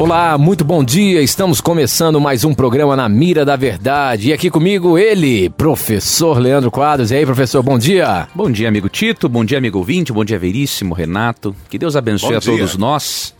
Olá, 0.00 0.38
muito 0.38 0.64
bom 0.64 0.82
dia. 0.82 1.20
Estamos 1.20 1.60
começando 1.60 2.18
mais 2.18 2.42
um 2.42 2.54
programa 2.54 2.96
na 2.96 3.06
Mira 3.06 3.44
da 3.44 3.54
Verdade. 3.54 4.30
E 4.30 4.32
aqui 4.32 4.48
comigo 4.48 4.96
ele, 4.96 5.50
professor 5.50 6.38
Leandro 6.38 6.70
Quadros. 6.70 7.10
E 7.10 7.16
aí, 7.16 7.26
professor, 7.26 7.62
bom 7.62 7.78
dia. 7.78 8.26
Bom 8.34 8.50
dia, 8.50 8.66
amigo 8.66 8.88
Tito. 8.88 9.28
Bom 9.28 9.44
dia, 9.44 9.58
amigo 9.58 9.76
ouvinte. 9.76 10.10
Bom 10.10 10.24
dia, 10.24 10.38
Veríssimo, 10.38 10.94
Renato. 10.94 11.54
Que 11.68 11.78
Deus 11.78 11.96
abençoe 11.96 12.30
Bom 12.30 12.36
a 12.36 12.40
dia. 12.40 12.56
todos 12.56 12.78
nós. 12.78 13.34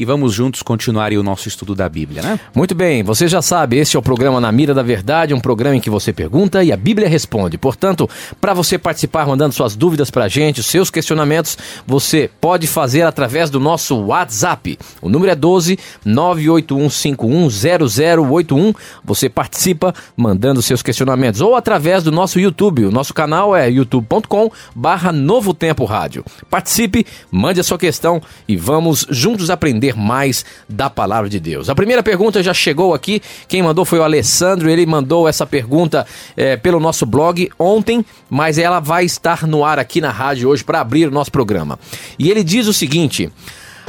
E 0.00 0.04
vamos 0.06 0.32
juntos 0.32 0.62
continuar 0.62 1.12
o 1.12 1.22
nosso 1.22 1.46
estudo 1.46 1.74
da 1.74 1.86
Bíblia, 1.86 2.22
né? 2.22 2.40
Muito 2.54 2.74
bem, 2.74 3.02
você 3.02 3.28
já 3.28 3.42
sabe, 3.42 3.76
este 3.76 3.98
é 3.98 3.98
o 3.98 4.02
programa 4.02 4.40
Na 4.40 4.50
Mira 4.50 4.72
da 4.72 4.82
Verdade, 4.82 5.34
um 5.34 5.40
programa 5.40 5.76
em 5.76 5.80
que 5.80 5.90
você 5.90 6.10
pergunta 6.10 6.64
e 6.64 6.72
a 6.72 6.76
Bíblia 6.76 7.06
responde. 7.06 7.58
Portanto, 7.58 8.08
para 8.40 8.54
você 8.54 8.78
participar 8.78 9.26
mandando 9.26 9.54
suas 9.54 9.76
dúvidas 9.76 10.10
para 10.10 10.24
a 10.24 10.28
gente, 10.28 10.62
seus 10.62 10.90
questionamentos, 10.90 11.58
você 11.86 12.30
pode 12.40 12.66
fazer 12.66 13.02
através 13.02 13.50
do 13.50 13.60
nosso 13.60 13.94
WhatsApp. 13.94 14.78
O 15.02 15.10
número 15.10 15.32
é 15.32 15.34
12 15.34 15.78
981510081. 16.06 18.74
Você 19.04 19.28
participa 19.28 19.92
mandando 20.16 20.62
seus 20.62 20.82
questionamentos 20.82 21.42
ou 21.42 21.54
através 21.54 22.02
do 22.02 22.10
nosso 22.10 22.40
YouTube. 22.40 22.86
O 22.86 22.90
nosso 22.90 23.12
canal 23.12 23.54
é 23.54 23.68
youtube.com 23.68 24.50
barra 24.74 25.12
Novo 25.12 25.52
Tempo 25.52 25.84
Rádio. 25.84 26.24
Participe, 26.48 27.04
mande 27.30 27.60
a 27.60 27.62
sua 27.62 27.76
questão 27.76 28.22
e 28.48 28.56
vamos 28.56 29.06
juntos 29.10 29.50
aprender 29.50 29.89
mais 29.96 30.44
da 30.68 30.88
palavra 30.88 31.28
de 31.28 31.40
Deus. 31.40 31.68
A 31.68 31.74
primeira 31.74 32.02
pergunta 32.02 32.42
já 32.42 32.54
chegou 32.54 32.94
aqui. 32.94 33.22
Quem 33.48 33.62
mandou 33.62 33.84
foi 33.84 33.98
o 33.98 34.02
Alessandro. 34.02 34.68
Ele 34.68 34.86
mandou 34.86 35.28
essa 35.28 35.46
pergunta 35.46 36.06
eh, 36.36 36.56
pelo 36.56 36.80
nosso 36.80 37.06
blog 37.06 37.50
ontem, 37.58 38.04
mas 38.28 38.58
ela 38.58 38.80
vai 38.80 39.04
estar 39.04 39.46
no 39.46 39.64
ar 39.64 39.78
aqui 39.78 40.00
na 40.00 40.10
rádio 40.10 40.48
hoje 40.48 40.64
para 40.64 40.80
abrir 40.80 41.08
o 41.08 41.10
nosso 41.10 41.30
programa. 41.30 41.78
E 42.18 42.30
ele 42.30 42.42
diz 42.44 42.66
o 42.66 42.72
seguinte: 42.72 43.30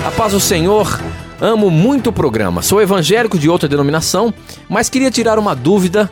A 0.03 0.11
paz 0.11 0.33
do 0.33 0.39
Senhor. 0.39 0.99
Amo 1.43 1.71
muito 1.71 2.11
o 2.11 2.13
programa. 2.13 2.61
Sou 2.61 2.79
evangélico 2.79 3.35
de 3.35 3.49
outra 3.49 3.67
denominação, 3.67 4.31
mas 4.69 4.89
queria 4.89 5.09
tirar 5.09 5.39
uma 5.39 5.55
dúvida 5.55 6.07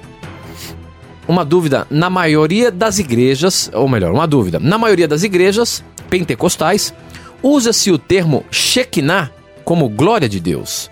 uma 1.30 1.46
dúvida 1.46 1.86
na 1.92 2.10
maioria 2.10 2.72
das 2.72 2.98
igrejas, 2.98 3.70
ou 3.72 3.88
melhor, 3.88 4.12
uma 4.12 4.26
dúvida. 4.26 4.60
Na 4.60 4.80
maioria 4.80 5.08
das 5.08 5.22
igrejas 5.22 5.84
pentecostais, 6.10 6.92
usa-se 7.44 7.92
o 7.92 8.00
termo 8.00 8.44
Shekinah 8.50 9.30
como 9.70 9.88
glória 9.88 10.28
de 10.28 10.40
Deus. 10.40 10.90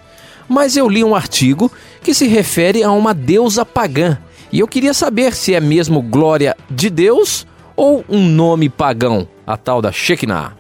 Mas 0.48 0.78
eu 0.78 0.88
li 0.88 1.04
um 1.04 1.16
artigo 1.16 1.72
que 2.04 2.14
se 2.14 2.28
refere 2.28 2.84
a 2.84 2.92
uma 2.92 3.12
deusa 3.12 3.66
pagã, 3.66 4.20
e 4.52 4.60
eu 4.60 4.68
queria 4.68 4.94
saber 4.94 5.34
se 5.34 5.56
é 5.56 5.60
mesmo 5.60 6.00
glória 6.00 6.56
de 6.70 6.88
Deus 6.88 7.48
ou 7.76 8.06
um 8.08 8.24
nome 8.30 8.70
pagão, 8.70 9.28
a 9.48 9.58
tal 9.58 9.82
da 9.82 9.92
Shekinah. 9.92 10.56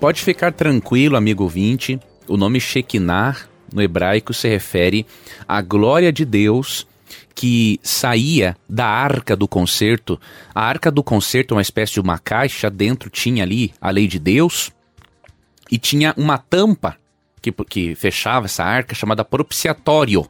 Pode 0.00 0.22
ficar 0.22 0.54
tranquilo, 0.54 1.18
amigo 1.18 1.42
ouvinte. 1.42 2.00
O 2.26 2.38
nome 2.38 2.58
Shekinah, 2.58 3.36
no 3.70 3.82
hebraico, 3.82 4.32
se 4.32 4.48
refere 4.48 5.04
à 5.46 5.60
glória 5.60 6.10
de 6.10 6.24
Deus 6.24 6.86
que 7.34 7.78
saía 7.82 8.56
da 8.66 8.86
arca 8.86 9.36
do 9.36 9.46
concerto. 9.46 10.18
A 10.54 10.64
arca 10.64 10.90
do 10.90 11.02
concerto 11.02 11.52
é 11.52 11.56
uma 11.56 11.62
espécie 11.62 11.92
de 11.92 12.00
uma 12.00 12.18
caixa, 12.18 12.70
dentro 12.70 13.10
tinha 13.10 13.42
ali 13.42 13.74
a 13.78 13.90
lei 13.90 14.06
de 14.08 14.18
Deus 14.18 14.72
e 15.70 15.76
tinha 15.76 16.14
uma 16.16 16.38
tampa 16.38 16.96
que, 17.52 17.64
que 17.64 17.94
fechava 17.94 18.46
essa 18.46 18.64
arca 18.64 18.94
chamada 18.94 19.24
propiciatório. 19.24 20.26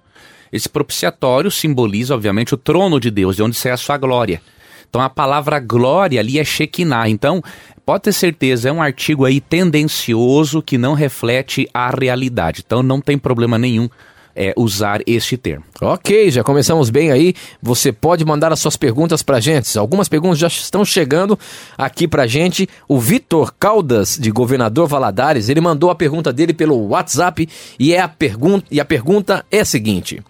Esse 0.53 0.69
propiciatório 0.69 1.51
simboliza, 1.51 2.15
obviamente, 2.15 2.55
o 2.55 2.57
trono 2.57 2.99
de 2.99 3.11
Deus, 3.11 3.37
de 3.37 3.43
onde 3.43 3.57
sai 3.57 3.73
a 3.73 3.77
sua 3.77 3.97
glória. 3.97 4.41
Então 4.89 5.03
a 5.03 5.11
palavra 5.11 5.59
glória 5.59 6.21
ali 6.21 6.39
é 6.39 6.45
Shekinah. 6.45 7.09
Então, 7.09 7.43
pode 7.85 8.05
ter 8.05 8.13
certeza, 8.13 8.69
é 8.69 8.73
um 8.73 8.81
artigo 8.81 9.25
aí 9.25 9.41
tendencioso 9.41 10.63
que 10.63 10.79
não 10.79 10.95
reflete 10.95 11.69
a 11.75 11.91
realidade. 11.91 12.63
Então 12.65 12.83
não 12.83 13.01
tem 13.01 13.19
problema 13.19 13.59
nenhum 13.59 13.89
é, 14.35 14.53
usar 14.57 15.01
este 15.07 15.37
termo. 15.37 15.65
Ok, 15.81 16.31
já 16.31 16.43
começamos 16.43 16.91
bem 16.91 17.11
aí. 17.11 17.35
Você 17.63 17.93
pode 17.93 18.25
mandar 18.25 18.53
as 18.53 18.61
suas 18.61 18.77
perguntas 18.77 19.23
pra 19.23 19.41
gente. 19.41 19.77
Algumas 19.79 20.09
perguntas 20.09 20.39
já 20.39 20.49
estão 20.49 20.85
chegando 20.85 21.39
aqui 21.77 22.09
pra 22.09 22.27
gente. 22.27 22.69
O 22.89 22.99
Vitor 22.99 23.53
Caldas, 23.59 24.19
de 24.21 24.31
Governador 24.31 24.89
Valadares, 24.89 25.49
ele 25.49 25.61
mandou 25.61 25.91
a 25.91 25.95
pergunta 25.95 26.33
dele 26.33 26.53
pelo 26.53 26.89
WhatsApp 26.89 27.49
e, 27.79 27.95
é 27.95 28.01
a, 28.01 28.09
pergunta, 28.09 28.67
e 28.71 28.81
a 28.81 28.85
pergunta 28.85 29.45
é 29.51 29.61
a 29.61 29.65
seguinte: 29.65 30.23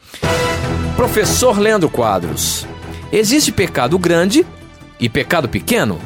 Professor 0.96 1.58
Leandro 1.58 1.88
Quadros, 1.88 2.66
existe 3.12 3.52
pecado 3.52 3.98
grande 3.98 4.46
e 5.00 5.08
pecado 5.08 5.48
pequeno? 5.48 5.98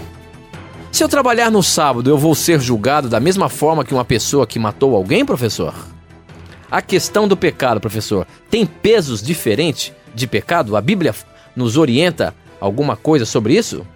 Se 0.91 1.05
eu 1.05 1.09
trabalhar 1.09 1.51
no 1.51 1.63
sábado, 1.63 2.11
eu 2.11 2.19
vou 2.19 2.35
ser 2.35 2.61
julgado 2.61 3.09
da 3.09 3.21
mesma 3.21 3.49
forma 3.49 3.85
que 3.85 3.95
uma 3.95 4.05
pessoa 4.05 4.47
que 4.47 4.59
matou 4.59 4.97
alguém, 4.97 5.25
professor? 5.25 5.75
A 6.71 6.83
questão 6.83 7.27
do 7.27 7.37
pecado, 7.37 7.81
professor, 7.81 8.27
tem 8.51 8.67
pesos 8.67 9.23
diferentes 9.23 9.93
de 10.15 10.27
pecado? 10.27 10.77
A 10.77 10.81
Bíblia 10.81 11.15
nos 11.57 11.77
orienta 11.79 12.35
alguma 12.61 12.95
coisa 12.95 13.25
sobre 13.25 13.57
isso? 13.57 13.87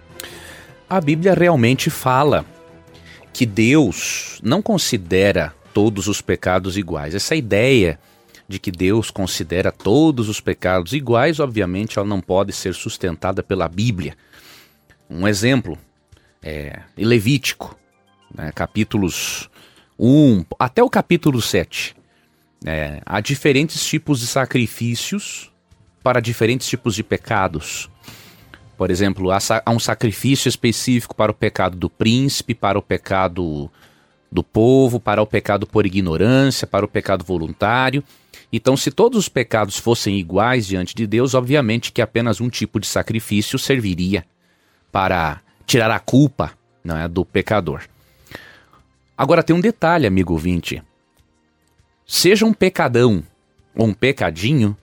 A 0.89 0.99
Bíblia 0.99 1.35
realmente 1.35 1.89
fala 1.89 2.43
que 3.31 3.45
Deus 3.45 4.39
não 4.43 4.61
considera 4.61 5.53
todos 5.71 6.07
os 6.07 6.19
pecados 6.19 6.75
iguais. 6.75 7.13
Essa 7.13 7.35
ideia 7.35 7.99
de 8.47 8.59
que 8.59 8.71
Deus 8.71 9.11
considera 9.11 9.71
todos 9.71 10.27
os 10.27 10.39
pecados 10.39 10.93
iguais, 10.93 11.39
obviamente, 11.39 11.97
ela 11.97 12.07
não 12.07 12.21
pode 12.21 12.51
ser 12.53 12.73
sustentada 12.73 13.43
pela 13.43 13.67
Bíblia. 13.67 14.15
Um 15.09 15.27
exemplo 15.27 15.77
é 16.41 16.79
Levítico, 16.97 17.77
né, 18.33 18.51
capítulos 18.53 19.49
1 19.97 20.43
até 20.59 20.83
o 20.83 20.89
capítulo 20.89 21.41
7. 21.41 21.95
É, 22.65 23.01
há 23.05 23.19
diferentes 23.19 23.85
tipos 23.85 24.21
de 24.21 24.27
sacrifícios 24.27 25.51
para 26.01 26.19
diferentes 26.19 26.67
tipos 26.67 26.95
de 26.95 27.03
pecados. 27.03 27.89
Por 28.77 28.89
exemplo, 28.89 29.31
há, 29.31 29.37
há 29.65 29.71
um 29.71 29.79
sacrifício 29.79 30.49
específico 30.49 31.15
para 31.15 31.31
o 31.31 31.35
pecado 31.35 31.77
do 31.77 31.89
príncipe, 31.89 32.53
para 32.53 32.77
o 32.77 32.81
pecado 32.81 33.69
do 34.31 34.43
povo, 34.43 34.99
para 34.99 35.21
o 35.21 35.27
pecado 35.27 35.67
por 35.67 35.85
ignorância, 35.85 36.65
para 36.65 36.85
o 36.85 36.87
pecado 36.87 37.23
voluntário. 37.23 38.03
Então, 38.51 38.75
se 38.75 38.91
todos 38.91 39.17
os 39.19 39.29
pecados 39.29 39.77
fossem 39.77 40.17
iguais 40.17 40.67
diante 40.67 40.95
de 40.95 41.05
Deus, 41.05 41.33
obviamente 41.33 41.91
que 41.91 42.01
apenas 42.01 42.41
um 42.41 42.49
tipo 42.49 42.79
de 42.79 42.87
sacrifício 42.87 43.59
serviria 43.59 44.25
para 44.91 45.41
tirar 45.65 45.91
a 45.91 45.99
culpa 45.99 46.51
não 46.83 46.97
é, 46.97 47.07
do 47.07 47.23
pecador. 47.23 47.83
Agora 49.17 49.43
tem 49.43 49.55
um 49.55 49.61
detalhe, 49.61 50.05
amigo 50.05 50.33
ouvinte. 50.33 50.83
Seja 52.15 52.45
um 52.45 52.53
pecadão 52.53 53.23
ou 53.75 53.87
um 53.87 53.93
pecadinho, 53.93 54.77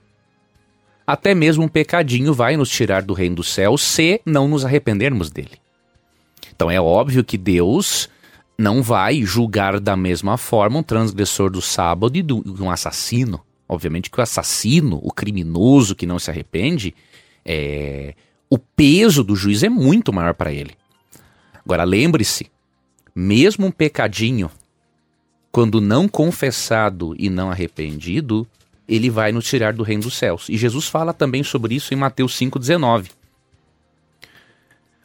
até 1.07 1.33
mesmo 1.33 1.63
um 1.63 1.69
pecadinho 1.69 2.35
vai 2.35 2.57
nos 2.57 2.69
tirar 2.69 3.03
do 3.03 3.15
reino 3.15 3.37
do 3.37 3.45
céu 3.45 3.79
se 3.79 4.21
não 4.27 4.49
nos 4.49 4.65
arrependermos 4.65 5.31
dele. 5.31 5.53
Então 6.53 6.69
é 6.69 6.81
óbvio 6.81 7.23
que 7.23 7.39
Deus 7.39 8.09
não 8.59 8.83
vai 8.83 9.23
julgar 9.23 9.79
da 9.79 9.97
mesma 9.97 10.37
forma 10.37 10.81
um 10.81 10.83
transgressor 10.83 11.51
do 11.51 11.63
sábado 11.63 12.19
e 12.19 12.23
do- 12.23 12.43
um 12.61 12.69
assassino. 12.69 13.41
Obviamente 13.69 14.11
que 14.11 14.19
o 14.19 14.23
assassino, 14.25 14.99
o 15.01 15.13
criminoso 15.13 15.95
que 15.95 16.07
não 16.07 16.19
se 16.19 16.33
arrepende, 16.33 16.93
é, 17.45 18.13
o 18.51 18.59
peso 18.59 19.23
do 19.23 19.37
juiz 19.37 19.63
é 19.63 19.69
muito 19.69 20.13
maior 20.13 20.35
para 20.35 20.53
ele. 20.53 20.73
Agora 21.65 21.85
lembre-se, 21.85 22.51
mesmo 23.15 23.67
um 23.67 23.71
pecadinho, 23.71 24.51
quando 25.53 25.81
não 25.81 26.09
confessado 26.09 27.15
e 27.19 27.29
não 27.29 27.51
arrependido, 27.51 28.47
ele 28.89 29.11
vai 29.11 29.33
nos 29.33 29.47
tirar 29.47 29.73
do 29.73 29.83
reino 29.83 30.03
dos 30.05 30.15
céus. 30.15 30.49
E 30.49 30.57
Jesus 30.57 30.87
fala 30.87 31.13
também 31.13 31.43
sobre 31.43 31.75
isso 31.75 31.93
em 31.95 31.97
Mateus 31.97 32.37
5,19. 32.39 33.11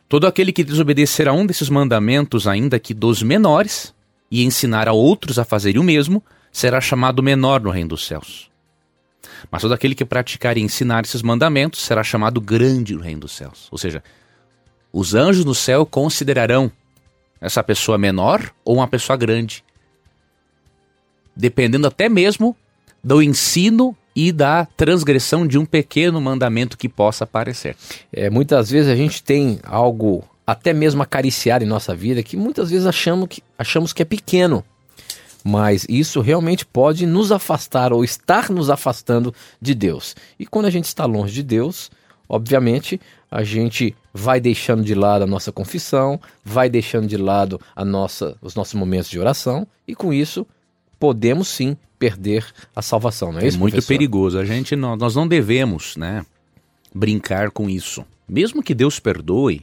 Todo 0.07 0.27
aquele 0.27 0.51
que 0.51 0.63
desobedecer 0.63 1.27
a 1.27 1.33
um 1.33 1.45
desses 1.45 1.69
mandamentos, 1.69 2.47
ainda 2.47 2.79
que 2.79 2.93
dos 2.93 3.23
menores, 3.23 3.93
e 4.29 4.43
ensinar 4.43 4.87
a 4.87 4.93
outros 4.93 5.39
a 5.39 5.45
fazerem 5.45 5.81
o 5.81 5.83
mesmo, 5.83 6.23
será 6.51 6.79
chamado 6.79 7.23
menor 7.23 7.61
no 7.61 7.69
reino 7.69 7.89
dos 7.89 8.05
céus. 8.05 8.49
Mas 9.51 9.61
todo 9.61 9.73
aquele 9.73 9.95
que 9.95 10.05
praticar 10.05 10.57
e 10.57 10.61
ensinar 10.61 11.03
esses 11.03 11.21
mandamentos 11.21 11.81
será 11.81 12.03
chamado 12.03 12.39
grande 12.39 12.95
no 12.95 13.01
reino 13.01 13.21
dos 13.21 13.33
céus. 13.33 13.67
Ou 13.71 13.77
seja, 13.77 14.03
os 14.91 15.13
anjos 15.13 15.43
no 15.43 15.53
céu 15.53 15.85
considerarão 15.85 16.71
essa 17.41 17.63
pessoa 17.63 17.97
menor 17.97 18.51
ou 18.63 18.75
uma 18.75 18.87
pessoa 18.87 19.17
grande. 19.17 19.63
Dependendo 21.35 21.87
até 21.87 22.07
mesmo 22.07 22.55
do 23.03 23.21
ensino 23.21 23.95
e 24.15 24.31
da 24.31 24.65
transgressão 24.77 25.45
de 25.45 25.57
um 25.57 25.65
pequeno 25.65 26.21
mandamento 26.21 26.77
que 26.77 26.87
possa 26.87 27.25
aparecer. 27.25 27.75
É, 28.11 28.29
muitas 28.29 28.69
vezes 28.69 28.89
a 28.89 28.95
gente 28.95 29.21
tem 29.21 29.59
algo 29.63 30.23
até 30.47 30.71
mesmo 30.73 31.03
acariciar 31.03 31.61
em 31.61 31.65
nossa 31.65 31.93
vida 31.95 32.23
que 32.23 32.37
muitas 32.37 32.69
vezes 32.69 32.85
achamos 32.85 33.27
que, 33.27 33.43
achamos 33.57 33.91
que 33.91 34.01
é 34.01 34.05
pequeno. 34.05 34.63
Mas 35.43 35.85
isso 35.87 36.21
realmente 36.21 36.65
pode 36.65 37.05
nos 37.05 37.31
afastar 37.31 37.93
ou 37.93 38.03
estar 38.03 38.49
nos 38.49 38.69
afastando 38.69 39.33
de 39.61 39.75
Deus. 39.75 40.15
E 40.39 40.45
quando 40.45 40.65
a 40.65 40.71
gente 40.71 40.85
está 40.85 41.05
longe 41.05 41.33
de 41.33 41.43
Deus, 41.43 41.91
obviamente 42.27 42.99
a 43.29 43.43
gente 43.43 43.95
vai 44.13 44.39
deixando 44.39 44.83
de 44.83 44.95
lado 44.95 45.23
a 45.23 45.27
nossa 45.27 45.51
confissão, 45.51 46.19
vai 46.43 46.69
deixando 46.69 47.05
de 47.05 47.17
lado 47.17 47.59
a 47.75 47.83
nossa, 47.83 48.37
os 48.41 48.55
nossos 48.55 48.73
momentos 48.73 49.09
de 49.09 49.19
oração, 49.19 49.67
e 49.87 49.93
com 49.93 50.13
isso 50.13 50.47
podemos 51.05 51.47
sim 51.47 51.77
perder 51.99 52.43
a 52.75 52.81
salvação, 52.81 53.31
não 53.31 53.39
é, 53.39 53.43
é 53.43 53.47
isso? 53.47 53.59
muito 53.59 53.73
professor? 53.73 53.93
perigoso. 53.93 54.39
A 54.39 54.43
gente 54.43 54.75
não, 54.75 54.95
nós 54.95 55.15
não 55.15 55.27
devemos, 55.27 55.95
né, 55.95 56.25
brincar 56.93 57.51
com 57.51 57.69
isso. 57.69 58.03
Mesmo 58.27 58.63
que 58.63 58.73
Deus 58.73 58.99
perdoe 58.99 59.61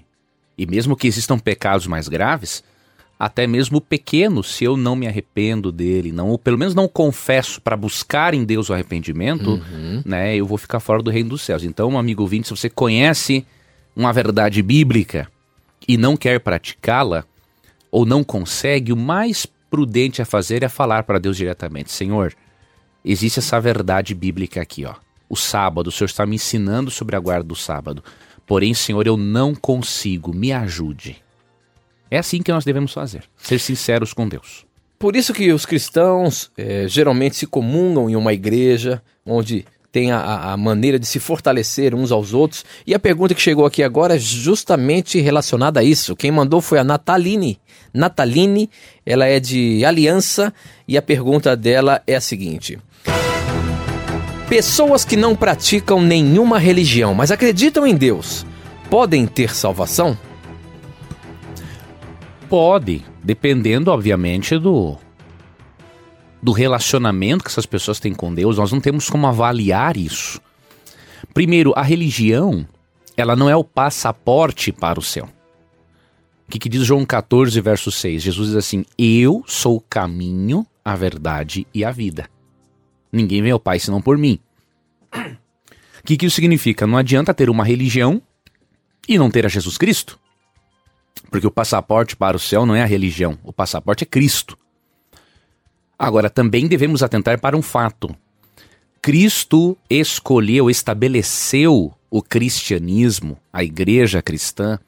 e 0.56 0.64
mesmo 0.64 0.94
que 0.94 1.08
existam 1.08 1.40
pecados 1.40 1.88
mais 1.88 2.06
graves, 2.06 2.62
até 3.18 3.44
mesmo 3.44 3.80
pequeno, 3.80 4.44
se 4.44 4.62
eu 4.62 4.76
não 4.76 4.94
me 4.94 5.08
arrependo 5.08 5.72
dele, 5.72 6.12
não, 6.12 6.28
ou 6.28 6.38
pelo 6.38 6.56
menos 6.56 6.76
não 6.76 6.86
confesso 6.86 7.60
para 7.60 7.76
buscar 7.76 8.34
em 8.34 8.44
Deus 8.44 8.70
o 8.70 8.72
arrependimento, 8.72 9.54
uhum. 9.54 10.00
né, 10.04 10.36
eu 10.36 10.46
vou 10.46 10.58
ficar 10.58 10.78
fora 10.78 11.02
do 11.02 11.10
reino 11.10 11.30
dos 11.30 11.42
céus. 11.42 11.64
Então, 11.64 11.98
amigo 11.98 12.22
ouvinte, 12.22 12.46
se 12.46 12.56
você 12.56 12.70
conhece 12.70 13.44
uma 13.96 14.12
verdade 14.12 14.62
bíblica 14.62 15.28
e 15.88 15.96
não 15.96 16.16
quer 16.16 16.38
praticá-la, 16.38 17.24
ou 17.90 18.06
não 18.06 18.22
consegue, 18.22 18.92
o 18.92 18.96
mais 18.96 19.44
prudente 19.72 20.20
a 20.20 20.26
fazer 20.26 20.62
é 20.62 20.68
falar 20.68 21.04
para 21.04 21.18
Deus 21.18 21.34
diretamente: 21.34 21.90
Senhor, 21.90 22.34
existe 23.02 23.38
essa 23.38 23.58
verdade 23.58 24.14
bíblica 24.14 24.60
aqui, 24.60 24.84
ó. 24.84 24.94
O 25.30 25.34
sábado, 25.34 25.86
o 25.86 25.90
Senhor 25.90 26.08
está 26.08 26.26
me 26.26 26.36
ensinando 26.36 26.90
sobre 26.90 27.16
a 27.16 27.18
guarda 27.18 27.44
do 27.44 27.56
sábado. 27.56 28.04
Porém, 28.46 28.74
Senhor, 28.74 29.06
eu 29.06 29.16
não 29.16 29.54
consigo, 29.54 30.34
me 30.34 30.52
ajude. 30.52 31.16
É 32.10 32.18
assim 32.18 32.42
que 32.42 32.52
nós 32.52 32.66
devemos 32.66 32.92
fazer, 32.92 33.24
ser 33.38 33.58
sinceros 33.58 34.12
com 34.12 34.28
Deus. 34.28 34.66
Por 34.98 35.16
isso 35.16 35.32
que 35.32 35.50
os 35.50 35.64
cristãos 35.64 36.52
é, 36.54 36.86
geralmente 36.86 37.36
se 37.36 37.46
comungam 37.46 38.10
em 38.10 38.14
uma 38.14 38.34
igreja 38.34 39.02
onde 39.24 39.64
tem 39.92 40.10
a, 40.10 40.52
a, 40.52 40.56
maneira 40.56 40.98
de 40.98 41.06
se 41.06 41.20
fortalecer 41.20 41.94
uns 41.94 42.10
aos 42.10 42.32
outros. 42.32 42.64
E 42.86 42.94
a 42.94 42.98
pergunta 42.98 43.34
que 43.34 43.42
chegou 43.42 43.66
aqui 43.66 43.82
agora 43.82 44.16
é 44.16 44.18
justamente 44.18 45.20
relacionada 45.20 45.80
a 45.80 45.84
isso. 45.84 46.16
Quem 46.16 46.30
mandou 46.30 46.62
foi 46.62 46.78
a 46.78 46.84
Nataline. 46.84 47.60
Nataline, 47.92 48.70
ela 49.04 49.26
é 49.26 49.38
de 49.38 49.84
Aliança 49.84 50.52
e 50.88 50.96
a 50.96 51.02
pergunta 51.02 51.54
dela 51.54 52.02
é 52.06 52.16
a 52.16 52.20
seguinte: 52.22 52.78
Pessoas 54.48 55.04
que 55.04 55.16
não 55.16 55.36
praticam 55.36 56.00
nenhuma 56.00 56.58
religião, 56.58 57.12
mas 57.12 57.30
acreditam 57.30 57.86
em 57.86 57.94
Deus, 57.94 58.46
podem 58.88 59.26
ter 59.26 59.54
salvação? 59.54 60.16
Pode, 62.48 63.04
dependendo, 63.22 63.90
obviamente, 63.90 64.58
do 64.58 64.96
do 66.42 66.52
relacionamento 66.52 67.44
que 67.44 67.50
essas 67.50 67.66
pessoas 67.66 68.00
têm 68.00 68.12
com 68.12 68.34
Deus. 68.34 68.58
Nós 68.58 68.72
não 68.72 68.80
temos 68.80 69.08
como 69.08 69.26
avaliar 69.26 69.96
isso. 69.96 70.40
Primeiro, 71.32 71.72
a 71.76 71.82
religião, 71.82 72.66
ela 73.16 73.36
não 73.36 73.48
é 73.48 73.56
o 73.56 73.64
passaporte 73.64 74.72
para 74.72 74.98
o 74.98 75.02
céu 75.02 75.28
que, 76.52 76.58
que 76.58 76.68
diz 76.68 76.84
João 76.84 77.06
14, 77.06 77.58
verso 77.62 77.90
6? 77.90 78.22
Jesus 78.22 78.48
diz 78.48 78.56
assim: 78.56 78.84
Eu 78.98 79.42
sou 79.46 79.76
o 79.76 79.80
caminho, 79.80 80.66
a 80.84 80.94
verdade 80.94 81.66
e 81.72 81.82
a 81.82 81.90
vida. 81.90 82.28
Ninguém 83.10 83.40
vem 83.40 83.52
ao 83.52 83.60
Pai 83.60 83.78
senão 83.78 84.02
por 84.02 84.18
mim. 84.18 84.38
O 85.94 86.04
que, 86.04 86.16
que 86.16 86.26
isso 86.26 86.34
significa? 86.34 86.84
Não 86.84 86.98
adianta 86.98 87.32
ter 87.32 87.48
uma 87.48 87.62
religião 87.62 88.20
e 89.06 89.16
não 89.16 89.30
ter 89.30 89.46
a 89.46 89.48
Jesus 89.48 89.78
Cristo. 89.78 90.18
Porque 91.30 91.46
o 91.46 91.50
passaporte 91.50 92.16
para 92.16 92.36
o 92.36 92.40
céu 92.40 92.66
não 92.66 92.74
é 92.74 92.82
a 92.82 92.86
religião, 92.86 93.38
o 93.44 93.52
passaporte 93.52 94.02
é 94.02 94.06
Cristo. 94.06 94.58
Agora, 96.02 96.28
também 96.28 96.66
devemos 96.66 97.00
atentar 97.00 97.40
para 97.40 97.56
um 97.56 97.62
fato. 97.62 98.12
Cristo 99.00 99.78
escolheu, 99.88 100.68
estabeleceu 100.68 101.94
o 102.10 102.20
cristianismo, 102.20 103.38
a 103.52 103.62
igreja 103.62 104.20
cristã, 104.20 104.80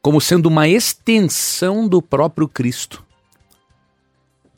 como 0.00 0.22
sendo 0.22 0.46
uma 0.46 0.66
extensão 0.66 1.86
do 1.86 2.00
próprio 2.00 2.48
Cristo 2.48 3.04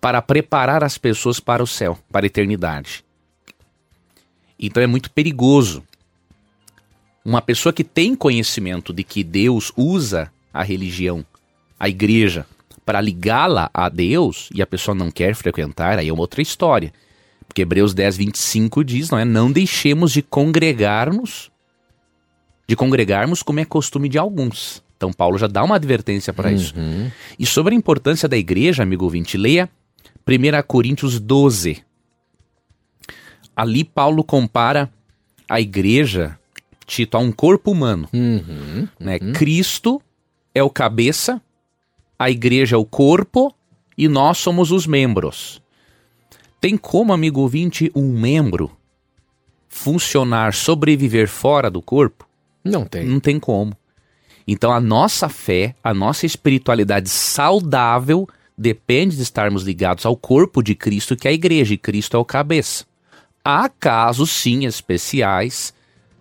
para 0.00 0.22
preparar 0.22 0.84
as 0.84 0.96
pessoas 0.96 1.40
para 1.40 1.60
o 1.60 1.66
céu, 1.66 1.98
para 2.12 2.24
a 2.24 2.28
eternidade. 2.28 3.04
Então 4.56 4.80
é 4.80 4.86
muito 4.86 5.10
perigoso. 5.10 5.82
Uma 7.24 7.42
pessoa 7.42 7.72
que 7.72 7.82
tem 7.82 8.14
conhecimento 8.14 8.92
de 8.92 9.02
que 9.02 9.24
Deus 9.24 9.72
usa 9.76 10.32
a 10.54 10.62
religião, 10.62 11.26
a 11.80 11.88
igreja, 11.88 12.46
para 12.84 13.00
ligá-la 13.00 13.70
a 13.72 13.88
Deus 13.88 14.48
e 14.54 14.62
a 14.62 14.66
pessoa 14.66 14.94
não 14.94 15.10
quer 15.10 15.34
frequentar, 15.34 15.98
aí 15.98 16.08
é 16.08 16.12
uma 16.12 16.22
outra 16.22 16.42
história. 16.42 16.92
Porque 17.46 17.62
Hebreus 17.62 17.92
10, 17.94 18.16
25 18.16 18.84
diz, 18.84 19.10
não 19.10 19.18
é? 19.18 19.24
Não 19.24 19.50
deixemos 19.50 20.12
de 20.12 20.22
congregarmos, 20.22 21.50
de 22.66 22.76
congregarmos 22.76 23.42
como 23.42 23.60
é 23.60 23.64
costume 23.64 24.08
de 24.08 24.18
alguns. 24.18 24.82
Então 24.96 25.12
Paulo 25.12 25.38
já 25.38 25.46
dá 25.46 25.64
uma 25.64 25.76
advertência 25.76 26.32
para 26.32 26.50
uhum. 26.50 26.54
isso. 26.54 26.74
E 27.38 27.46
sobre 27.46 27.74
a 27.74 27.78
importância 27.78 28.28
da 28.28 28.36
igreja, 28.36 28.82
amigo 28.82 29.04
ouvinte, 29.04 29.36
leia 29.36 29.68
1 30.28 30.62
Coríntios 30.66 31.18
12. 31.18 31.82
Ali 33.56 33.82
Paulo 33.82 34.22
compara 34.22 34.90
a 35.48 35.60
igreja, 35.60 36.38
Tito, 36.86 37.16
a 37.16 37.20
um 37.20 37.32
corpo 37.32 37.72
humano. 37.72 38.08
Uhum. 38.12 38.86
Né? 38.98 39.18
Uhum. 39.20 39.32
Cristo 39.32 40.00
é 40.54 40.62
o 40.62 40.70
cabeça, 40.70 41.42
a 42.20 42.28
igreja 42.28 42.76
é 42.76 42.78
o 42.78 42.84
corpo 42.84 43.50
e 43.96 44.06
nós 44.06 44.36
somos 44.36 44.70
os 44.70 44.86
membros. 44.86 45.62
Tem 46.60 46.76
como, 46.76 47.14
amigo 47.14 47.40
ouvinte, 47.40 47.90
um 47.94 48.12
membro 48.12 48.70
funcionar, 49.70 50.52
sobreviver 50.52 51.26
fora 51.26 51.70
do 51.70 51.80
corpo? 51.80 52.28
Não 52.62 52.84
tem. 52.84 53.06
Não 53.06 53.20
tem 53.20 53.40
como. 53.40 53.74
Então 54.46 54.70
a 54.70 54.78
nossa 54.78 55.30
fé, 55.30 55.74
a 55.82 55.94
nossa 55.94 56.26
espiritualidade 56.26 57.08
saudável 57.08 58.28
depende 58.56 59.16
de 59.16 59.22
estarmos 59.22 59.62
ligados 59.62 60.04
ao 60.04 60.14
corpo 60.14 60.62
de 60.62 60.74
Cristo, 60.74 61.16
que 61.16 61.26
é 61.26 61.30
a 61.30 61.34
igreja, 61.34 61.72
e 61.72 61.78
Cristo 61.78 62.18
é 62.18 62.20
o 62.20 62.24
cabeça. 62.24 62.84
Há 63.42 63.66
casos, 63.70 64.28
sim, 64.28 64.66
especiais, 64.66 65.72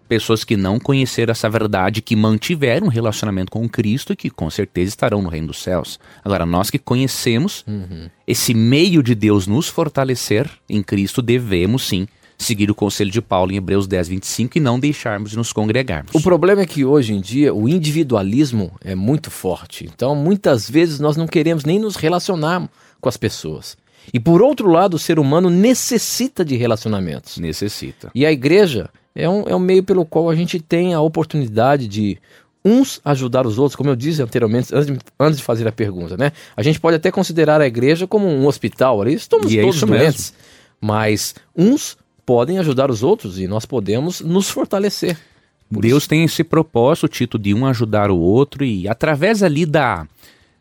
pessoas 0.09 0.43
que 0.43 0.57
não 0.57 0.79
conheceram 0.79 1.31
essa 1.31 1.47
verdade, 1.47 2.01
que 2.01 2.15
mantiveram 2.15 2.87
um 2.87 2.89
relacionamento 2.89 3.51
com 3.51 3.69
Cristo 3.69 4.11
e 4.11 4.15
que 4.15 4.29
com 4.29 4.49
certeza 4.49 4.89
estarão 4.89 5.21
no 5.21 5.29
reino 5.29 5.47
dos 5.47 5.61
céus. 5.61 5.99
Agora, 6.25 6.47
nós 6.47 6.71
que 6.71 6.79
conhecemos 6.79 7.63
uhum. 7.67 8.09
esse 8.27 8.55
meio 8.55 9.03
de 9.03 9.13
Deus 9.13 9.45
nos 9.45 9.69
fortalecer 9.69 10.49
em 10.67 10.81
Cristo, 10.81 11.21
devemos 11.21 11.87
sim 11.87 12.07
seguir 12.39 12.71
o 12.71 12.75
conselho 12.75 13.11
de 13.11 13.21
Paulo 13.21 13.51
em 13.51 13.57
Hebreus 13.57 13.85
10, 13.85 14.07
25 14.07 14.57
e 14.57 14.61
não 14.61 14.79
deixarmos 14.79 15.31
de 15.31 15.37
nos 15.37 15.53
congregarmos. 15.53 16.15
O 16.15 16.21
problema 16.21 16.61
é 16.61 16.65
que 16.65 16.83
hoje 16.83 17.13
em 17.13 17.21
dia 17.21 17.53
o 17.53 17.69
individualismo 17.69 18.71
é 18.83 18.95
muito 18.95 19.29
forte. 19.29 19.85
Então, 19.85 20.15
muitas 20.15 20.67
vezes 20.67 20.99
nós 20.99 21.17
não 21.17 21.27
queremos 21.27 21.65
nem 21.65 21.77
nos 21.77 21.95
relacionar 21.95 22.67
com 22.99 23.09
as 23.09 23.17
pessoas. 23.17 23.77
E 24.11 24.19
por 24.19 24.41
outro 24.41 24.71
lado, 24.71 24.95
o 24.95 24.99
ser 24.99 25.19
humano 25.19 25.49
necessita 25.49 26.43
de 26.43 26.55
relacionamentos. 26.55 27.37
Necessita. 27.37 28.09
E 28.15 28.25
a 28.25 28.31
igreja 28.31 28.89
é 29.15 29.29
um, 29.29 29.43
é 29.47 29.55
um 29.55 29.59
meio 29.59 29.83
pelo 29.83 30.05
qual 30.05 30.29
a 30.29 30.35
gente 30.35 30.59
tem 30.59 30.93
a 30.93 31.01
oportunidade 31.01 31.87
de 31.87 32.17
uns 32.63 32.99
ajudar 33.05 33.47
os 33.47 33.57
outros, 33.57 33.75
como 33.75 33.89
eu 33.89 33.95
disse 33.95 34.21
anteriormente, 34.21 34.73
antes 34.73 34.87
de, 34.87 34.99
antes 35.19 35.37
de 35.37 35.43
fazer 35.43 35.67
a 35.67 35.71
pergunta, 35.71 36.17
né? 36.17 36.31
A 36.55 36.61
gente 36.61 36.79
pode 36.79 36.97
até 36.97 37.11
considerar 37.11 37.61
a 37.61 37.67
igreja 37.67 38.05
como 38.05 38.27
um 38.27 38.45
hospital 38.47 39.01
ali, 39.01 39.13
estamos 39.13 39.51
e 39.51 39.59
é 39.59 39.61
todos 39.61 39.81
é 39.81 39.85
doentes, 39.85 40.33
mas 40.79 41.35
uns 41.55 41.97
podem 42.25 42.59
ajudar 42.59 42.91
os 42.91 43.01
outros 43.01 43.39
e 43.39 43.47
nós 43.47 43.65
podemos 43.65 44.21
nos 44.21 44.49
fortalecer. 44.49 45.17
Deus 45.71 46.07
tem 46.07 46.23
esse 46.23 46.43
propósito, 46.43 47.07
Tito, 47.07 47.37
de 47.37 47.53
um 47.53 47.65
ajudar 47.65 48.09
o 48.09 48.17
outro 48.17 48.65
e 48.65 48.87
através 48.87 49.43
ali 49.43 49.65
da 49.65 50.07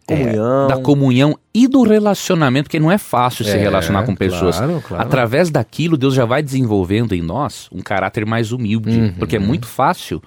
comunhão, 0.08 0.64
é, 0.64 0.68
da 0.68 0.76
comunhão 0.80 1.38
e 1.52 1.68
do 1.68 1.82
relacionamento, 1.82 2.70
que 2.70 2.80
não 2.80 2.90
é 2.90 2.98
fácil 2.98 3.46
é, 3.46 3.50
se 3.50 3.56
relacionar 3.58 4.04
com 4.04 4.14
pessoas. 4.14 4.56
Claro, 4.56 4.82
claro. 4.86 5.02
Através 5.02 5.50
daquilo, 5.50 5.96
Deus 5.96 6.14
já 6.14 6.24
vai 6.24 6.42
desenvolvendo 6.42 7.14
em 7.14 7.22
nós 7.22 7.68
um 7.72 7.80
caráter 7.80 8.24
mais 8.24 8.52
humilde, 8.52 8.98
uhum. 8.98 9.12
porque 9.18 9.36
é 9.36 9.38
muito 9.38 9.66
fácil 9.66 10.22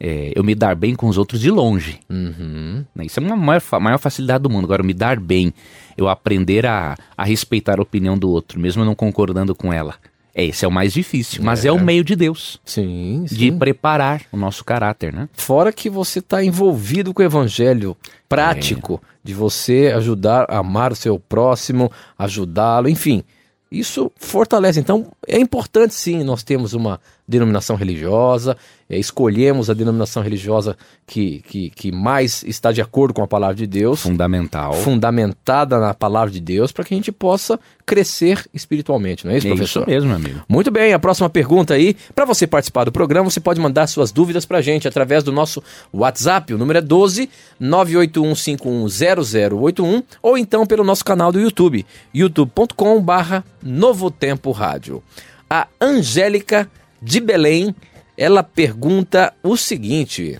é, 0.00 0.32
eu 0.34 0.42
me 0.42 0.54
dar 0.54 0.74
bem 0.74 0.94
com 0.94 1.06
os 1.06 1.18
outros 1.18 1.40
de 1.40 1.50
longe. 1.50 2.00
Uhum. 2.08 2.84
Né, 2.94 3.04
isso 3.04 3.20
é 3.20 3.22
uma 3.22 3.36
maior, 3.36 3.62
maior 3.80 3.98
facilidade 3.98 4.42
do 4.42 4.50
mundo. 4.50 4.64
Agora, 4.64 4.82
me 4.82 4.94
dar 4.94 5.20
bem, 5.20 5.52
eu 5.96 6.08
aprender 6.08 6.66
a, 6.66 6.96
a 7.16 7.24
respeitar 7.24 7.78
a 7.78 7.82
opinião 7.82 8.18
do 8.18 8.30
outro, 8.30 8.58
mesmo 8.58 8.84
não 8.84 8.94
concordando 8.94 9.54
com 9.54 9.72
ela. 9.72 9.94
Esse 10.34 10.64
é 10.64 10.68
o 10.68 10.70
mais 10.70 10.92
difícil, 10.92 11.42
mas 11.42 11.64
é, 11.64 11.68
é 11.68 11.72
o 11.72 11.80
meio 11.80 12.04
de 12.04 12.14
Deus. 12.14 12.60
Sim, 12.64 13.24
sim. 13.26 13.34
De 13.34 13.52
preparar 13.52 14.22
o 14.30 14.36
nosso 14.36 14.64
caráter, 14.64 15.12
né? 15.12 15.28
Fora 15.32 15.72
que 15.72 15.90
você 15.90 16.20
está 16.20 16.42
envolvido 16.42 17.12
com 17.12 17.22
o 17.22 17.24
evangelho 17.24 17.96
prático, 18.28 19.00
é. 19.02 19.06
de 19.24 19.34
você 19.34 19.92
ajudar 19.94 20.46
a 20.48 20.58
amar 20.58 20.92
o 20.92 20.96
seu 20.96 21.18
próximo, 21.18 21.90
ajudá-lo, 22.16 22.88
enfim. 22.88 23.24
Isso 23.70 24.10
fortalece. 24.16 24.80
Então, 24.80 25.12
é 25.26 25.38
importante 25.38 25.94
sim 25.94 26.24
nós 26.24 26.42
temos 26.42 26.74
uma 26.74 27.00
denominação 27.26 27.76
religiosa, 27.76 28.56
é, 28.90 28.98
escolhemos 28.98 29.70
a 29.70 29.74
denominação 29.74 30.20
religiosa 30.20 30.76
que, 31.06 31.42
que, 31.46 31.70
que 31.70 31.92
mais 31.92 32.42
está 32.42 32.72
de 32.72 32.82
acordo 32.82 33.14
com 33.14 33.22
a 33.22 33.28
palavra 33.28 33.54
de 33.54 33.66
Deus. 33.66 34.02
Fundamental. 34.02 34.74
Fundamentada 34.74 35.78
na 35.78 35.94
palavra 35.94 36.30
de 36.30 36.40
Deus, 36.40 36.72
para 36.72 36.84
que 36.84 36.92
a 36.92 36.96
gente 36.96 37.12
possa 37.12 37.58
crescer 37.86 38.44
espiritualmente, 38.52 39.24
não 39.24 39.32
é 39.32 39.38
isso, 39.38 39.46
É 39.46 39.50
professor? 39.50 39.82
isso 39.82 39.90
mesmo, 39.90 40.12
amigo. 40.12 40.40
Muito 40.48 40.70
bem, 40.70 40.92
a 40.92 40.98
próxima 40.98 41.30
pergunta 41.30 41.74
aí. 41.74 41.96
Para 42.14 42.24
você 42.24 42.46
participar 42.46 42.84
do 42.84 42.92
programa, 42.92 43.30
você 43.30 43.40
pode 43.40 43.60
mandar 43.60 43.86
suas 43.86 44.10
dúvidas 44.10 44.44
para 44.44 44.58
a 44.58 44.62
gente 44.62 44.88
através 44.88 45.22
do 45.22 45.32
nosso 45.32 45.62
WhatsApp. 45.92 46.52
O 46.52 46.58
número 46.58 46.78
é 46.78 46.82
12 46.82 47.30
981510081 47.60 50.02
ou 50.22 50.38
então 50.38 50.66
pelo 50.66 50.84
nosso 50.84 51.04
canal 51.04 51.32
do 51.32 51.40
YouTube, 51.40 51.84
youtube.com/barra 52.14 53.44
Novo 53.62 54.10
Tempo 54.10 54.50
Rádio. 54.50 55.02
A 55.48 55.66
Angélica 55.80 56.68
de 57.02 57.20
Belém, 57.20 57.74
ela 58.20 58.42
pergunta 58.42 59.32
o 59.42 59.56
seguinte. 59.56 60.38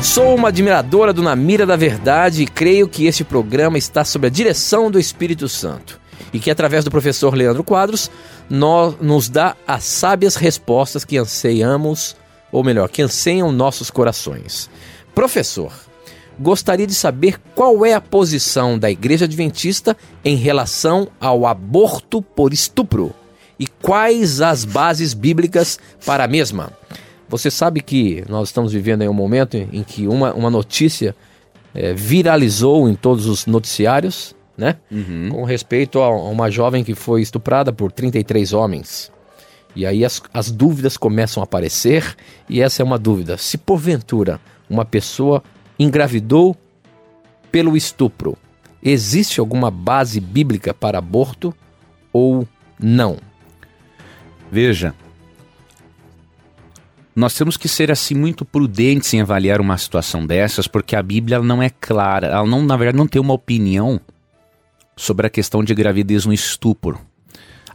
Sou 0.00 0.32
uma 0.36 0.46
admiradora 0.46 1.12
do 1.12 1.20
Na 1.20 1.34
Mira 1.34 1.66
da 1.66 1.74
Verdade 1.74 2.42
e 2.42 2.46
creio 2.46 2.86
que 2.86 3.06
este 3.06 3.24
programa 3.24 3.76
está 3.76 4.04
sob 4.04 4.28
a 4.28 4.30
direção 4.30 4.92
do 4.92 5.00
Espírito 5.00 5.48
Santo 5.48 5.98
e 6.32 6.38
que, 6.38 6.52
através 6.52 6.84
do 6.84 6.90
professor 6.90 7.34
Leandro 7.34 7.64
Quadros, 7.64 8.08
nó- 8.48 8.92
nos 9.00 9.28
dá 9.28 9.56
as 9.66 9.82
sábias 9.82 10.36
respostas 10.36 11.04
que 11.04 11.16
anseiamos, 11.16 12.14
ou 12.52 12.62
melhor, 12.62 12.88
que 12.88 13.02
anseiam 13.02 13.50
nossos 13.50 13.90
corações. 13.90 14.70
Professor, 15.16 15.72
gostaria 16.38 16.86
de 16.86 16.94
saber 16.94 17.38
qual 17.54 17.84
é 17.84 17.94
a 17.94 18.00
posição 18.00 18.78
da 18.78 18.90
Igreja 18.90 19.24
Adventista 19.24 19.96
em 20.24 20.36
relação 20.36 21.08
ao 21.20 21.46
aborto 21.46 22.20
por 22.20 22.52
estupro 22.52 23.14
e 23.58 23.66
quais 23.66 24.40
as 24.40 24.64
bases 24.64 25.14
bíblicas 25.14 25.78
para 26.04 26.24
a 26.24 26.28
mesma. 26.28 26.72
Você 27.28 27.50
sabe 27.50 27.80
que 27.80 28.24
nós 28.28 28.48
estamos 28.48 28.72
vivendo 28.72 29.02
em 29.02 29.08
um 29.08 29.14
momento 29.14 29.56
em 29.56 29.82
que 29.82 30.06
uma, 30.06 30.32
uma 30.34 30.50
notícia 30.50 31.14
eh, 31.74 31.94
viralizou 31.94 32.88
em 32.88 32.94
todos 32.94 33.26
os 33.26 33.46
noticiários, 33.46 34.34
né? 34.56 34.76
Com 35.30 35.44
respeito 35.44 36.00
a 36.00 36.08
uma 36.10 36.50
jovem 36.50 36.84
que 36.84 36.94
foi 36.94 37.22
estuprada 37.22 37.72
por 37.72 37.90
33 37.90 38.52
homens. 38.52 39.10
E 39.74 39.84
aí 39.84 40.04
as, 40.04 40.22
as 40.32 40.50
dúvidas 40.50 40.96
começam 40.96 41.42
a 41.42 41.44
aparecer, 41.44 42.16
e 42.48 42.60
essa 42.60 42.82
é 42.82 42.84
uma 42.84 42.98
dúvida. 42.98 43.36
Se 43.36 43.58
porventura 43.58 44.40
uma 44.70 44.84
pessoa 44.84 45.42
engravidou 45.78 46.56
pelo 47.50 47.76
estupro, 47.76 48.36
existe 48.82 49.40
alguma 49.40 49.70
base 49.70 50.20
bíblica 50.20 50.74
para 50.74 50.98
aborto 50.98 51.54
ou 52.12 52.46
não? 52.78 53.16
Veja, 54.50 54.94
nós 57.14 57.34
temos 57.34 57.56
que 57.56 57.68
ser 57.68 57.92
assim 57.92 58.14
muito 58.14 58.44
prudentes 58.44 59.14
em 59.14 59.20
avaliar 59.20 59.60
uma 59.60 59.78
situação 59.78 60.26
dessas, 60.26 60.66
porque 60.66 60.96
a 60.96 61.02
Bíblia 61.02 61.40
não 61.40 61.62
é 61.62 61.70
clara, 61.70 62.26
ela 62.26 62.46
não, 62.46 62.62
na 62.62 62.76
verdade, 62.76 62.98
não 62.98 63.06
tem 63.06 63.20
uma 63.20 63.34
opinião 63.34 64.00
sobre 64.96 65.26
a 65.26 65.30
questão 65.30 65.62
de 65.62 65.74
gravidez 65.74 66.26
no 66.26 66.32
estupro. 66.32 66.98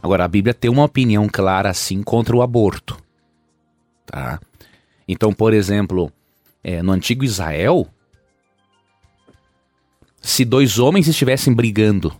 Agora, 0.02 0.24
a 0.24 0.28
Bíblia 0.28 0.54
tem 0.54 0.70
uma 0.70 0.84
opinião 0.84 1.28
clara 1.30 1.70
assim 1.70 2.02
contra 2.02 2.34
o 2.36 2.42
aborto, 2.42 2.98
tá? 4.06 4.38
Então, 5.08 5.32
por 5.32 5.52
exemplo, 5.52 6.12
é, 6.62 6.82
no 6.82 6.92
antigo 6.92 7.24
Israel, 7.24 7.86
se 10.20 10.44
dois 10.44 10.78
homens 10.78 11.08
estivessem 11.08 11.54
brigando 11.54 12.14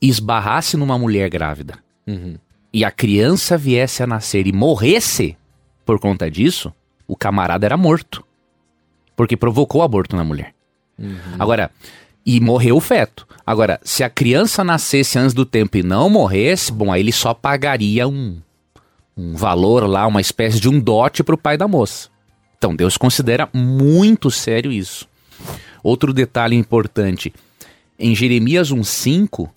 e 0.00 0.08
esbarrasse 0.08 0.76
numa 0.76 0.98
mulher 0.98 1.28
grávida 1.28 1.78
e 2.72 2.84
a 2.84 2.90
criança 2.90 3.56
viesse 3.56 4.02
a 4.02 4.06
nascer 4.06 4.46
e 4.46 4.52
morresse 4.52 5.36
por 5.84 5.98
conta 5.98 6.30
disso, 6.30 6.72
o 7.06 7.16
camarada 7.16 7.66
era 7.66 7.76
morto. 7.76 8.24
Porque 9.16 9.36
provocou 9.36 9.80
o 9.80 9.84
aborto 9.84 10.14
na 10.14 10.22
mulher. 10.22 10.54
Agora, 11.38 11.70
e 12.24 12.40
morreu 12.40 12.76
o 12.76 12.80
feto. 12.80 13.26
Agora, 13.46 13.80
se 13.82 14.04
a 14.04 14.10
criança 14.10 14.62
nascesse 14.62 15.18
antes 15.18 15.32
do 15.32 15.46
tempo 15.46 15.76
e 15.78 15.82
não 15.82 16.10
morresse, 16.10 16.70
bom, 16.70 16.92
aí 16.92 17.00
ele 17.00 17.12
só 17.12 17.32
pagaria 17.32 18.06
um, 18.06 18.40
um 19.16 19.34
valor 19.34 19.88
lá, 19.88 20.06
uma 20.06 20.20
espécie 20.20 20.60
de 20.60 20.68
um 20.68 20.78
dote 20.78 21.24
para 21.24 21.34
o 21.34 21.38
pai 21.38 21.56
da 21.56 21.66
moça. 21.66 22.10
Então, 22.58 22.74
Deus 22.74 22.96
considera 22.96 23.48
muito 23.54 24.30
sério 24.30 24.72
isso. 24.72 25.08
Outro 25.82 26.12
detalhe 26.12 26.56
importante: 26.56 27.32
em 27.98 28.14
Jeremias 28.14 28.70
1,5, 28.72 29.48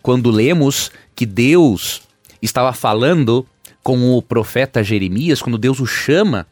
quando 0.00 0.30
lemos 0.30 0.90
que 1.14 1.26
Deus 1.26 2.02
estava 2.40 2.72
falando 2.72 3.44
com 3.82 4.16
o 4.16 4.22
profeta 4.22 4.84
Jeremias, 4.84 5.42
quando 5.42 5.58
Deus 5.58 5.80
o 5.80 5.86
chama, 5.86 6.46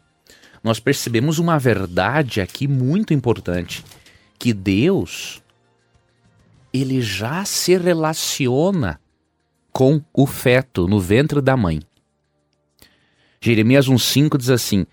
nós 0.63 0.81
percebemos 0.81 1.39
uma 1.39 1.59
verdade 1.59 2.41
aqui 2.41 2.67
muito 2.67 3.15
importante, 3.15 3.85
que 4.39 4.53
Deus 4.53 5.41
ele 6.73 7.01
já 7.01 7.45
se 7.45 7.77
relaciona 7.77 9.01
com 9.73 10.03
o 10.13 10.27
feto 10.27 10.89
no 10.89 10.99
ventre 10.99 11.41
da 11.41 11.57
mãe. 11.57 11.81
Jeremias 13.41 13.89
1:5 13.89 14.37
diz 14.37 14.51
assim: 14.51 14.87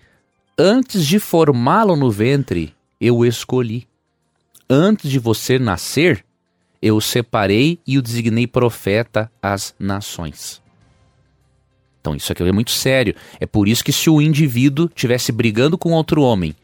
Antes 0.56 1.04
de 1.04 1.18
formá-lo 1.18 1.96
no 1.96 2.12
ventre, 2.12 2.72
eu 3.00 3.16
o 3.16 3.26
escolhi. 3.26 3.88
Antes 4.70 5.10
de 5.10 5.18
você 5.18 5.58
nascer, 5.58 6.24
eu 6.80 6.96
o 6.96 7.00
separei 7.00 7.80
e 7.84 7.98
o 7.98 8.02
designei 8.02 8.46
profeta 8.46 9.28
às 9.42 9.74
nações. 9.80 10.62
Então 12.00 12.14
isso 12.14 12.30
aqui 12.30 12.42
é 12.44 12.52
muito 12.52 12.70
sério. 12.70 13.16
É 13.40 13.46
por 13.46 13.66
isso 13.66 13.82
que 13.82 13.92
se 13.92 14.08
o 14.08 14.20
indivíduo 14.20 14.88
tivesse 14.88 15.32
brigando 15.32 15.76
com 15.76 15.90
outro 15.90 16.22
homem 16.22 16.54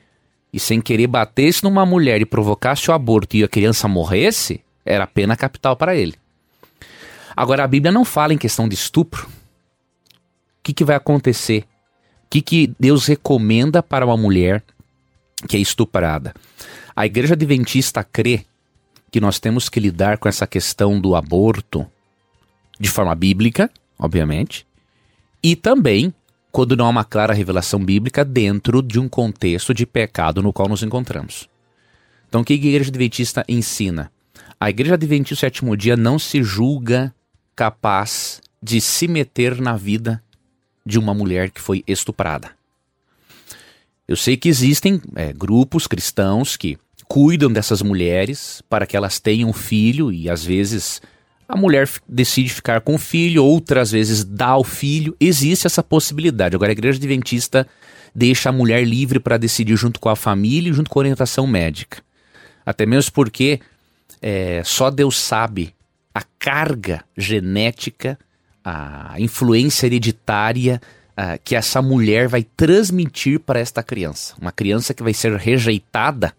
e 0.53 0.61
sem 0.61 0.81
querer 0.81 1.09
batesse 1.09 1.65
numa 1.65 1.85
mulher 1.85 2.21
e 2.21 2.27
provocasse 2.27 2.91
o 2.91 2.95
aborto 2.95 3.37
e 3.37 3.43
a 3.43 3.49
criança 3.49 3.89
morresse, 3.89 4.61
era 4.85 5.05
pena 5.05 5.37
capital 5.37 5.75
para 5.75 5.97
ele. 5.97 6.15
Agora 7.35 7.65
a 7.65 7.67
Bíblia 7.67 7.91
não 7.91 8.05
fala 8.05 8.33
em 8.33 8.39
questão 8.39 8.69
de 8.69 8.75
estupro. 8.75 9.27
O 9.27 10.63
que, 10.63 10.73
que 10.73 10.85
vai 10.85 10.95
acontecer? 10.95 11.65
Que, 12.31 12.41
que 12.41 12.73
Deus 12.79 13.07
recomenda 13.07 13.83
para 13.83 14.07
uma 14.07 14.17
mulher 14.17 14.63
que 15.49 15.57
é 15.57 15.61
estuprada? 15.61 16.33
A 16.95 17.05
igreja 17.05 17.35
adventista 17.35 18.05
crê 18.05 18.45
que 19.11 19.21
nós 19.21 19.41
temos 19.41 19.69
que 19.69 19.81
lidar 19.81 20.17
com 20.19 20.29
essa 20.29 20.47
questão 20.47 21.01
do 21.01 21.17
aborto 21.17 21.85
de 22.79 22.89
forma 22.89 23.15
bíblica, 23.17 23.69
obviamente, 23.99 24.65
e 25.43 25.57
também 25.57 26.15
quando 26.53 26.77
não 26.77 26.87
há 26.87 26.89
uma 26.89 27.05
clara 27.05 27.35
revelação 27.35 27.85
bíblica 27.85 28.25
dentro 28.25 28.83
de 28.83 28.99
um 28.99 29.09
contexto 29.09 29.75
de 29.75 29.85
pecado 29.85 30.43
no 30.43 30.53
qual 30.53 30.69
nos 30.69 30.83
encontramos. 30.83 31.49
Então, 32.29 32.43
o 32.43 32.45
que 32.45 32.53
a 32.53 32.57
igreja 32.57 32.91
adventista 32.91 33.45
ensina? 33.49 34.11
A 34.59 34.71
igreja 34.71 34.95
adventista 34.95 35.35
do 35.35 35.39
sétimo 35.39 35.77
dia 35.77 35.97
não 35.97 36.19
se 36.19 36.43
julga 36.43 37.13
capaz 37.57 38.41
de 38.63 38.81
se 38.81 39.09
meter 39.09 39.61
na 39.61 39.77
vida 39.77 40.23
de 40.91 40.99
uma 40.99 41.15
mulher 41.15 41.51
que 41.51 41.61
foi 41.61 41.83
estuprada. 41.87 42.51
Eu 44.07 44.17
sei 44.17 44.37
que 44.37 44.49
existem 44.49 45.01
é, 45.15 45.33
grupos 45.33 45.87
cristãos 45.87 46.57
que 46.57 46.77
cuidam 47.09 47.51
dessas 47.51 47.81
mulheres 47.81 48.63
para 48.69 48.87
que 48.87 48.97
elas 48.97 49.19
tenham 49.19 49.53
filho 49.53 50.13
e 50.13 50.29
às 50.29 50.45
vezes 50.45 51.01
a 51.49 51.57
mulher 51.57 51.89
decide 52.09 52.49
ficar 52.49 52.81
com 52.81 52.95
o 52.95 52.99
filho, 52.99 53.45
outras 53.45 53.91
vezes 53.91 54.23
dá 54.23 54.57
o 54.57 54.63
filho. 54.63 55.17
Existe 55.19 55.67
essa 55.67 55.83
possibilidade. 55.83 56.55
Agora 56.55 56.71
a 56.71 56.73
igreja 56.73 56.99
adventista 56.99 57.67
deixa 58.15 58.51
a 58.51 58.53
mulher 58.53 58.85
livre 58.85 59.19
para 59.19 59.37
decidir 59.37 59.77
junto 59.77 59.99
com 59.99 60.09
a 60.09 60.17
família 60.17 60.71
e 60.71 60.73
junto 60.73 60.91
com 60.91 60.99
a 60.99 61.03
orientação 61.03 61.47
médica. 61.47 62.03
Até 62.65 62.87
mesmo 62.87 63.13
porque 63.13 63.61
é, 64.23 64.63
só 64.65 64.91
Deus 64.91 65.19
sabe 65.19 65.75
a 66.15 66.23
carga 66.39 67.05
genética, 67.17 68.19
a 68.65 69.15
influência 69.19 69.87
hereditária 69.87 70.81
ah, 71.17 71.39
que 71.39 71.55
essa 71.55 71.83
mulher 71.83 72.29
vai 72.29 72.43
transmitir 72.43 73.41
para 73.41 73.61
esta 73.61 73.83
criança. 73.83 74.35
Uma 74.41 74.53
criança 74.53 74.95
que 74.95 75.03
vai 75.03 75.13
ser 75.13 75.35
rejeitada 75.37 76.35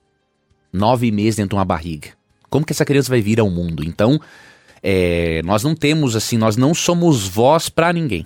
nove 0.72 1.12
meses 1.12 1.36
dentro 1.36 1.50
de 1.50 1.56
uma 1.56 1.66
barriga. 1.66 2.10
Como 2.50 2.66
que 2.66 2.74
essa 2.74 2.86
criança 2.86 3.10
vai 3.10 3.22
vir 3.22 3.40
ao 3.40 3.50
mundo? 3.50 3.84
Então, 3.84 4.20
é, 4.82 5.42
nós 5.44 5.64
não 5.64 5.76
temos 5.76 6.16
assim, 6.16 6.38
nós 6.38 6.58
não 6.58 6.74
somos 6.74 7.28
voz 7.28 7.70
para 7.70 7.94
ninguém 7.94 8.26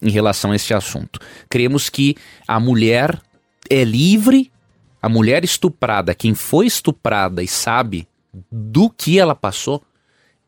em 0.00 0.10
relação 0.10 0.52
a 0.52 0.56
esse 0.56 0.74
assunto. 0.74 1.18
Cremos 1.48 1.88
que 1.88 2.16
a 2.46 2.60
mulher 2.60 3.20
é 3.70 3.82
livre, 3.82 4.52
a 5.00 5.08
mulher 5.08 5.44
estuprada, 5.44 6.14
quem 6.14 6.34
foi 6.34 6.66
estuprada 6.66 7.42
e 7.42 7.48
sabe 7.48 8.06
do 8.50 8.90
que 8.90 9.18
ela 9.18 9.34
passou, 9.34 9.82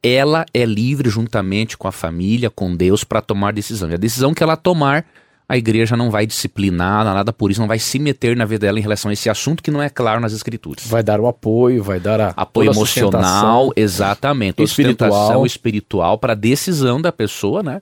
ela 0.03 0.47
é 0.53 0.65
livre 0.65 1.09
juntamente 1.11 1.77
com 1.77 1.89
a 1.89 1.93
família, 1.93 2.51
com 2.51 2.75
Deus, 2.75 3.05
para 3.05 3.21
tomar 3.21 3.53
decisão. 3.53 3.91
E 3.91 3.95
a 3.95 3.99
decisão 3.99 4.33
que 4.33 4.43
ela 4.43 4.57
tomar 4.57 5.05
a 5.49 5.57
igreja 5.57 5.97
não 5.97 6.11
vai 6.11 6.27
disciplinar, 6.27 7.05
nada 7.07 7.33
por 7.33 7.51
isso, 7.51 7.59
não 7.59 7.67
vai 7.67 7.79
se 7.79 7.99
meter 7.99 8.37
na 8.37 8.45
vida 8.45 8.67
dela 8.67 8.79
em 8.79 8.83
relação 8.83 9.09
a 9.09 9.15
esse 9.15 9.31
assunto 9.31 9.63
que 9.63 9.71
não 9.71 9.83
é 9.83 9.89
claro 9.89 10.21
nas 10.21 10.35
escrituras. 10.35 10.87
Vai 10.87 11.03
dar 11.03 11.19
o 11.21 11.27
apoio, 11.27 11.83
vai 11.83 11.99
dar 11.99 12.21
a 12.21 12.29
apoio 12.37 12.67
toda 12.67 12.77
a 12.77 12.79
emocional, 12.79 13.73
exatamente, 13.75 14.63
espiritual. 14.63 15.11
sustentação 15.11 15.47
espiritual 15.47 16.19
para 16.19 16.35
a 16.35 16.37
decisão 16.37 17.01
da 17.01 17.11
pessoa, 17.11 17.63
né? 17.63 17.81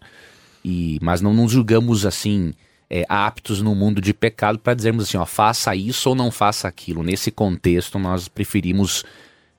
E, 0.65 0.99
mas 1.03 1.21
não 1.21 1.35
nos 1.35 1.51
julgamos 1.51 2.07
assim 2.07 2.55
é, 2.89 3.05
aptos 3.09 3.61
no 3.61 3.75
mundo 3.75 4.01
de 4.01 4.15
pecado 4.15 4.61
para 4.61 4.75
dizermos 4.75 5.05
assim, 5.05 5.17
ó, 5.17 5.27
faça 5.27 5.75
isso 5.75 6.09
ou 6.09 6.15
não 6.15 6.31
faça 6.31 6.69
aquilo. 6.69 7.03
Nesse 7.03 7.33
contexto, 7.33 7.99
nós 7.99 8.29
preferimos 8.29 9.05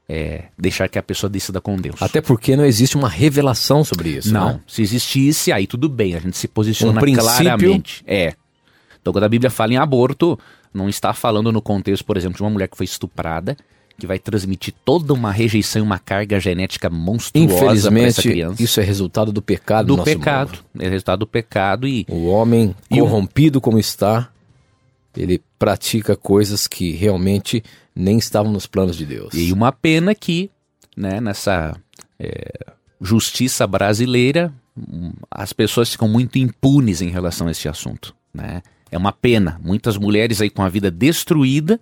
é, 0.09 0.45
deixar 0.57 0.87
que 0.87 0.97
a 0.97 1.03
pessoa 1.03 1.29
decida 1.29 1.59
com 1.59 1.75
Deus. 1.75 2.01
Até 2.01 2.21
porque 2.21 2.55
não 2.55 2.65
existe 2.65 2.95
uma 2.95 3.09
revelação 3.09 3.83
sobre 3.83 4.09
isso. 4.09 4.33
Não, 4.33 4.53
né? 4.53 4.59
se 4.67 4.81
existisse, 4.81 5.51
aí 5.51 5.67
tudo 5.67 5.89
bem, 5.89 6.15
a 6.15 6.19
gente 6.19 6.37
se 6.37 6.47
posiciona 6.47 6.99
Um 7.01 7.13
claramente. 7.15 8.03
É. 8.07 8.33
Então, 9.01 9.11
quando 9.13 9.23
a 9.25 9.29
Bíblia 9.29 9.49
fala 9.49 9.73
em 9.73 9.77
aborto, 9.77 10.37
não 10.73 10.87
está 10.89 11.13
falando 11.13 11.51
no 11.51 11.61
contexto, 11.61 12.03
por 12.05 12.17
exemplo, 12.17 12.37
de 12.37 12.43
uma 12.43 12.49
mulher 12.49 12.67
que 12.67 12.77
foi 12.77 12.85
estuprada, 12.85 13.55
que 13.99 14.05
vai 14.05 14.19
transmitir 14.19 14.73
toda 14.85 15.11
uma 15.13 15.31
rejeição 15.31 15.81
e 15.81 15.83
uma 15.85 15.97
carga 15.97 16.39
genética 16.39 16.89
monstruosa 16.89 17.47
para 17.57 17.65
essa 17.71 17.87
Infelizmente, 17.89 18.21
criança. 18.21 18.61
isso 18.63 18.79
é 18.79 18.83
resultado 18.83 19.31
do 19.31 19.41
pecado 19.41 19.87
do 19.87 19.97
nosso 19.97 20.05
pecado. 20.05 20.49
mundo. 20.73 20.85
É 20.85 20.89
resultado 20.89 21.19
do 21.19 21.27
pecado 21.27 21.87
e 21.87 22.05
O 22.07 22.27
homem 22.27 22.75
E 22.91 23.01
um- 23.01 23.05
corrompido 23.05 23.59
como 23.59 23.79
está, 23.79 24.29
ele 25.17 25.41
pratica 25.57 26.15
coisas 26.15 26.67
que 26.67 26.91
realmente 26.91 27.63
nem 27.95 28.17
estavam 28.17 28.51
nos 28.51 28.67
planos 28.67 28.95
de 28.95 29.05
Deus. 29.05 29.33
E 29.33 29.51
uma 29.51 29.71
pena 29.71 30.13
que, 30.13 30.51
né, 30.95 31.19
nessa 31.19 31.75
é, 32.19 32.73
justiça 33.01 33.65
brasileira, 33.65 34.53
hum, 34.77 35.11
as 35.31 35.51
pessoas 35.51 35.91
ficam 35.91 36.07
muito 36.07 36.37
impunes 36.37 37.01
em 37.01 37.09
relação 37.09 37.47
a 37.47 37.51
esse 37.51 37.67
assunto, 37.67 38.15
né? 38.33 38.61
É 38.89 38.97
uma 38.97 39.11
pena. 39.11 39.59
Muitas 39.61 39.97
mulheres 39.97 40.39
aí 40.39 40.49
com 40.49 40.61
a 40.61 40.69
vida 40.69 40.89
destruída 40.89 41.79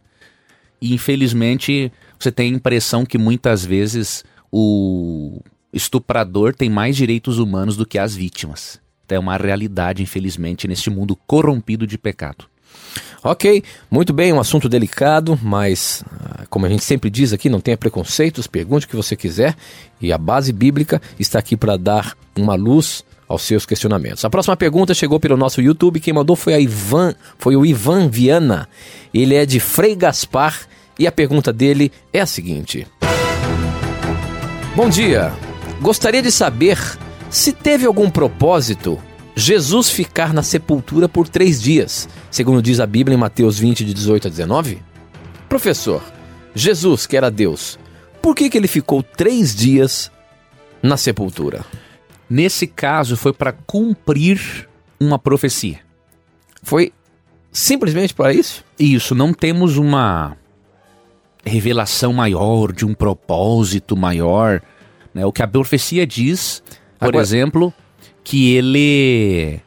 e, 0.82 0.94
infelizmente, 0.94 1.92
você 2.20 2.32
tem 2.32 2.52
a 2.52 2.56
impressão 2.56 3.06
que 3.06 3.18
muitas 3.18 3.64
vezes 3.64 4.24
o 4.52 5.40
estuprador 5.72 6.56
tem 6.56 6.70
mais 6.70 6.96
direitos 6.96 7.38
humanos 7.38 7.78
do 7.78 7.86
que 7.86 8.00
as 8.00 8.16
vítimas. 8.16 8.80
Então 9.06 9.18
é 9.18 9.20
uma 9.20 9.38
realidade, 9.38 10.02
infelizmente, 10.02 10.68
neste 10.68 10.90
mundo 10.90 11.16
corrompido 11.28 11.86
de 11.86 11.98
pecado. 11.98 12.46
Ok, 13.24 13.64
muito 13.90 14.14
bem, 14.14 14.32
um 14.32 14.40
assunto 14.40 14.70
delicado, 14.70 15.40
mas 15.42 16.04
ah, 16.12 16.46
como 16.50 16.66
a 16.66 16.70
gente 16.70 16.84
sempre 16.84 17.10
diz 17.10 17.34
aqui, 17.34 17.50
não 17.50 17.60
tenha 17.60 17.78
preconceitos, 17.78 18.48
pergunte 18.48 18.86
o 18.86 18.90
que 18.90 18.96
você 18.96 19.16
quiser 19.16 19.56
e 20.00 20.14
a 20.14 20.18
base 20.18 20.54
bíblica 20.54 21.02
está 21.20 21.40
aqui 21.40 21.58
para 21.58 21.78
dar 21.78 22.16
uma 22.36 22.56
luz 22.56 23.04
aos 23.28 23.42
seus 23.42 23.66
questionamentos. 23.66 24.24
A 24.24 24.30
próxima 24.30 24.56
pergunta 24.56 24.94
chegou 24.94 25.20
pelo 25.20 25.38
nosso 25.38 25.62
YouTube, 25.62 26.00
quem 26.00 26.14
mandou 26.14 26.36
foi 26.36 26.54
a 26.54 26.60
Ivan, 26.60 27.16
foi 27.38 27.56
o 27.56 27.66
Ivan 27.66 28.08
Viana. 28.08 28.70
Ele 29.14 29.36
é 29.36 29.46
de 29.46 29.60
Frei 29.60 29.96
Gaspar 29.96 30.68
e 30.98 31.08
a 31.08 31.12
pergunta 31.12 31.52
dele 31.52 31.92
é 32.14 32.22
a 32.22 32.26
seguinte: 32.26 32.88
Bom 34.76 34.90
dia. 34.90 35.34
Gostaria 35.82 36.22
de 36.22 36.32
saber 36.32 36.78
se 37.30 37.52
teve 37.52 37.86
algum 37.86 38.10
propósito 38.10 39.02
Jesus 39.36 39.90
ficar 39.90 40.34
na 40.34 40.42
sepultura 40.42 41.10
por 41.10 41.28
três 41.28 41.62
dias, 41.62 42.08
segundo 42.32 42.62
diz 42.62 42.80
a 42.80 42.86
Bíblia 42.88 43.16
em 43.16 43.20
Mateus 43.20 43.60
20, 43.60 43.84
de 43.84 43.94
18 43.94 44.28
a 44.28 44.30
19? 44.32 44.82
Professor, 45.50 46.02
Jesus, 46.54 47.06
que 47.06 47.18
era 47.18 47.30
Deus, 47.30 47.78
por 48.22 48.34
que, 48.34 48.50
que 48.50 48.58
ele 48.58 48.68
ficou 48.68 49.04
três 49.04 49.54
dias 49.54 50.10
na 50.82 50.96
sepultura? 50.96 51.66
Nesse 52.30 52.66
caso, 52.66 53.18
foi 53.18 53.34
para 53.34 53.52
cumprir 53.52 54.70
uma 55.00 55.20
profecia. 55.20 55.80
Foi 56.64 56.94
simplesmente 57.52 58.14
para 58.14 58.34
isso? 58.34 58.64
Isso, 58.80 59.14
não 59.14 59.34
temos 59.34 59.78
uma 59.78 60.38
revelação 61.46 62.12
maior, 62.14 62.72
de 62.72 62.86
um 62.86 62.94
propósito 62.94 63.96
maior. 63.96 64.62
Né? 65.14 65.26
O 65.26 65.32
que 65.32 65.44
a 65.44 65.48
profecia 65.48 66.08
diz, 66.08 66.64
por 66.98 67.10
Agora- 67.10 67.22
exemplo, 67.22 67.74
que 68.26 68.56
ele. 68.56 69.62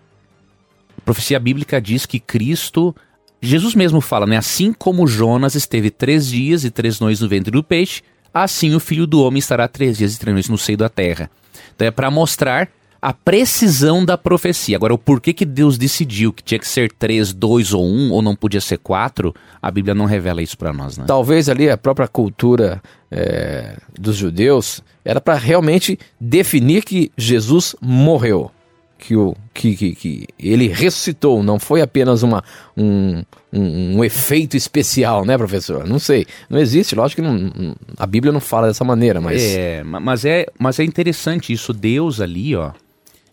A 0.98 1.00
profecia 1.02 1.38
bíblica 1.38 1.80
diz 1.80 2.04
que 2.04 2.20
Cristo. 2.20 2.94
Jesus 3.40 3.76
mesmo 3.76 4.00
fala, 4.00 4.26
né? 4.26 4.36
Assim 4.36 4.72
como 4.72 5.06
Jonas 5.06 5.54
esteve 5.54 5.90
três 5.90 6.26
dias 6.26 6.64
e 6.64 6.70
três 6.72 6.98
noites 6.98 7.22
no 7.22 7.28
ventre 7.28 7.52
do 7.52 7.62
peixe, 7.62 8.02
assim 8.34 8.74
o 8.74 8.80
filho 8.80 9.06
do 9.06 9.22
homem 9.22 9.38
estará 9.38 9.68
três 9.68 9.96
dias 9.96 10.16
e 10.16 10.18
três 10.18 10.34
noites 10.34 10.50
no 10.50 10.58
seio 10.58 10.76
da 10.76 10.88
terra. 10.88 11.30
Então 11.74 11.86
é 11.86 11.90
para 11.92 12.10
mostrar 12.10 12.68
a 13.00 13.12
precisão 13.12 14.04
da 14.04 14.18
profecia. 14.18 14.76
Agora, 14.76 14.92
o 14.94 14.98
porquê 14.98 15.32
que 15.32 15.44
Deus 15.44 15.78
decidiu 15.78 16.32
que 16.32 16.42
tinha 16.42 16.58
que 16.58 16.66
ser 16.68 16.90
três, 16.92 17.32
dois 17.32 17.72
ou 17.72 17.84
um, 17.86 18.10
ou 18.12 18.20
não 18.20 18.34
podia 18.34 18.60
ser 18.60 18.78
quatro, 18.78 19.34
a 19.62 19.70
Bíblia 19.70 19.94
não 19.94 20.04
revela 20.04 20.42
isso 20.42 20.58
para 20.58 20.72
nós, 20.72 20.98
né? 20.98 21.04
Talvez 21.06 21.48
ali 21.48 21.70
a 21.70 21.76
própria 21.78 22.08
cultura 22.08 22.82
é, 23.10 23.76
dos 23.98 24.16
judeus 24.16 24.82
era 25.04 25.20
para 25.20 25.34
realmente 25.34 25.98
definir 26.20 26.84
que 26.84 27.10
Jesus 27.16 27.74
morreu, 27.80 28.50
que, 28.98 29.14
o, 29.16 29.34
que, 29.54 29.76
que, 29.76 29.94
que 29.94 30.26
ele 30.38 30.66
ressuscitou, 30.66 31.40
não 31.42 31.58
foi 31.60 31.80
apenas 31.80 32.24
uma, 32.24 32.42
um, 32.76 33.22
um, 33.52 33.98
um 33.98 34.04
efeito 34.04 34.56
especial, 34.56 35.24
né, 35.24 35.38
professor? 35.38 35.86
Não 35.86 36.00
sei, 36.00 36.26
não 36.50 36.58
existe, 36.58 36.96
lógico 36.96 37.22
que 37.22 37.28
não- 37.28 37.76
a 37.96 38.06
Bíblia 38.06 38.32
não 38.32 38.40
fala 38.40 38.66
dessa 38.66 38.82
maneira, 38.84 39.20
mas 39.20 39.40
É, 39.40 39.84
ma- 39.84 40.00
mas 40.00 40.24
é, 40.24 40.46
mas 40.58 40.80
é 40.80 40.84
interessante 40.84 41.52
isso. 41.52 41.72
Deus 41.72 42.20
ali, 42.20 42.56
ó, 42.56 42.72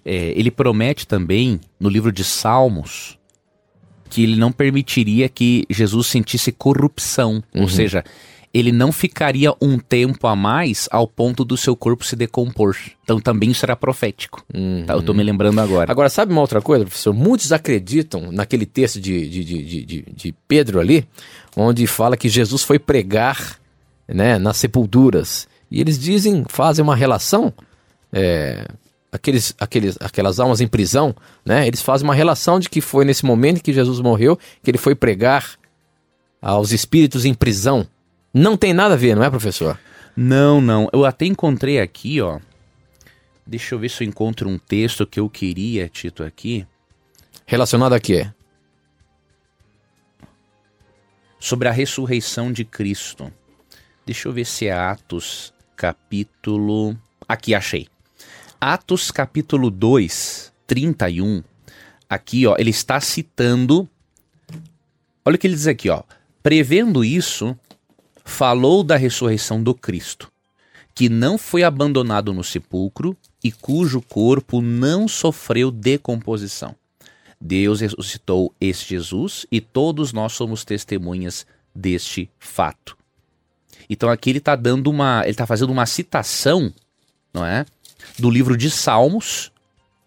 é, 0.05 0.33
ele 0.35 0.51
promete 0.51 1.07
também 1.07 1.59
no 1.79 1.89
livro 1.89 2.11
de 2.11 2.23
Salmos 2.23 3.17
que 4.09 4.23
ele 4.23 4.35
não 4.37 4.51
permitiria 4.51 5.27
que 5.27 5.65
Jesus 5.69 6.07
sentisse 6.07 6.51
corrupção, 6.51 7.43
ou 7.53 7.67
seja, 7.67 8.03
ele 8.53 8.71
não 8.71 8.91
ficaria 8.91 9.51
um 9.59 9.77
tempo 9.77 10.27
a 10.27 10.35
mais 10.35 10.87
ao 10.91 11.05
ponto 11.07 11.43
do 11.43 11.57
seu 11.57 11.75
corpo 11.75 12.05
se 12.05 12.15
decompor. 12.15 12.77
Então 13.03 13.19
também 13.19 13.49
isso 13.51 13.65
era 13.65 13.75
profético. 13.75 14.45
Tá, 14.85 14.93
eu 14.93 15.01
tô 15.03 15.13
me 15.13 15.23
lembrando 15.23 15.59
agora. 15.59 15.91
Agora, 15.91 16.07
sabe 16.07 16.31
uma 16.31 16.39
outra 16.39 16.61
coisa, 16.61 16.85
professor? 16.85 17.13
Muitos 17.13 17.51
acreditam 17.51 18.31
naquele 18.31 18.65
texto 18.65 19.01
de, 19.01 19.27
de, 19.27 19.43
de, 19.43 19.63
de, 19.63 19.85
de- 19.85 20.05
de 20.15 20.35
Pedro 20.47 20.79
ali, 20.79 21.05
onde 21.57 21.85
fala 21.87 22.15
que 22.15 22.29
Jesus 22.29 22.63
foi 22.63 22.79
pregar 22.79 23.59
né, 24.07 24.37
nas 24.37 24.55
sepulturas. 24.55 25.47
E 25.69 25.81
eles 25.81 25.99
dizem, 25.99 26.45
fazem 26.47 26.83
uma 26.83 26.95
relação, 26.95 27.51
é, 28.13 28.65
aqueles, 29.15 29.55
aqueles, 29.59 29.97
aquelas 29.99 30.39
almas 30.39 30.61
em 30.61 30.67
prisão, 30.67 31.15
né? 31.45 31.67
Eles 31.67 31.81
fazem 31.81 32.07
uma 32.07 32.13
relação 32.13 32.59
de 32.59 32.69
que 32.69 32.81
foi 32.81 33.05
nesse 33.05 33.25
momento 33.25 33.63
que 33.63 33.73
Jesus 33.73 33.99
morreu, 33.99 34.37
que 34.63 34.71
ele 34.71 34.77
foi 34.77 34.95
pregar 34.95 35.57
aos 36.41 36.71
espíritos 36.71 37.25
em 37.25 37.33
prisão. 37.33 37.87
Não 38.33 38.55
tem 38.55 38.73
nada 38.73 38.93
a 38.93 38.97
ver, 38.97 39.15
não 39.15 39.23
é, 39.23 39.29
professor? 39.29 39.79
Não, 40.15 40.61
não. 40.61 40.89
Eu 40.93 41.05
até 41.05 41.25
encontrei 41.25 41.79
aqui, 41.79 42.21
ó. 42.21 42.39
Deixa 43.45 43.75
eu 43.75 43.79
ver 43.79 43.89
se 43.89 44.03
eu 44.03 44.07
encontro 44.07 44.49
um 44.49 44.57
texto 44.57 45.05
que 45.05 45.19
eu 45.19 45.29
queria, 45.29 45.87
Tito, 45.87 46.23
aqui. 46.23 46.65
Relacionado 47.45 47.93
a 47.93 47.99
quê? 47.99 48.27
sobre 51.45 51.67
a 51.67 51.71
ressurreição 51.71 52.51
de 52.51 52.65
Cristo. 52.65 53.31
Deixa 54.03 54.27
eu 54.27 54.33
ver 54.33 54.45
se 54.45 54.65
é 54.65 54.73
Atos 54.73 55.53
capítulo. 55.75 56.97
Aqui 57.27 57.53
achei. 57.53 57.87
Atos 58.67 59.11
capítulo 59.11 59.69
2, 59.69 60.51
31. 60.65 61.43
Aqui, 62.09 62.47
ó, 62.47 62.55
ele 62.57 62.71
está 62.71 62.99
citando. 62.99 63.87
Olha 65.23 65.35
o 65.35 65.37
que 65.37 65.45
ele 65.45 65.53
diz 65.53 65.67
aqui, 65.67 65.87
ó. 65.87 66.01
Prevendo 66.41 67.05
isso, 67.05 67.55
falou 68.23 68.83
da 68.83 68.95
ressurreição 68.97 69.61
do 69.61 69.75
Cristo, 69.75 70.31
que 70.95 71.09
não 71.09 71.37
foi 71.37 71.61
abandonado 71.61 72.33
no 72.33 72.43
sepulcro 72.43 73.15
e 73.43 73.51
cujo 73.51 74.01
corpo 74.01 74.59
não 74.61 75.07
sofreu 75.07 75.69
decomposição. 75.69 76.75
Deus 77.39 77.81
ressuscitou 77.81 78.51
esse 78.59 78.83
Jesus 78.83 79.45
e 79.51 79.61
todos 79.61 80.11
nós 80.11 80.33
somos 80.33 80.65
testemunhas 80.65 81.45
deste 81.75 82.31
fato. 82.39 82.97
Então 83.87 84.09
aqui 84.09 84.31
ele 84.31 84.39
está 84.39 84.55
dando 84.55 84.89
uma, 84.89 85.21
ele 85.21 85.29
está 85.33 85.45
fazendo 85.45 85.71
uma 85.71 85.85
citação, 85.85 86.73
não 87.31 87.45
é, 87.45 87.63
do 88.17 88.29
livro 88.29 88.55
de 88.57 88.69
Salmos, 88.69 89.51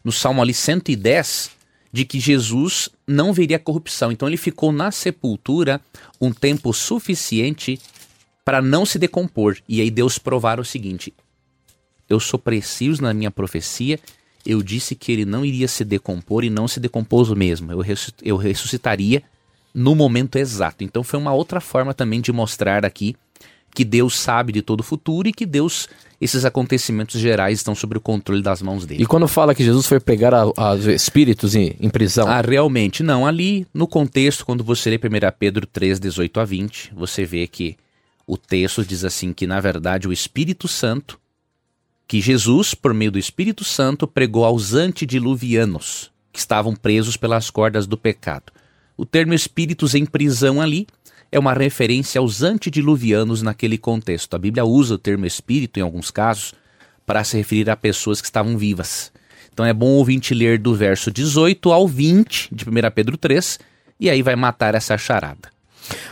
no 0.05 0.13
Salmo 0.13 0.41
ali 0.43 0.55
110, 0.55 1.51
de 1.93 2.05
que 2.05 2.21
Jesus 2.21 2.89
não 3.07 3.33
veria 3.33 3.59
corrupção. 3.59 4.13
Então 4.13 4.29
ele 4.29 4.37
ficou 4.37 4.73
na 4.73 4.91
sepultura 4.91 5.81
um 6.21 6.33
tempo 6.33 6.73
suficiente 6.73 7.81
para 8.45 8.63
não 8.63 8.87
se 8.87 8.99
decompor. 8.99 9.57
E 9.69 9.81
aí 9.81 9.91
Deus 9.91 10.19
provar 10.19 10.61
o 10.61 10.65
seguinte: 10.65 11.13
eu 12.09 12.21
sou 12.21 12.39
preciso 12.39 13.03
na 13.03 13.15
minha 13.15 13.31
profecia 13.31 13.99
eu 14.49 14.63
disse 14.63 14.95
que 14.95 15.13
ele 15.13 15.27
não 15.27 15.45
iria 15.45 15.69
se 15.69 15.85
decompor 15.85 16.43
e 16.43 16.49
não 16.49 16.67
se 16.67 16.81
decompôs 16.81 17.29
mesmo. 17.31 17.71
Eu, 17.71 17.85
eu 18.23 18.37
ressuscitaria 18.39 19.23
no 19.75 19.95
momento 19.95 20.37
exato. 20.37 20.83
Então 20.83 21.03
foi 21.03 21.19
uma 21.19 21.35
outra 21.35 21.61
forma 21.61 21.93
também 21.93 22.19
de 22.21 22.33
mostrar 22.33 22.83
aqui 22.85 23.15
que 23.79 23.85
Deus 23.85 24.19
sabe 24.19 24.53
de 24.53 24.61
todo 24.61 24.81
o 24.81 24.83
futuro 24.83 25.29
e 25.29 25.33
que 25.33 25.47
Deus, 25.47 25.89
esses 26.21 26.45
acontecimentos 26.45 27.21
gerais 27.21 27.61
estão 27.61 27.77
sob 27.77 27.97
o 27.97 28.01
controle 28.01 28.43
das 28.43 28.61
mãos 28.61 28.85
dele. 28.85 29.05
E 29.05 29.07
quando 29.07 29.29
fala 29.29 29.55
que 29.55 29.63
Jesus 29.63 29.87
foi 29.87 30.01
pregar 30.01 30.35
a, 30.35 30.47
a 30.57 30.75
espíritos 30.93 31.55
em, 31.55 31.77
em 31.79 31.89
prisão? 31.89 32.27
Ah, 32.27 32.41
realmente, 32.41 33.05
não. 33.05 33.25
Ali, 33.25 33.69
no 33.73 33.87
contexto, 33.87 34.45
quando 34.45 34.65
você 34.65 34.91
lê 34.91 34.97
1 34.97 35.01
Pedro 35.39 35.65
3, 35.65 36.01
18 36.01 36.41
a 36.41 36.45
20, 36.45 36.93
você 36.93 37.25
vê 37.25 37.47
que 37.47 37.77
o 38.27 38.37
texto 38.37 38.85
diz 38.85 39.05
assim 39.05 39.33
que, 39.33 39.47
na 39.47 39.61
verdade, 39.61 40.09
o 40.09 40.13
Espírito 40.13 40.67
Santo, 40.67 41.17
que 42.09 42.21
Jesus, 42.21 42.75
por 42.75 42.93
meio 42.93 43.13
do 43.13 43.19
Espírito 43.21 43.63
Santo, 43.63 44.09
pregou 44.09 44.45
aos 44.45 44.75
antediluvianos, 44.75 46.11
que 46.33 46.41
estavam 46.41 46.75
presos 46.75 47.17
pelas 47.17 47.49
cordas 47.49 47.87
do 47.87 47.97
pecado. 47.97 48.53
O 48.97 49.07
termo 49.07 49.33
espíritos 49.35 49.95
em 49.95 50.05
prisão 50.05 50.61
ali 50.61 50.85
é 51.31 51.39
uma 51.39 51.53
referência 51.53 52.19
aos 52.19 52.43
antediluvianos 52.43 53.43
naquele 53.43 53.77
contexto. 53.77 54.35
A 54.35 54.39
Bíblia 54.39 54.65
usa 54.65 54.95
o 54.95 54.99
termo 54.99 55.27
espírito, 55.27 55.79
em 55.79 55.83
alguns 55.83 56.11
casos, 56.11 56.55
para 57.05 57.25
se 57.25 57.37
referir 57.37 57.69
a 57.71 57.77
pessoas 57.77 58.21
que 58.21 58.27
estavam 58.27 58.57
vivas. 58.57 59.13
Então 59.53 59.67
é 59.67 59.73
bom 59.73 59.89
ouvinte 59.89 60.35
ler 60.35 60.59
do 60.59 60.75
verso 60.75 61.11
18 61.11 61.73
ao 61.73 61.87
20 61.87 62.55
de 62.55 62.65
1 62.65 62.91
Pedro 62.95 63.17
3, 63.17 63.59
e 63.99 64.09
aí 64.09 64.23
vai 64.23 64.37
matar 64.37 64.75
essa 64.75 64.97
charada. 64.97 65.51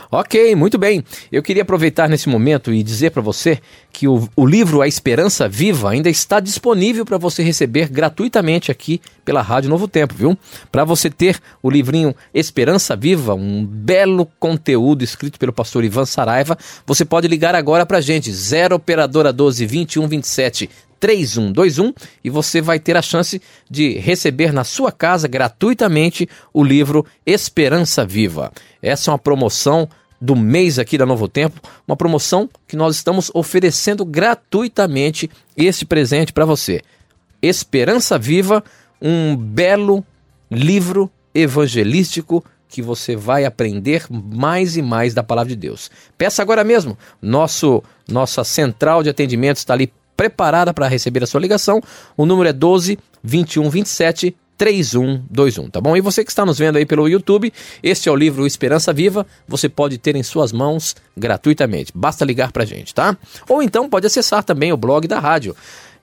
Ok, 0.09 0.55
muito 0.55 0.77
bem. 0.77 1.03
Eu 1.31 1.43
queria 1.43 1.63
aproveitar 1.63 2.07
nesse 2.07 2.29
momento 2.29 2.73
e 2.73 2.81
dizer 2.81 3.11
para 3.11 3.21
você 3.21 3.59
que 3.91 4.07
o, 4.07 4.29
o, 4.35 4.45
livro 4.45 4.81
A 4.81 4.87
Esperança 4.87 5.49
Viva 5.49 5.89
ainda 5.89 6.09
está 6.09 6.39
disponível 6.39 7.03
para 7.03 7.17
você 7.17 7.43
receber 7.43 7.89
gratuitamente 7.89 8.71
aqui 8.71 9.01
pela 9.25 9.41
Rádio 9.41 9.69
Novo 9.69 9.87
Tempo, 9.87 10.13
viu? 10.13 10.37
Para 10.71 10.83
você 10.85 11.09
ter 11.09 11.39
o 11.61 11.69
livrinho 11.69 12.15
Esperança 12.33 12.95
Viva, 12.95 13.33
um 13.33 13.65
belo 13.65 14.27
conteúdo 14.39 15.03
escrito 15.03 15.37
pelo 15.37 15.51
pastor 15.51 15.83
Ivan 15.83 16.05
Saraiva, 16.05 16.57
você 16.85 17.03
pode 17.03 17.27
ligar 17.27 17.55
agora 17.55 17.85
para 17.85 17.99
gente, 17.99 18.31
0 18.31 18.75
Operadora 18.75 19.33
12 19.33 19.65
21 19.65 20.07
27 20.07 20.69
3121 20.99 21.93
e 22.23 22.29
você 22.29 22.61
vai 22.61 22.79
ter 22.79 22.97
a 22.97 23.01
chance 23.01 23.41
de 23.69 23.97
receber 23.97 24.51
na 24.51 24.63
sua 24.63 24.91
casa 24.91 25.27
gratuitamente 25.27 26.27
o 26.53 26.63
livro 26.63 27.05
Esperança 27.25 28.05
Viva. 28.05 28.51
Essa 28.81 29.09
é 29.09 29.11
uma 29.11 29.19
promoção 29.19 29.87
do 30.19 30.35
mês 30.35 30.79
aqui 30.79 30.97
da 30.97 31.05
Novo 31.05 31.27
Tempo, 31.27 31.61
uma 31.87 31.95
promoção 31.95 32.49
que 32.67 32.75
nós 32.75 32.95
estamos 32.95 33.29
oferecendo 33.33 34.03
gratuitamente 34.03 35.29
esse 35.55 35.85
presente 35.85 36.33
para 36.33 36.45
você. 36.45 36.81
Esperança 37.41 38.17
Viva, 38.17 38.63
um 39.01 39.35
belo 39.35 40.03
livro 40.49 41.11
evangelístico 41.33 42.43
que 42.67 42.81
você 42.81 43.15
vai 43.15 43.45
aprender 43.45 44.05
mais 44.09 44.75
e 44.75 44.81
mais 44.81 45.13
da 45.13 45.23
palavra 45.23 45.49
de 45.49 45.55
Deus. 45.55 45.89
Peça 46.17 46.41
agora 46.41 46.63
mesmo. 46.63 46.97
Nosso 47.21 47.83
nossa 48.07 48.43
central 48.43 49.03
de 49.03 49.09
atendimento 49.09 49.57
está 49.57 49.73
ali 49.73 49.91
preparada 50.17 50.73
para 50.73 50.87
receber 50.87 51.23
a 51.23 51.27
sua 51.27 51.39
ligação. 51.39 51.81
O 52.17 52.25
número 52.25 52.49
é 52.49 52.53
12 52.53 52.97
21 53.23 53.69
27 53.69 54.35
3121, 54.57 55.69
tá 55.69 55.79
bom? 55.79 55.95
E 55.95 56.01
você 56.01 56.25
que 56.25 56.31
está 56.31 56.43
nos 56.43 56.57
vendo 56.57 56.77
aí 56.77 56.85
pelo 56.85 57.07
YouTube, 57.07 57.53
este 57.83 58.09
é 58.09 58.11
o 58.11 58.15
livro 58.15 58.47
Esperança 58.47 58.91
Viva, 58.91 59.25
você 59.47 59.69
pode 59.69 59.99
ter 59.99 60.15
em 60.15 60.23
suas 60.23 60.51
mãos 60.51 60.95
gratuitamente. 61.15 61.91
Basta 61.93 62.25
ligar 62.25 62.51
pra 62.51 62.65
gente, 62.65 62.93
tá? 62.93 63.15
Ou 63.47 63.61
então 63.61 63.87
pode 63.87 64.07
acessar 64.07 64.43
também 64.43 64.73
o 64.73 64.77
blog 64.77 65.07
da 65.07 65.19
rádio 65.19 65.55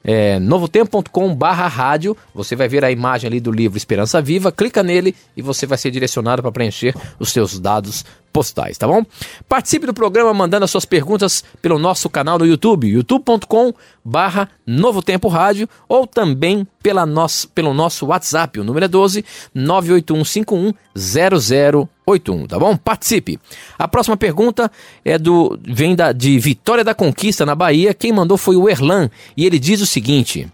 é, 0.05 0.39
novotempo.com 0.39 1.35
barra 1.35 1.67
rádio, 1.67 2.15
você 2.35 2.55
vai 2.55 2.69
ver 2.69 2.85
a 2.85 2.91
imagem 2.91 3.27
ali 3.29 3.41
do 3.41 3.51
livro 3.51 3.79
Esperança 3.79 4.21
Viva, 4.21 4.53
clica 4.53 4.83
nele 4.83 5.17
e 5.35 5.41
você 5.41 5.67
vai 5.67 5.79
ser 5.79 5.91
direcionado 5.91 6.43
para 6.43 6.53
preencher 6.53 6.95
os 7.19 7.33
seus 7.33 7.59
dados 7.59 8.05
postais, 8.31 8.77
tá 8.77 8.87
bom? 8.87 9.03
Participe 9.49 9.87
do 9.87 9.95
programa 9.95 10.35
mandando 10.35 10.65
as 10.65 10.71
suas 10.71 10.85
perguntas 10.85 11.43
pelo 11.63 11.79
nosso 11.79 12.11
canal 12.11 12.39
no 12.39 12.45
YouTube, 12.45 12.89
youtube.com 12.89 13.73
barra 14.05 14.51
Novo 14.67 15.01
Tempo 15.01 15.29
Rádio 15.29 15.69
ou 15.89 16.07
também 16.07 16.67
pela 16.83 17.07
nosso, 17.07 17.49
pelo 17.49 17.73
nosso 17.73 18.07
WhatsApp, 18.07 18.61
o 18.61 18.65
número 18.65 18.85
é 18.85 18.89
12 18.89 19.25
98151 19.55 20.75
0081, 22.07 22.47
tá 22.47 22.59
bom? 22.59 22.77
Participe. 22.77 23.39
A 23.79 23.89
próxima 23.89 24.17
pergunta 24.17 24.71
é 25.05 25.19
do 25.19 25.59
vem 25.63 25.97
da, 25.97 26.13
de 26.13 26.39
Vitória 26.39 26.85
da 26.85 26.95
Conquista, 26.95 27.47
na 27.47 27.55
Bahia. 27.55 27.95
Quem 27.95 28.13
mandou 28.13 28.37
foi 28.37 28.57
o 28.57 28.69
Erlan 28.69 29.11
e 29.37 29.47
ele 29.47 29.59
diz 29.59 29.81
o 29.81 29.87
seguinte: 29.87 30.47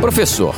Professor, 0.00 0.54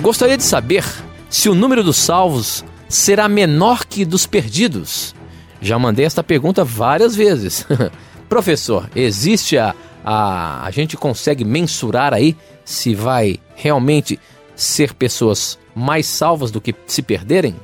gostaria 0.00 0.36
de 0.36 0.42
saber 0.42 0.84
se 1.30 1.48
o 1.48 1.54
número 1.54 1.82
dos 1.82 1.96
salvos 1.96 2.64
será 2.88 3.28
menor 3.28 3.84
que 3.84 4.04
dos 4.04 4.26
perdidos? 4.26 5.14
Já 5.60 5.78
mandei 5.78 6.04
esta 6.04 6.22
pergunta 6.22 6.64
várias 6.64 7.16
vezes. 7.16 7.66
Professor, 8.28 8.90
existe 8.94 9.56
a, 9.56 9.74
a. 10.04 10.66
A 10.66 10.70
gente 10.70 10.96
consegue 10.96 11.44
mensurar 11.44 12.12
aí 12.12 12.36
se 12.64 12.94
vai 12.94 13.38
realmente 13.54 14.18
ser 14.56 14.92
pessoas 14.94 15.58
mais 15.74 16.06
salvas 16.06 16.50
do 16.50 16.60
que 16.60 16.74
se 16.86 17.02
perderem? 17.02 17.54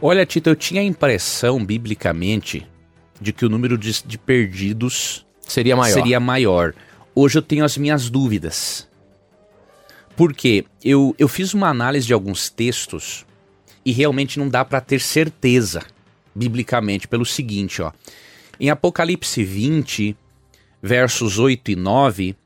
Olha, 0.00 0.24
Tito, 0.24 0.48
eu 0.48 0.56
tinha 0.56 0.80
a 0.80 0.84
impressão, 0.84 1.64
biblicamente, 1.64 2.66
de 3.20 3.32
que 3.32 3.44
o 3.44 3.48
número 3.48 3.76
de, 3.76 4.02
de 4.04 4.16
perdidos 4.16 5.26
seria 5.40 5.74
maior. 5.74 5.94
seria 5.94 6.20
maior. 6.20 6.74
Hoje 7.14 7.38
eu 7.38 7.42
tenho 7.42 7.64
as 7.64 7.76
minhas 7.76 8.08
dúvidas. 8.08 8.88
Porque 10.16 10.64
eu, 10.84 11.14
eu 11.18 11.26
fiz 11.26 11.52
uma 11.52 11.68
análise 11.68 12.06
de 12.06 12.12
alguns 12.12 12.48
textos 12.48 13.26
e 13.84 13.90
realmente 13.90 14.38
não 14.38 14.48
dá 14.48 14.64
para 14.64 14.80
ter 14.80 15.00
certeza 15.00 15.82
biblicamente 16.34 17.08
pelo 17.08 17.24
seguinte, 17.26 17.82
ó. 17.82 17.92
Em 18.60 18.70
Apocalipse 18.70 19.42
20, 19.42 20.16
versos 20.80 21.38
8 21.38 21.72
e 21.72 21.76
9, 21.76 22.36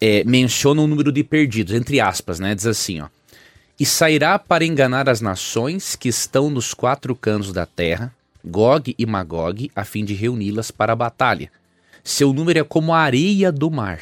é, 0.00 0.22
menciona 0.24 0.82
o 0.82 0.86
número 0.86 1.10
de 1.10 1.24
perdidos, 1.24 1.74
entre 1.74 2.00
aspas, 2.00 2.38
né? 2.38 2.54
Diz 2.54 2.66
assim, 2.66 3.00
ó. 3.00 3.08
E 3.78 3.84
sairá 3.84 4.38
para 4.38 4.64
enganar 4.64 5.08
as 5.08 5.20
nações 5.20 5.96
que 5.96 6.08
estão 6.08 6.48
nos 6.48 6.72
quatro 6.72 7.14
cantos 7.16 7.52
da 7.52 7.66
terra, 7.66 8.14
Gog 8.44 8.94
e 8.96 9.06
Magog, 9.06 9.70
a 9.74 9.84
fim 9.84 10.04
de 10.04 10.14
reuni-las 10.14 10.70
para 10.70 10.92
a 10.92 10.96
batalha. 10.96 11.50
Seu 12.02 12.32
número 12.32 12.58
é 12.58 12.64
como 12.64 12.92
a 12.92 13.00
areia 13.00 13.50
do 13.50 13.70
mar. 13.70 14.00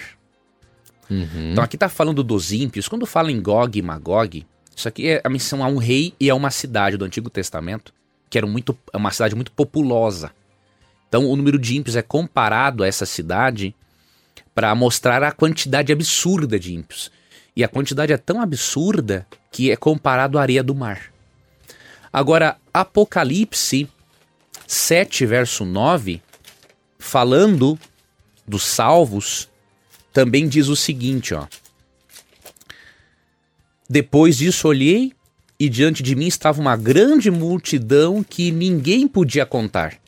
Uhum. 1.08 1.52
Então 1.52 1.64
aqui 1.64 1.76
está 1.76 1.88
falando 1.88 2.22
dos 2.22 2.52
ímpios. 2.52 2.88
Quando 2.88 3.06
fala 3.06 3.30
em 3.30 3.40
Gog 3.40 3.78
e 3.78 3.82
Magog, 3.82 4.44
isso 4.74 4.88
aqui 4.88 5.08
é 5.08 5.20
a 5.22 5.28
missão 5.28 5.62
a 5.62 5.68
um 5.68 5.76
rei 5.76 6.14
e 6.18 6.28
a 6.28 6.34
uma 6.34 6.50
cidade 6.50 6.96
do 6.96 7.04
Antigo 7.04 7.30
Testamento, 7.30 7.94
que 8.28 8.36
era 8.36 8.46
muito, 8.46 8.76
é 8.92 8.96
uma 8.96 9.10
cidade 9.10 9.34
muito 9.34 9.52
populosa. 9.52 10.32
Então, 11.08 11.26
o 11.26 11.36
número 11.36 11.58
de 11.58 11.76
ímpios 11.76 11.94
é 11.94 12.02
comparado 12.02 12.82
a 12.82 12.86
essa 12.86 13.04
cidade 13.04 13.74
para 14.54 14.74
mostrar 14.74 15.22
a 15.22 15.30
quantidade 15.30 15.92
absurda 15.92 16.58
de 16.58 16.74
ímpios. 16.74 17.10
E 17.54 17.62
a 17.62 17.68
quantidade 17.68 18.12
é 18.12 18.16
tão 18.16 18.40
absurda 18.40 19.26
que 19.50 19.70
é 19.70 19.76
comparado 19.76 20.38
à 20.38 20.42
areia 20.42 20.62
do 20.62 20.74
mar. 20.74 21.12
Agora, 22.12 22.56
Apocalipse 22.72 23.88
7, 24.66 25.26
verso 25.26 25.64
9, 25.64 26.22
falando 26.98 27.78
dos 28.46 28.64
salvos, 28.64 29.48
também 30.12 30.48
diz 30.48 30.68
o 30.68 30.76
seguinte, 30.76 31.34
ó. 31.34 31.46
Depois 33.88 34.38
disso 34.38 34.68
olhei, 34.68 35.12
e 35.58 35.68
diante 35.68 36.02
de 36.02 36.16
mim 36.16 36.26
estava 36.26 36.60
uma 36.60 36.76
grande 36.76 37.30
multidão 37.30 38.24
que 38.24 38.50
ninguém 38.50 39.06
podia 39.06 39.46
contar. 39.46 40.01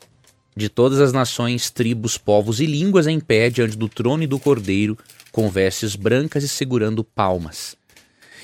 De 0.55 0.69
todas 0.69 1.01
as 1.01 1.11
nações, 1.11 1.69
tribos, 1.69 2.17
povos 2.17 2.59
e 2.59 2.65
línguas 2.65 3.07
em 3.07 3.19
pé 3.19 3.49
diante 3.49 3.77
do 3.77 3.89
trono 3.89 4.23
e 4.23 4.27
do 4.27 4.39
cordeiro, 4.39 4.97
com 5.31 5.49
vestes 5.49 5.95
brancas 5.95 6.43
e 6.43 6.47
segurando 6.47 7.03
palmas. 7.03 7.75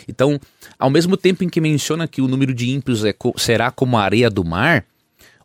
Então, 0.07 0.39
ao 0.77 0.89
mesmo 0.89 1.15
tempo 1.15 1.43
em 1.43 1.49
que 1.49 1.61
menciona 1.61 2.07
que 2.07 2.21
o 2.21 2.27
número 2.27 2.53
de 2.53 2.69
ímpios 2.69 3.05
é, 3.05 3.15
será 3.37 3.71
como 3.71 3.97
a 3.97 4.03
areia 4.03 4.29
do 4.29 4.43
mar, 4.43 4.85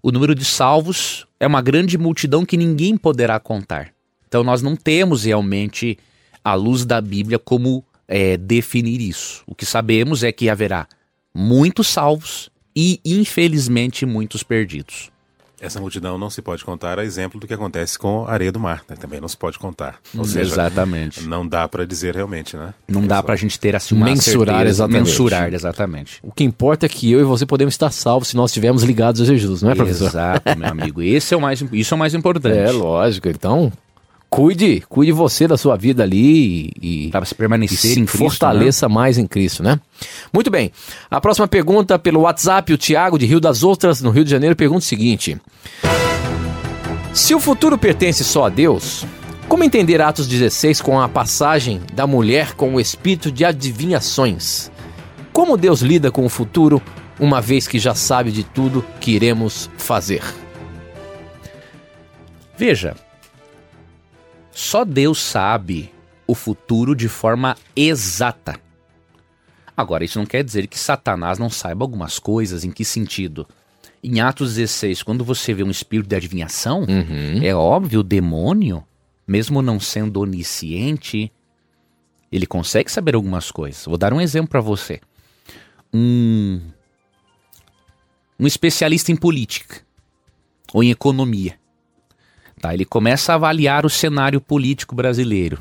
o 0.02 0.10
número 0.10 0.34
de 0.34 0.44
salvos 0.44 1.26
é 1.38 1.46
uma 1.46 1.62
grande 1.62 1.96
multidão 1.96 2.44
que 2.44 2.56
ninguém 2.56 2.96
poderá 2.96 3.38
contar. 3.38 3.92
Então, 4.26 4.42
nós 4.42 4.62
não 4.62 4.74
temos 4.74 5.24
realmente 5.24 5.98
a 6.42 6.54
luz 6.54 6.84
da 6.84 7.00
Bíblia 7.00 7.38
como 7.38 7.84
é, 8.08 8.36
definir 8.36 9.00
isso. 9.00 9.42
O 9.46 9.54
que 9.54 9.66
sabemos 9.66 10.22
é 10.22 10.32
que 10.32 10.48
haverá 10.48 10.86
muitos 11.34 11.88
salvos 11.88 12.50
e, 12.74 13.00
infelizmente, 13.04 14.04
muitos 14.04 14.42
perdidos. 14.42 15.10
Essa 15.60 15.80
multidão 15.80 16.18
não 16.18 16.28
se 16.28 16.42
pode 16.42 16.64
contar 16.64 16.98
a 16.98 17.04
exemplo 17.04 17.40
do 17.40 17.46
que 17.46 17.54
acontece 17.54 17.98
com 17.98 18.26
a 18.26 18.32
areia 18.32 18.52
do 18.52 18.60
mar, 18.60 18.82
né? 18.88 18.96
também 18.96 19.20
não 19.20 19.28
se 19.28 19.36
pode 19.36 19.58
contar. 19.58 19.98
Ou 20.16 20.24
seja, 20.24 20.52
exatamente. 20.52 21.22
Não 21.22 21.46
dá 21.46 21.66
para 21.66 21.86
dizer 21.86 22.14
realmente, 22.14 22.56
né? 22.56 22.74
Não 22.86 23.06
dá 23.06 23.22
para 23.22 23.34
a 23.34 23.36
gente 23.36 23.58
ter 23.58 23.74
assim 23.74 23.94
uma 23.94 24.06
mensurar 24.06 24.56
certeza, 24.56 24.70
exatamente. 24.70 25.06
Mensurar 25.08 25.54
exatamente. 25.54 26.18
O 26.22 26.30
que 26.30 26.44
importa 26.44 26.86
é 26.86 26.88
que 26.88 27.10
eu 27.10 27.20
e 27.20 27.24
você 27.24 27.46
podemos 27.46 27.72
estar 27.72 27.90
salvos 27.90 28.28
se 28.28 28.36
nós 28.36 28.50
estivermos 28.50 28.82
ligados 28.82 29.20
a 29.20 29.24
Jesus, 29.24 29.62
não 29.62 29.70
é, 29.70 29.74
professor? 29.74 30.08
Exato, 30.08 30.58
meu 30.58 30.68
amigo. 30.68 31.02
Esse 31.02 31.32
é 31.32 31.36
o 31.36 31.40
mais, 31.40 31.64
isso 31.72 31.94
é 31.94 31.96
o 31.96 31.98
mais 31.98 32.14
importante. 32.14 32.58
É 32.58 32.70
lógico. 32.70 33.28
Então, 33.28 33.72
cuide, 34.30 34.82
cuide 34.88 35.12
você 35.12 35.46
da 35.46 35.56
sua 35.56 35.76
vida 35.76 36.02
ali 36.02 36.70
e, 36.80 37.08
para 37.10 37.24
se 37.24 37.34
permanecer 37.34 37.90
e 37.90 37.94
se 37.94 38.00
em 38.00 38.04
Cristo, 38.04 38.18
fortaleça 38.18 38.88
né? 38.88 38.94
mais 38.94 39.18
em 39.18 39.26
Cristo, 39.26 39.62
né? 39.62 39.80
Muito 40.32 40.50
bem. 40.50 40.72
A 41.10 41.20
próxima 41.20 41.48
pergunta 41.48 41.98
pelo 41.98 42.20
WhatsApp, 42.20 42.72
o 42.72 42.78
Tiago 42.78 43.18
de 43.18 43.26
Rio 43.26 43.40
das 43.40 43.62
Ostras, 43.62 44.02
no 44.02 44.10
Rio 44.10 44.24
de 44.24 44.30
Janeiro, 44.30 44.56
pergunta 44.56 44.80
o 44.80 44.88
seguinte: 44.88 45.36
Se 47.12 47.34
o 47.34 47.40
futuro 47.40 47.78
pertence 47.78 48.24
só 48.24 48.46
a 48.46 48.48
Deus, 48.48 49.06
como 49.48 49.62
entender 49.62 50.00
Atos 50.02 50.26
16 50.26 50.80
com 50.80 51.00
a 51.00 51.08
passagem 51.08 51.80
da 51.92 52.06
mulher 52.06 52.54
com 52.54 52.74
o 52.74 52.80
espírito 52.80 53.30
de 53.30 53.44
adivinhações? 53.44 54.70
Como 55.32 55.56
Deus 55.56 55.82
lida 55.82 56.10
com 56.10 56.24
o 56.24 56.28
futuro, 56.28 56.82
uma 57.20 57.40
vez 57.40 57.68
que 57.68 57.78
já 57.78 57.94
sabe 57.94 58.32
de 58.32 58.42
tudo 58.42 58.84
que 59.00 59.12
iremos 59.12 59.70
fazer? 59.78 60.22
Veja, 62.58 62.96
só 64.56 64.84
Deus 64.84 65.20
sabe 65.20 65.92
o 66.26 66.34
futuro 66.34 66.94
de 66.94 67.08
forma 67.08 67.56
exata. 67.76 68.58
Agora, 69.76 70.04
isso 70.04 70.18
não 70.18 70.24
quer 70.26 70.42
dizer 70.42 70.66
que 70.66 70.78
Satanás 70.78 71.38
não 71.38 71.50
saiba 71.50 71.84
algumas 71.84 72.18
coisas. 72.18 72.64
Em 72.64 72.70
que 72.70 72.84
sentido? 72.84 73.46
Em 74.02 74.20
Atos 74.20 74.54
16, 74.54 75.02
quando 75.02 75.22
você 75.24 75.52
vê 75.52 75.62
um 75.62 75.70
espírito 75.70 76.08
de 76.08 76.16
adivinhação, 76.16 76.80
Uhum. 76.88 77.42
é 77.42 77.54
óbvio, 77.54 78.00
o 78.00 78.04
demônio, 78.04 78.82
mesmo 79.26 79.60
não 79.60 79.78
sendo 79.78 80.20
onisciente, 80.20 81.30
ele 82.32 82.46
consegue 82.46 82.90
saber 82.90 83.14
algumas 83.14 83.50
coisas. 83.50 83.84
Vou 83.84 83.98
dar 83.98 84.12
um 84.14 84.20
exemplo 84.20 84.48
para 84.48 84.60
você. 84.60 85.00
Um, 85.92 86.60
um 88.40 88.46
especialista 88.46 89.12
em 89.12 89.16
política 89.16 89.80
ou 90.72 90.82
em 90.82 90.90
economia. 90.90 91.58
Tá, 92.60 92.72
ele 92.72 92.84
começa 92.84 93.32
a 93.32 93.34
avaliar 93.34 93.84
o 93.84 93.90
cenário 93.90 94.40
político 94.40 94.94
brasileiro. 94.94 95.58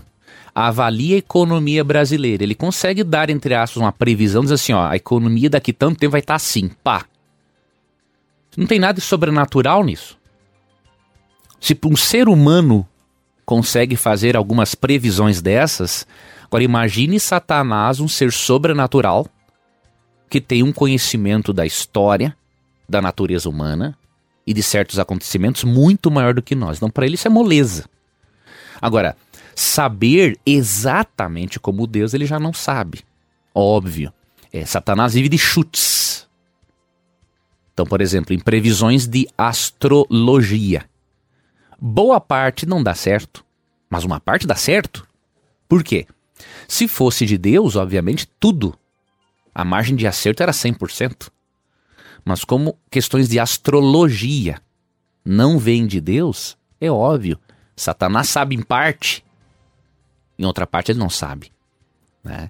Avalia 0.53 1.15
a 1.15 1.19
economia 1.19 1.83
brasileira. 1.83 2.43
Ele 2.43 2.55
consegue 2.55 3.03
dar, 3.03 3.29
entre 3.29 3.53
aspas, 3.53 3.81
uma 3.81 3.91
previsão, 3.91 4.43
diz 4.43 4.53
assim, 4.53 4.71
ó, 4.71 4.87
a 4.87 4.95
economia 4.95 5.49
daqui 5.49 5.73
tanto 5.73 5.99
tempo 5.99 6.11
vai 6.11 6.21
estar 6.21 6.35
assim, 6.35 6.69
pá. 6.83 7.05
Não 8.55 8.65
tem 8.65 8.79
nada 8.79 8.93
de 8.93 9.01
sobrenatural 9.01 9.83
nisso. 9.83 10.17
Se 11.59 11.77
um 11.83 11.97
ser 11.97 12.29
humano 12.29 12.87
consegue 13.45 13.97
fazer 13.97 14.37
algumas 14.37 14.73
previsões 14.73 15.41
dessas, 15.41 16.07
agora 16.45 16.63
imagine 16.63 17.19
Satanás, 17.19 17.99
um 17.99 18.07
ser 18.07 18.31
sobrenatural, 18.31 19.27
que 20.29 20.39
tem 20.39 20.63
um 20.63 20.71
conhecimento 20.71 21.51
da 21.51 21.65
história, 21.65 22.35
da 22.87 23.01
natureza 23.01 23.49
humana 23.49 23.97
e 24.45 24.53
de 24.53 24.61
certos 24.61 24.99
acontecimentos 24.99 25.63
muito 25.63 26.11
maior 26.11 26.33
do 26.33 26.41
que 26.41 26.55
nós. 26.55 26.77
Então, 26.77 26.89
para 26.89 27.05
ele, 27.05 27.15
isso 27.15 27.27
é 27.27 27.31
moleza. 27.31 27.89
Agora, 28.81 29.17
saber 29.55 30.37
exatamente 30.45 31.59
como 31.59 31.87
Deus, 31.87 32.13
ele 32.13 32.25
já 32.25 32.39
não 32.39 32.53
sabe. 32.53 33.03
Óbvio. 33.53 34.13
É, 34.51 34.65
Satanás 34.65 35.13
vive 35.13 35.29
de 35.29 35.37
chutes. 35.37 36.27
Então, 37.73 37.85
por 37.85 38.01
exemplo, 38.01 38.33
em 38.33 38.39
previsões 38.39 39.07
de 39.07 39.27
astrologia. 39.37 40.85
Boa 41.79 42.21
parte 42.21 42.65
não 42.65 42.81
dá 42.81 42.95
certo, 42.95 43.43
mas 43.89 44.03
uma 44.03 44.19
parte 44.19 44.47
dá 44.47 44.55
certo. 44.55 45.05
Por 45.67 45.83
quê? 45.83 46.07
Se 46.67 46.87
fosse 46.87 47.25
de 47.25 47.37
Deus, 47.37 47.75
obviamente, 47.75 48.27
tudo. 48.39 48.77
A 49.53 49.65
margem 49.65 49.95
de 49.95 50.07
acerto 50.07 50.41
era 50.41 50.51
100%. 50.51 51.29
Mas 52.25 52.43
como 52.43 52.77
questões 52.89 53.29
de 53.29 53.39
astrologia 53.39 54.59
não 55.23 55.59
vêm 55.59 55.85
de 55.85 56.01
Deus, 56.01 56.57
é 56.81 56.89
óbvio. 56.89 57.39
Satanás 57.75 58.29
sabe 58.29 58.55
em 58.55 58.61
parte, 58.63 59.23
em 60.37 60.43
outra 60.43 60.65
parte 60.65 60.91
ele 60.91 60.99
não 60.99 61.09
sabe. 61.09 61.51
Né? 62.23 62.49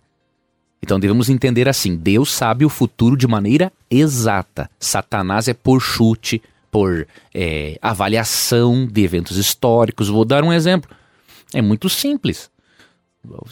Então 0.82 1.00
devemos 1.00 1.30
entender 1.30 1.68
assim: 1.68 1.96
Deus 1.96 2.32
sabe 2.32 2.64
o 2.64 2.70
futuro 2.70 3.18
de 3.18 3.28
maneira 3.28 3.72
exata. 3.90 4.70
Satanás 4.80 5.48
é 5.48 5.54
por 5.54 5.82
chute, 5.82 6.42
por 6.72 7.08
é, 7.34 7.78
avaliação 7.82 8.88
de 8.88 9.04
eventos 9.04 9.38
históricos. 9.38 10.08
Vou 10.08 10.24
dar 10.24 10.44
um 10.44 10.54
exemplo. 10.54 10.90
É 11.54 11.62
muito 11.62 11.90
simples. 11.90 12.50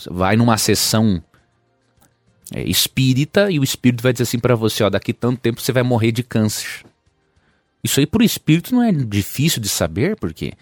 Vai 0.09 0.35
numa 0.35 0.57
sessão 0.57 1.23
é, 2.51 2.63
espírita 2.63 3.51
e 3.51 3.59
o 3.59 3.63
espírito 3.63 4.01
vai 4.01 4.11
dizer 4.11 4.23
assim 4.23 4.39
para 4.39 4.55
você: 4.55 4.83
ó, 4.83 4.89
daqui 4.89 5.13
tanto 5.13 5.39
tempo 5.39 5.61
você 5.61 5.71
vai 5.71 5.83
morrer 5.83 6.11
de 6.11 6.23
câncer. 6.23 6.83
Isso 7.83 7.99
aí 7.99 8.05
por 8.05 8.21
espírito 8.21 8.73
não 8.73 8.81
é 8.81 8.91
difícil 8.91 9.61
de 9.61 9.69
saber, 9.69 10.15
porque 10.15 10.53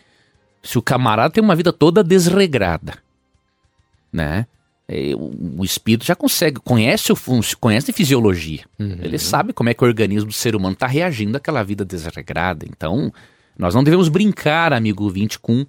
se 0.63 0.77
o 0.77 0.81
camarada 0.81 1.33
tem 1.33 1.43
uma 1.43 1.55
vida 1.55 1.71
toda 1.71 2.03
desregrada, 2.03 2.97
né? 4.11 4.45
É, 4.87 5.13
o, 5.15 5.63
espírito 5.63 6.03
já 6.03 6.15
consegue, 6.15 6.59
conhece 6.59 7.13
o 7.13 7.17
conhece 7.57 7.93
fisiologia. 7.93 8.65
Ele 8.77 9.17
sabe 9.17 9.53
como 9.53 9.69
é 9.69 9.73
que 9.73 9.83
o 9.83 9.87
organismo 9.87 10.27
do 10.27 10.33
ser 10.33 10.53
humano 10.53 10.73
está 10.73 10.85
reagindo 10.85 11.37
àquela 11.37 11.63
vida 11.63 11.85
desregrada. 11.85 12.65
Então, 12.67 13.13
nós 13.57 13.73
não 13.73 13.85
devemos 13.85 14.09
brincar, 14.09 14.73
amigo 14.73 15.09
20, 15.09 15.39
com 15.39 15.65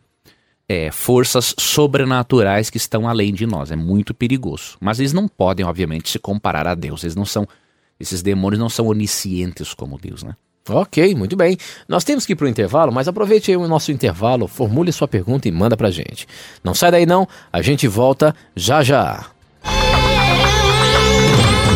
é, 0.73 0.91
forças 0.91 1.55
sobrenaturais 1.59 2.71
que 2.71 2.79
estão 2.79 3.07
além 3.07 3.35
de 3.35 3.47
nós. 3.47 3.71
É 3.71 3.77
muito 3.77 4.15
perigoso. 4.15 4.79
Mas 4.81 4.99
eles 4.99 5.13
não 5.13 5.29
podem, 5.29 5.67
obviamente, 5.67 6.09
se 6.09 6.19
comparar 6.19 6.67
a 6.67 6.75
Deus. 6.75 7.05
Eles 7.05 7.15
não 7.15 7.27
são. 7.27 7.47
Esses 8.01 8.23
demônios 8.23 8.59
não 8.59 8.71
são 8.71 8.87
oniscientes 8.87 9.75
como 9.75 9.99
Deus, 9.99 10.23
né? 10.23 10.35
Ok, 10.69 11.15
muito 11.15 11.37
bem. 11.37 11.59
Nós 11.87 12.05
temos 12.05 12.25
que 12.25 12.33
ir 12.33 12.37
para 12.37 12.47
o 12.47 12.49
intervalo, 12.49 12.91
mas 12.91 13.07
aproveite 13.07 13.51
aí 13.51 13.57
o 13.57 13.69
nosso 13.69 13.93
intervalo, 13.93 14.49
formule 14.49 14.93
sua 14.93 15.09
pergunta 15.09 15.47
e 15.47 15.53
manda 15.53 15.77
pra 15.77 15.91
gente. 15.91 16.27
Não 16.65 16.73
sai 16.73 16.91
daí 16.91 17.05
não, 17.05 17.29
a 17.53 17.61
gente 17.61 17.87
volta 17.87 18.35
já 18.55 18.83
já. 18.83 19.27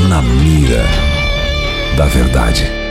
Na 0.08 0.22
mira 0.22 0.84
da 1.96 2.06
verdade. 2.06 2.85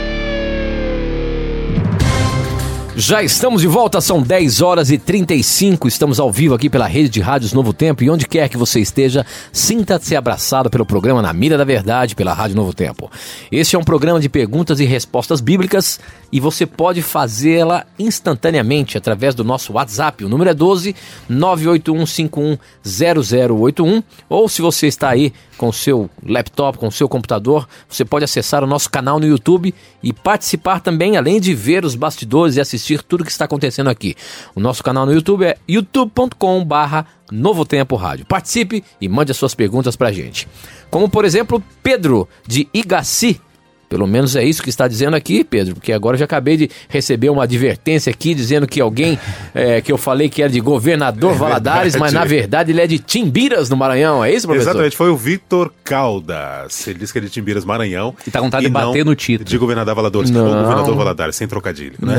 Já 2.98 3.22
estamos 3.22 3.60
de 3.60 3.68
volta, 3.68 4.00
são 4.00 4.22
10 4.22 4.62
horas 4.62 4.90
e 4.90 4.96
35. 4.96 5.86
Estamos 5.86 6.18
ao 6.18 6.32
vivo 6.32 6.54
aqui 6.54 6.70
pela 6.70 6.86
rede 6.86 7.10
de 7.10 7.20
rádios 7.20 7.52
Novo 7.52 7.74
Tempo 7.74 8.02
e 8.02 8.08
onde 8.08 8.26
quer 8.26 8.48
que 8.48 8.56
você 8.56 8.80
esteja, 8.80 9.26
sinta-se 9.52 10.16
abraçado 10.16 10.70
pelo 10.70 10.86
programa 10.86 11.20
Na 11.20 11.30
Mira 11.30 11.58
da 11.58 11.64
Verdade 11.64 12.14
pela 12.14 12.32
Rádio 12.32 12.56
Novo 12.56 12.72
Tempo. 12.72 13.10
Este 13.52 13.76
é 13.76 13.78
um 13.78 13.84
programa 13.84 14.18
de 14.18 14.30
perguntas 14.30 14.80
e 14.80 14.86
respostas 14.86 15.42
bíblicas 15.42 16.00
e 16.32 16.40
você 16.40 16.64
pode 16.64 17.02
fazê-la 17.02 17.84
instantaneamente 17.98 18.96
através 18.96 19.34
do 19.34 19.44
nosso 19.44 19.74
WhatsApp. 19.74 20.24
O 20.24 20.28
número 20.30 20.48
é 20.48 20.54
12 20.54 20.96
981510081 21.30 24.02
ou 24.26 24.48
se 24.48 24.62
você 24.62 24.86
está 24.86 25.10
aí 25.10 25.34
com 25.58 25.68
o 25.68 25.72
seu 25.72 26.08
laptop, 26.26 26.78
com 26.78 26.86
o 26.86 26.92
seu 26.92 27.10
computador, 27.10 27.68
você 27.88 28.06
pode 28.06 28.24
acessar 28.24 28.64
o 28.64 28.66
nosso 28.66 28.90
canal 28.90 29.18
no 29.18 29.26
YouTube 29.26 29.74
e 30.02 30.12
participar 30.12 30.80
também, 30.80 31.16
além 31.16 31.40
de 31.40 31.54
ver 31.54 31.82
os 31.84 31.94
bastidores 31.94 32.56
e 32.56 32.60
assistir 32.60 32.85
tudo 33.02 33.24
que 33.24 33.30
está 33.30 33.44
acontecendo 33.44 33.88
aqui. 33.90 34.14
O 34.54 34.60
nosso 34.60 34.82
canal 34.82 35.06
no 35.06 35.12
YouTube 35.12 35.44
é 35.44 35.56
youtube.com/barra 35.68 37.06
Novo 37.30 37.64
Tempo 37.64 37.96
Rádio. 37.96 38.26
Participe 38.26 38.84
e 39.00 39.08
mande 39.08 39.32
as 39.32 39.36
suas 39.36 39.54
perguntas 39.54 39.96
pra 39.96 40.12
gente. 40.12 40.48
Como, 40.90 41.08
por 41.08 41.24
exemplo, 41.24 41.62
Pedro 41.82 42.28
de 42.46 42.68
Igaci. 42.72 43.40
Pelo 43.88 44.06
menos 44.06 44.34
é 44.34 44.42
isso 44.44 44.62
que 44.62 44.68
está 44.68 44.88
dizendo 44.88 45.14
aqui, 45.14 45.44
Pedro, 45.44 45.74
porque 45.74 45.92
agora 45.92 46.16
eu 46.16 46.18
já 46.18 46.24
acabei 46.24 46.56
de 46.56 46.70
receber 46.88 47.30
uma 47.30 47.44
advertência 47.44 48.10
aqui 48.10 48.34
dizendo 48.34 48.66
que 48.66 48.80
alguém 48.80 49.18
é, 49.54 49.80
que 49.82 49.92
eu 49.92 49.96
falei 49.98 50.28
que 50.28 50.42
era 50.42 50.50
de 50.50 50.60
governador 50.60 51.34
Valadares, 51.34 51.94
mas 51.96 52.12
na 52.12 52.24
verdade 52.24 52.72
ele 52.72 52.80
é 52.80 52.86
de 52.86 52.98
Timbiras, 52.98 53.70
no 53.70 53.76
Maranhão. 53.76 54.24
É 54.24 54.32
isso, 54.32 54.46
professor? 54.46 54.70
Exatamente, 54.70 54.96
foi 54.96 55.08
o 55.10 55.16
Victor 55.16 55.72
Caldas. 55.84 56.86
Ele 56.86 56.98
disse 56.98 57.12
que 57.12 57.18
é 57.18 57.22
de 57.22 57.28
Timbiras, 57.30 57.64
Maranhão. 57.64 58.14
E 58.26 58.30
tá 58.30 58.38
com 58.38 58.46
vontade 58.46 58.66
de 58.66 58.70
bater 58.72 59.04
no 59.04 59.14
título. 59.14 59.48
De 59.48 59.58
governador 59.58 59.94
Valadares. 59.94 60.30
Não. 60.30 60.46
Ou 60.46 60.54
governador 60.62 60.96
Valadares, 60.96 61.36
sem 61.36 61.46
trocadilho, 61.46 61.94
né? 62.00 62.16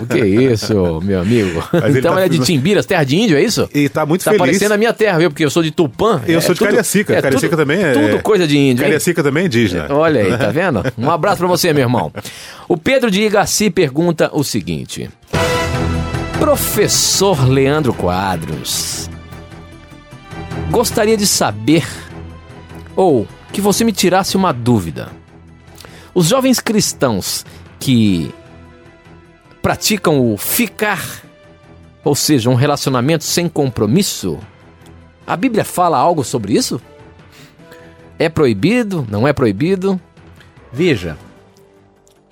Não, 0.00 0.06
que 0.06 0.24
isso, 0.24 1.00
meu 1.02 1.20
amigo. 1.20 1.62
Mas 1.72 1.84
ele 1.84 1.98
então 1.98 2.14
tá- 2.14 2.24
ele 2.24 2.34
é 2.34 2.38
de 2.38 2.44
Timbiras, 2.44 2.86
terra 2.86 3.04
de 3.04 3.16
índio, 3.16 3.36
é 3.36 3.42
isso? 3.42 3.68
E 3.74 3.88
tá 3.88 4.04
muito 4.06 4.24
Tá 4.24 4.30
feliz. 4.32 4.40
parecendo 4.46 4.74
a 4.74 4.76
minha 4.76 4.92
terra, 4.92 5.18
viu? 5.18 5.30
Porque 5.30 5.44
eu 5.44 5.50
sou 5.50 5.62
de 5.62 5.70
Tupã. 5.70 6.22
Eu 6.26 6.38
É 6.38 6.40
sou 6.40 6.54
de 6.54 6.58
tudo- 6.58 6.68
Cariacica. 6.68 7.14
é 7.14 7.22
Cariacica 7.22 7.50
tudo- 7.50 7.58
também 7.60 7.82
é. 7.82 7.92
Tudo 7.92 8.22
coisa 8.22 8.46
de 8.46 8.56
índio, 8.56 8.82
hein? 8.82 8.88
Cariacica 8.88 9.22
também 9.22 9.44
é 9.44 9.46
indígena. 9.46 9.86
Olha 9.90 10.20
aí, 10.22 10.36
tá 10.38 10.50
vendo? 10.52 10.82
Um 10.96 11.10
abraço 11.10 11.38
pra 11.38 11.46
você, 11.46 11.72
meu 11.72 11.82
irmão. 11.82 12.12
O 12.68 12.76
Pedro 12.76 13.10
de 13.10 13.22
Igaci 13.22 13.70
pergunta 13.70 14.30
o 14.32 14.42
seguinte: 14.42 15.10
Professor 16.38 17.48
Leandro 17.48 17.92
Quadros, 17.94 19.08
gostaria 20.70 21.16
de 21.16 21.26
saber, 21.26 21.86
ou 22.94 23.26
que 23.52 23.60
você 23.60 23.84
me 23.84 23.92
tirasse 23.92 24.36
uma 24.36 24.52
dúvida. 24.52 25.10
Os 26.14 26.28
jovens 26.28 26.60
cristãos 26.60 27.44
que 27.78 28.32
praticam 29.62 30.32
o 30.32 30.36
ficar, 30.36 31.04
ou 32.04 32.14
seja, 32.14 32.48
um 32.48 32.54
relacionamento 32.54 33.24
sem 33.24 33.48
compromisso, 33.48 34.38
a 35.26 35.36
Bíblia 35.36 35.64
fala 35.64 35.98
algo 35.98 36.22
sobre 36.22 36.54
isso? 36.54 36.80
É 38.18 38.28
proibido? 38.28 39.06
Não 39.10 39.26
é 39.26 39.32
proibido? 39.32 40.00
Veja, 40.72 41.16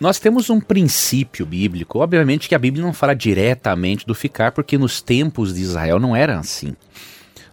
nós 0.00 0.18
temos 0.18 0.50
um 0.50 0.60
princípio 0.60 1.46
bíblico. 1.46 1.98
Obviamente 2.00 2.48
que 2.48 2.54
a 2.54 2.58
Bíblia 2.58 2.84
não 2.84 2.92
fala 2.92 3.14
diretamente 3.14 4.06
do 4.06 4.14
ficar, 4.14 4.52
porque 4.52 4.76
nos 4.76 5.00
tempos 5.00 5.54
de 5.54 5.62
Israel 5.62 6.00
não 6.00 6.14
era 6.14 6.38
assim. 6.38 6.74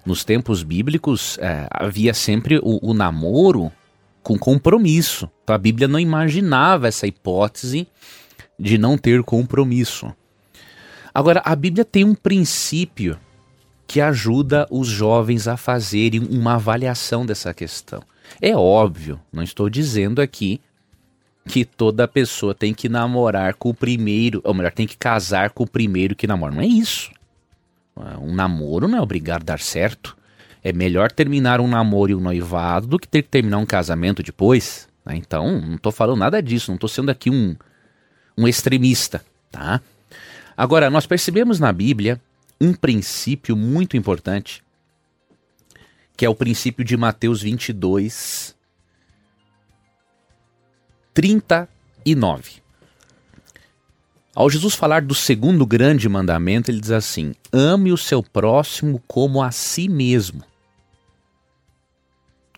Nos 0.06 0.24
tempos 0.24 0.64
bíblicos 0.64 1.38
eh, 1.40 1.68
havia 1.72 2.14
sempre 2.14 2.60
o, 2.62 2.80
o 2.82 2.94
namoro 2.94 3.72
com 4.24 4.38
compromisso. 4.38 5.30
Então 5.44 5.56
a 5.56 5.60
Bíblia 5.60 5.88
não 5.88 6.00
imaginava 6.00 6.88
essa 6.88 7.06
hipótese 7.06 7.88
de 8.60 8.78
não 8.78 8.98
ter 8.98 9.24
compromisso. 9.24 10.14
Agora, 11.14 11.42
a 11.44 11.56
Bíblia 11.56 11.84
tem 11.84 12.04
um 12.04 12.16
princípio 12.16 13.20
que 13.86 14.00
ajuda 14.00 14.66
os 14.72 14.88
jovens 14.88 15.48
a 15.48 15.58
fazerem 15.58 16.22
uma 16.22 16.56
avaliação 16.56 17.26
dessa 17.26 17.54
questão. 17.54 18.02
É 18.42 18.56
óbvio, 18.56 19.20
não 19.32 19.44
estou 19.44 19.70
dizendo 19.70 20.22
aqui 20.22 20.62
que 21.48 21.66
toda 21.66 22.08
pessoa 22.08 22.54
tem 22.54 22.74
que 22.74 22.88
namorar 22.88 23.56
com 23.56 23.70
o 23.70 23.74
primeiro, 23.74 24.42
ou 24.44 24.54
melhor, 24.54 24.72
tem 24.72 24.88
que 24.88 24.98
casar 24.98 25.50
com 25.50 25.64
o 25.64 25.70
primeiro 25.70 26.16
que 26.16 26.28
namora. 26.28 26.54
Não 26.54 26.62
é 26.62 26.68
isso. 26.68 27.12
Um 28.22 28.34
namoro 28.34 28.88
não 28.88 28.98
é 28.98 29.02
obrigado 29.02 29.42
a 29.42 29.46
dar 29.46 29.60
certo. 29.60 30.18
É 30.64 30.72
melhor 30.72 31.12
terminar 31.12 31.60
um 31.60 31.68
namoro 31.68 32.12
e 32.12 32.16
um 32.16 32.20
noivado 32.20 32.88
do 32.88 33.00
que 33.00 33.08
ter 33.08 33.24
que 33.24 33.30
terminar 33.30 33.58
um 33.58 33.66
casamento 33.66 34.22
depois. 34.22 34.88
Né? 35.06 35.16
Então, 35.16 35.60
não 35.60 35.76
estou 35.76 35.92
falando 35.92 36.20
nada 36.20 36.42
disso, 36.42 36.72
não 36.72 36.76
estou 36.76 36.90
sendo 36.90 37.10
aqui 37.10 37.30
um, 37.30 37.56
um 38.38 38.48
extremista, 38.48 39.24
tá? 39.52 39.82
Agora, 40.56 40.90
nós 40.90 41.08
percebemos 41.08 41.60
na 41.60 41.72
Bíblia 41.72 42.22
um 42.60 42.74
princípio 42.74 43.56
muito 43.56 43.98
importante, 43.98 44.64
que 46.16 46.24
é 46.24 46.30
o 46.30 46.36
princípio 46.36 46.86
de 46.86 46.96
Mateus 46.96 47.42
22, 47.42 48.56
39. 51.14 52.62
Ao 54.34 54.50
Jesus 54.50 54.76
falar 54.76 55.02
do 55.02 55.14
segundo 55.14 55.66
grande 55.66 56.08
mandamento, 56.08 56.72
ele 56.72 56.80
diz 56.80 56.92
assim: 56.92 57.34
ame 57.52 57.92
o 57.92 57.98
seu 57.98 58.24
próximo 58.24 59.02
como 59.08 59.44
a 59.44 59.52
si 59.52 59.90
mesmo. 59.90 60.44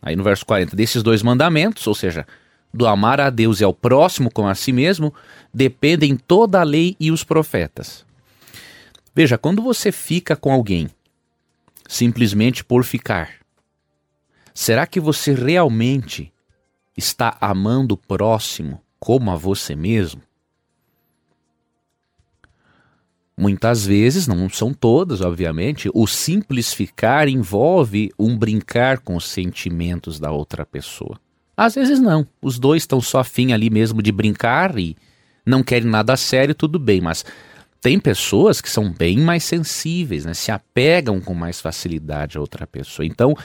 Aí 0.02 0.16
no 0.16 0.24
verso 0.24 0.46
40, 0.46 0.76
desses 0.76 1.02
dois 1.02 1.24
mandamentos, 1.24 1.88
ou 1.88 1.96
seja, 1.96 2.28
do 2.74 2.86
amar 2.86 3.22
a 3.22 3.30
Deus 3.30 3.62
e 3.62 3.63
ao 3.63 3.74
próximo 3.74 4.30
como 4.30 4.50
a 4.50 4.56
si 4.56 4.72
mesmo, 4.72 5.13
dependem 5.54 6.18
toda 6.18 6.60
a 6.60 6.63
lei 6.63 6.96
e 7.00 7.10
os 7.12 7.24
profetas. 7.24 8.06
Veja, 9.16 9.38
quando 9.38 9.62
você 9.62 9.92
fica 9.92 10.36
com 10.36 10.52
alguém 10.52 10.89
simplesmente 11.88 12.63
por 12.63 12.84
ficar, 12.84 13.36
será 14.54 14.86
que 14.86 15.00
você 15.00 15.34
realmente 15.34 16.33
está 16.95 17.38
amando 17.39 17.95
o 17.95 17.97
próximo 17.97 18.82
como 18.99 19.32
a 19.32 19.36
você 19.36 19.75
mesmo? 19.75 20.21
Muitas 23.36 23.86
vezes, 23.86 24.27
não 24.27 24.47
são 24.47 24.73
todas, 24.73 25.21
obviamente, 25.21 25.89
o 25.93 26.06
simples 26.06 26.71
ficar 26.71 27.27
envolve 27.27 28.12
um 28.17 28.38
brincar 28.38 28.99
com 28.99 29.15
os 29.15 29.25
sentimentos 29.25 30.19
da 30.19 30.32
outra 30.32 30.65
pessoa. 30.65 31.19
Às 31.58 31.75
vezes 31.75 31.99
não, 31.99 32.27
os 32.41 32.60
dois 32.60 32.84
estão 32.84 33.01
só 33.01 33.19
afim 33.19 33.51
ali 33.51 33.69
mesmo 33.69 34.01
de 34.01 34.12
brincar 34.12 34.77
e 34.77 34.95
não 35.45 35.63
querem 35.63 35.89
nada 35.89 36.15
sério, 36.15 36.56
tudo 36.56 36.79
bem, 36.79 37.01
mas 37.01 37.25
tem 37.84 38.00
pessoas 38.00 38.62
que 38.62 38.69
são 38.69 38.89
bem 38.89 39.17
mais 39.17 39.43
sensíveis, 39.43 40.24
né? 40.24 40.34
se 40.34 40.50
apegam 40.50 41.19
com 41.19 41.34
mais 41.34 41.60
facilidade 41.60 42.38
a 42.38 42.41
outra 42.41 42.65
pessoa. 42.65 43.06
Então, 43.06 43.36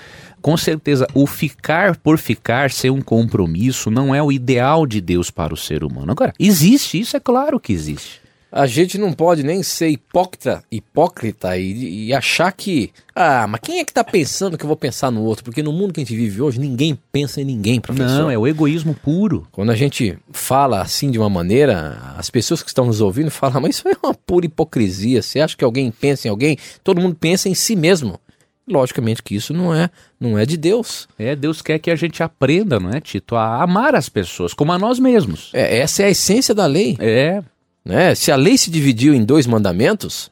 com 0.40 0.56
certeza, 0.56 1.08
o 1.12 1.26
ficar 1.26 1.96
por 1.96 2.18
ficar, 2.18 2.70
ser 2.70 2.90
um 2.90 3.02
compromisso, 3.02 3.90
não 3.90 4.14
é 4.14 4.22
o 4.22 4.30
ideal 4.30 4.86
de 4.86 5.00
Deus 5.00 5.28
para 5.28 5.52
o 5.52 5.56
ser 5.56 5.82
humano. 5.82 6.12
Agora, 6.12 6.32
existe, 6.38 7.00
isso 7.00 7.16
é 7.16 7.20
claro 7.20 7.58
que 7.58 7.72
existe. 7.72 8.27
A 8.50 8.66
gente 8.66 8.96
não 8.96 9.12
pode 9.12 9.42
nem 9.42 9.62
ser 9.62 9.88
hipócrita, 9.88 10.64
hipócrita 10.72 11.58
e, 11.58 12.06
e, 12.06 12.14
achar 12.14 12.50
que. 12.50 12.90
Ah, 13.14 13.46
mas 13.46 13.60
quem 13.60 13.78
é 13.78 13.84
que 13.84 13.92
tá 13.92 14.02
pensando 14.02 14.56
que 14.56 14.64
eu 14.64 14.68
vou 14.68 14.76
pensar 14.76 15.10
no 15.10 15.22
outro? 15.22 15.44
Porque 15.44 15.62
no 15.62 15.72
mundo 15.72 15.92
que 15.92 16.00
a 16.00 16.04
gente 16.04 16.16
vive 16.16 16.40
hoje, 16.40 16.58
ninguém 16.58 16.98
pensa 17.12 17.42
em 17.42 17.44
ninguém, 17.44 17.78
professor. 17.78 18.22
Não, 18.22 18.30
é 18.30 18.38
o 18.38 18.46
egoísmo 18.46 18.94
puro. 18.94 19.46
Quando 19.52 19.70
a 19.70 19.76
gente 19.76 20.18
fala 20.32 20.80
assim 20.80 21.10
de 21.10 21.18
uma 21.18 21.28
maneira, 21.28 22.14
as 22.16 22.30
pessoas 22.30 22.62
que 22.62 22.68
estão 22.68 22.86
nos 22.86 23.02
ouvindo 23.02 23.30
falam, 23.30 23.60
mas 23.60 23.76
isso 23.76 23.88
é 23.88 23.92
uma 24.02 24.14
pura 24.14 24.46
hipocrisia. 24.46 25.20
Você 25.20 25.40
acha 25.40 25.54
que 25.54 25.64
alguém 25.64 25.90
pensa 25.90 26.26
em 26.26 26.30
alguém? 26.30 26.56
Todo 26.82 27.02
mundo 27.02 27.16
pensa 27.16 27.50
em 27.50 27.54
si 27.54 27.76
mesmo. 27.76 28.18
Logicamente 28.66 29.22
que 29.22 29.34
isso 29.34 29.52
não 29.52 29.74
é, 29.74 29.90
não 30.20 30.38
é 30.38 30.44
de 30.44 30.56
Deus. 30.56 31.08
É, 31.18 31.34
Deus 31.34 31.62
quer 31.62 31.78
que 31.78 31.90
a 31.90 31.96
gente 31.96 32.22
aprenda, 32.22 32.78
não 32.78 32.90
é, 32.90 33.00
Tito, 33.00 33.34
a 33.34 33.62
amar 33.62 33.94
as 33.94 34.08
pessoas 34.08 34.52
como 34.52 34.72
a 34.72 34.78
nós 34.78 34.98
mesmos. 34.98 35.50
É, 35.54 35.78
essa 35.78 36.02
é 36.02 36.06
a 36.06 36.10
essência 36.10 36.54
da 36.54 36.66
lei. 36.66 36.96
É. 36.98 37.42
Né? 37.88 38.14
Se 38.14 38.30
a 38.30 38.36
lei 38.36 38.58
se 38.58 38.70
dividiu 38.70 39.14
em 39.14 39.24
dois 39.24 39.46
mandamentos, 39.46 40.30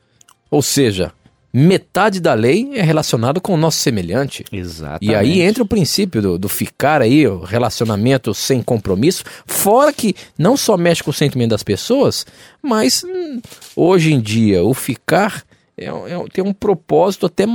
ou 0.50 0.60
seja, 0.60 1.10
metade 1.50 2.20
da 2.20 2.34
lei 2.34 2.72
é 2.74 2.82
relacionada 2.82 3.40
com 3.40 3.54
o 3.54 3.56
nosso 3.56 3.78
semelhante. 3.78 4.44
Exatamente. 4.52 5.10
E 5.10 5.14
aí 5.14 5.40
entra 5.40 5.62
o 5.62 5.66
princípio 5.66 6.20
do, 6.20 6.38
do, 6.38 6.50
ficar 6.50 7.00
aí, 7.00 7.26
o 7.26 7.40
relacionamento 7.40 8.34
sem 8.34 8.62
compromisso, 8.62 9.24
fora 9.46 9.90
que 9.90 10.14
não 10.38 10.54
só 10.54 10.76
mexe 10.76 11.02
com 11.02 11.10
o 11.10 11.14
sentimento 11.14 11.52
das 11.52 11.62
pessoas, 11.62 12.26
mas 12.62 13.02
hum, 13.02 13.40
hoje 13.74 14.12
em 14.12 14.20
dia 14.20 14.62
o 14.62 14.74
ficar 14.74 15.42
é, 15.78 15.86
é, 15.86 16.24
tem 16.30 16.44
um 16.44 16.52
propósito 16.52 17.24
até, 17.24 17.46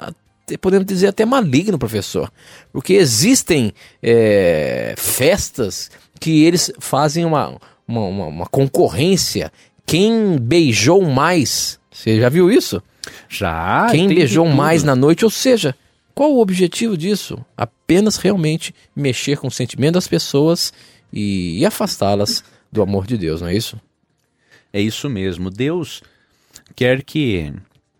até, 0.00 0.56
podemos 0.56 0.84
dizer, 0.84 1.06
até 1.06 1.24
maligno, 1.24 1.78
professor. 1.78 2.28
Porque 2.72 2.94
existem 2.94 3.72
é, 4.02 4.94
festas 4.98 5.92
que 6.18 6.42
eles 6.42 6.72
fazem 6.80 7.24
uma 7.24 7.56
uma, 7.88 8.02
uma, 8.02 8.26
uma 8.26 8.46
concorrência. 8.46 9.50
Quem 9.86 10.36
beijou 10.38 11.02
mais? 11.02 11.80
Você 11.90 12.20
já 12.20 12.28
viu 12.28 12.50
isso? 12.50 12.82
Já. 13.28 13.88
Quem 13.90 14.06
beijou 14.06 14.46
mais 14.46 14.84
na 14.84 14.94
noite? 14.94 15.24
Ou 15.24 15.30
seja, 15.30 15.74
qual 16.14 16.32
o 16.32 16.40
objetivo 16.40 16.96
disso? 16.96 17.38
Apenas 17.56 18.16
realmente 18.16 18.74
mexer 18.94 19.38
com 19.38 19.48
o 19.48 19.50
sentimento 19.50 19.94
das 19.94 20.06
pessoas 20.06 20.72
e, 21.12 21.58
e 21.58 21.66
afastá-las 21.66 22.44
do 22.70 22.82
amor 22.82 23.06
de 23.06 23.16
Deus, 23.16 23.40
não 23.40 23.48
é 23.48 23.54
isso? 23.54 23.80
É 24.72 24.80
isso 24.80 25.08
mesmo. 25.08 25.50
Deus 25.50 26.02
quer 26.76 27.02
que. 27.02 27.52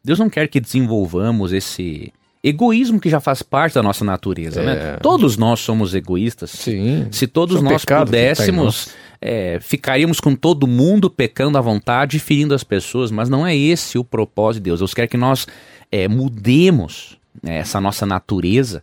Deus 0.05 0.19
não 0.19 0.29
quer 0.29 0.49
que 0.49 0.61
desenvolvamos 0.61 1.53
esse 1.53 2.13
egoísmo 2.43 3.01
que 3.01 3.11
já 3.11 3.21
faz 3.21 3.43
parte 3.43 3.75
da 3.75 3.83
nossa 3.83 4.05
natureza, 4.05 4.63
né? 4.63 4.73
é. 4.73 4.75
né? 4.75 4.97
Todos 5.03 5.37
nós 5.37 5.61
somos 5.61 5.95
egoístas. 5.95 6.51
Sim. 6.51 7.09
Se 7.11 7.27
todos 7.27 7.61
nós 7.63 7.85
tá 7.85 8.05
pudéssemos, 8.05 8.91
é, 9.21 9.59
ficaríamos 9.61 10.21
com 10.21 10.35
todo 10.35 10.67
mundo 10.67 11.11
pecando 11.11 11.59
à 11.59 11.61
vontade 11.61 12.17
e 12.17 12.21
ferindo 12.21 12.55
as 12.55 12.65
pessoas, 12.65 13.11
mas 13.11 13.29
não 13.29 13.47
é 13.47 13.57
esse 13.57 13.99
o 13.99 14.05
propósito 14.05 14.63
de 14.63 14.65
Deus. 14.71 14.81
Deus 14.81 14.95
quer 14.95 15.07
que 15.07 15.17
nós 15.17 15.47
é, 15.91 16.07
mudemos 16.07 17.19
né, 17.43 17.59
essa 17.59 17.81
nossa 17.81 18.07
natureza, 18.07 18.83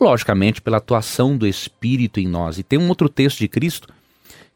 logicamente 0.00 0.60
pela 0.60 0.76
atuação 0.76 1.36
do 1.36 1.46
Espírito 1.46 2.20
em 2.20 2.26
nós. 2.26 2.58
E 2.58 2.62
tem 2.62 2.78
um 2.78 2.88
outro 2.88 3.08
texto 3.08 3.38
de 3.38 3.48
Cristo 3.48 3.88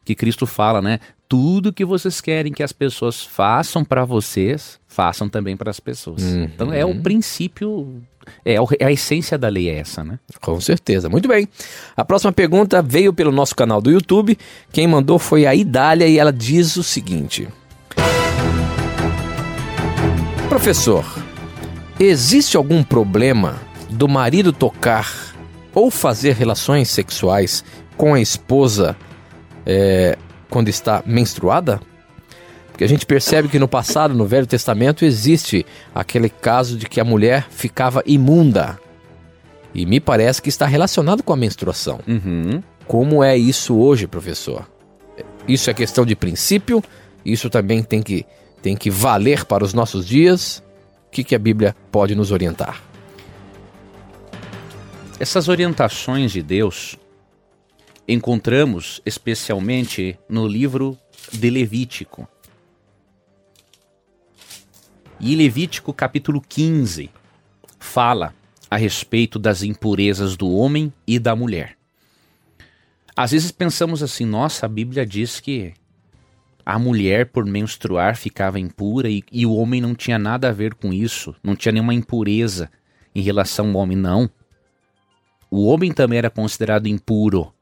que 0.05 0.15
Cristo 0.15 0.45
fala, 0.45 0.81
né? 0.81 0.99
Tudo 1.27 1.71
que 1.71 1.85
vocês 1.85 2.19
querem 2.19 2.51
que 2.51 2.63
as 2.63 2.73
pessoas 2.73 3.23
façam 3.23 3.85
para 3.85 4.03
vocês, 4.03 4.79
façam 4.87 5.29
também 5.29 5.55
para 5.55 5.69
as 5.69 5.79
pessoas. 5.79 6.23
Uhum. 6.23 6.43
Então 6.45 6.73
é 6.73 6.83
o 6.83 6.99
princípio 7.01 8.01
é, 8.45 8.55
é, 8.55 8.85
a 8.85 8.91
essência 8.91 9.37
da 9.37 9.47
lei 9.47 9.69
é 9.69 9.79
essa, 9.79 10.03
né? 10.03 10.19
Com 10.41 10.59
certeza. 10.59 11.09
Muito 11.09 11.27
bem. 11.27 11.47
A 11.95 12.03
próxima 12.05 12.31
pergunta 12.31 12.81
veio 12.81 13.13
pelo 13.13 13.31
nosso 13.31 13.55
canal 13.55 13.81
do 13.81 13.91
YouTube. 13.91 14.37
Quem 14.71 14.87
mandou 14.87 15.19
foi 15.19 15.45
a 15.45 15.55
Idália 15.55 16.07
e 16.07 16.17
ela 16.17 16.31
diz 16.31 16.75
o 16.75 16.83
seguinte: 16.83 17.47
Professor, 20.47 21.05
existe 21.99 22.57
algum 22.57 22.83
problema 22.83 23.59
do 23.89 24.07
marido 24.07 24.51
tocar 24.51 25.35
ou 25.73 25.89
fazer 25.91 26.33
relações 26.35 26.89
sexuais 26.89 27.63
com 27.95 28.13
a 28.13 28.21
esposa 28.21 28.95
é, 29.65 30.17
quando 30.49 30.69
está 30.69 31.03
menstruada? 31.05 31.79
Porque 32.79 32.85
a 32.85 32.95
gente 32.95 33.05
percebe 33.05 33.49
que 33.49 33.59
no 33.59 33.67
passado, 33.67 34.13
no 34.13 34.25
Velho 34.25 34.47
Testamento, 34.47 35.03
existe 35.03 35.65
aquele 35.93 36.29
caso 36.29 36.77
de 36.77 36.85
que 36.85 37.01
a 37.01 37.03
mulher 37.03 37.45
ficava 37.49 38.01
imunda. 38.05 38.79
E 39.75 39.85
me 39.85 39.99
parece 39.99 40.41
que 40.41 40.47
está 40.47 40.65
relacionado 40.65 41.21
com 41.21 41.33
a 41.33 41.35
menstruação. 41.35 41.99
Uhum. 42.07 42.63
Como 42.87 43.21
é 43.21 43.37
isso 43.37 43.77
hoje, 43.77 44.07
professor? 44.07 44.65
Isso 45.45 45.69
é 45.69 45.73
questão 45.73 46.05
de 46.05 46.15
princípio? 46.15 46.81
Isso 47.25 47.49
também 47.49 47.83
tem 47.83 48.01
que, 48.01 48.25
tem 48.61 48.77
que 48.77 48.89
valer 48.89 49.43
para 49.43 49.65
os 49.65 49.73
nossos 49.73 50.07
dias? 50.07 50.63
O 51.07 51.11
que, 51.11 51.21
que 51.21 51.35
a 51.35 51.39
Bíblia 51.39 51.75
pode 51.91 52.15
nos 52.15 52.31
orientar? 52.31 52.81
Essas 55.19 55.49
orientações 55.49 56.31
de 56.31 56.41
Deus 56.41 56.97
encontramos 58.07 59.01
especialmente 59.05 60.17
no 60.29 60.47
livro 60.47 60.97
de 61.29 61.49
Levítico. 61.49 62.25
E 65.21 65.35
Levítico 65.35 65.93
capítulo 65.93 66.39
15 66.39 67.09
fala 67.77 68.33
a 68.71 68.77
respeito 68.77 69.37
das 69.37 69.63
impurezas 69.63 70.37
do 70.37 70.49
homem 70.49 70.93
e 71.05 71.19
da 71.19 71.35
mulher. 71.35 71.75
Às 73.13 73.31
vezes 73.31 73.51
pensamos 73.51 74.01
assim, 74.01 74.25
nossa, 74.25 74.65
a 74.65 74.69
Bíblia 74.69 75.05
diz 75.05 75.41
que 75.41 75.73
a 76.65 76.79
mulher 76.79 77.25
por 77.25 77.45
menstruar 77.45 78.15
ficava 78.15 78.61
impura 78.61 79.09
e, 79.09 79.21
e 79.29 79.45
o 79.45 79.53
homem 79.55 79.81
não 79.81 79.93
tinha 79.93 80.17
nada 80.17 80.47
a 80.47 80.53
ver 80.53 80.73
com 80.73 80.93
isso, 80.93 81.35
não 81.43 81.53
tinha 81.53 81.73
nenhuma 81.73 81.93
impureza 81.93 82.71
em 83.13 83.21
relação 83.21 83.71
ao 83.71 83.75
homem, 83.75 83.97
não. 83.97 84.29
O 85.51 85.65
homem 85.65 85.91
também 85.91 86.19
era 86.19 86.29
considerado 86.29 86.87
impuro 86.87 87.53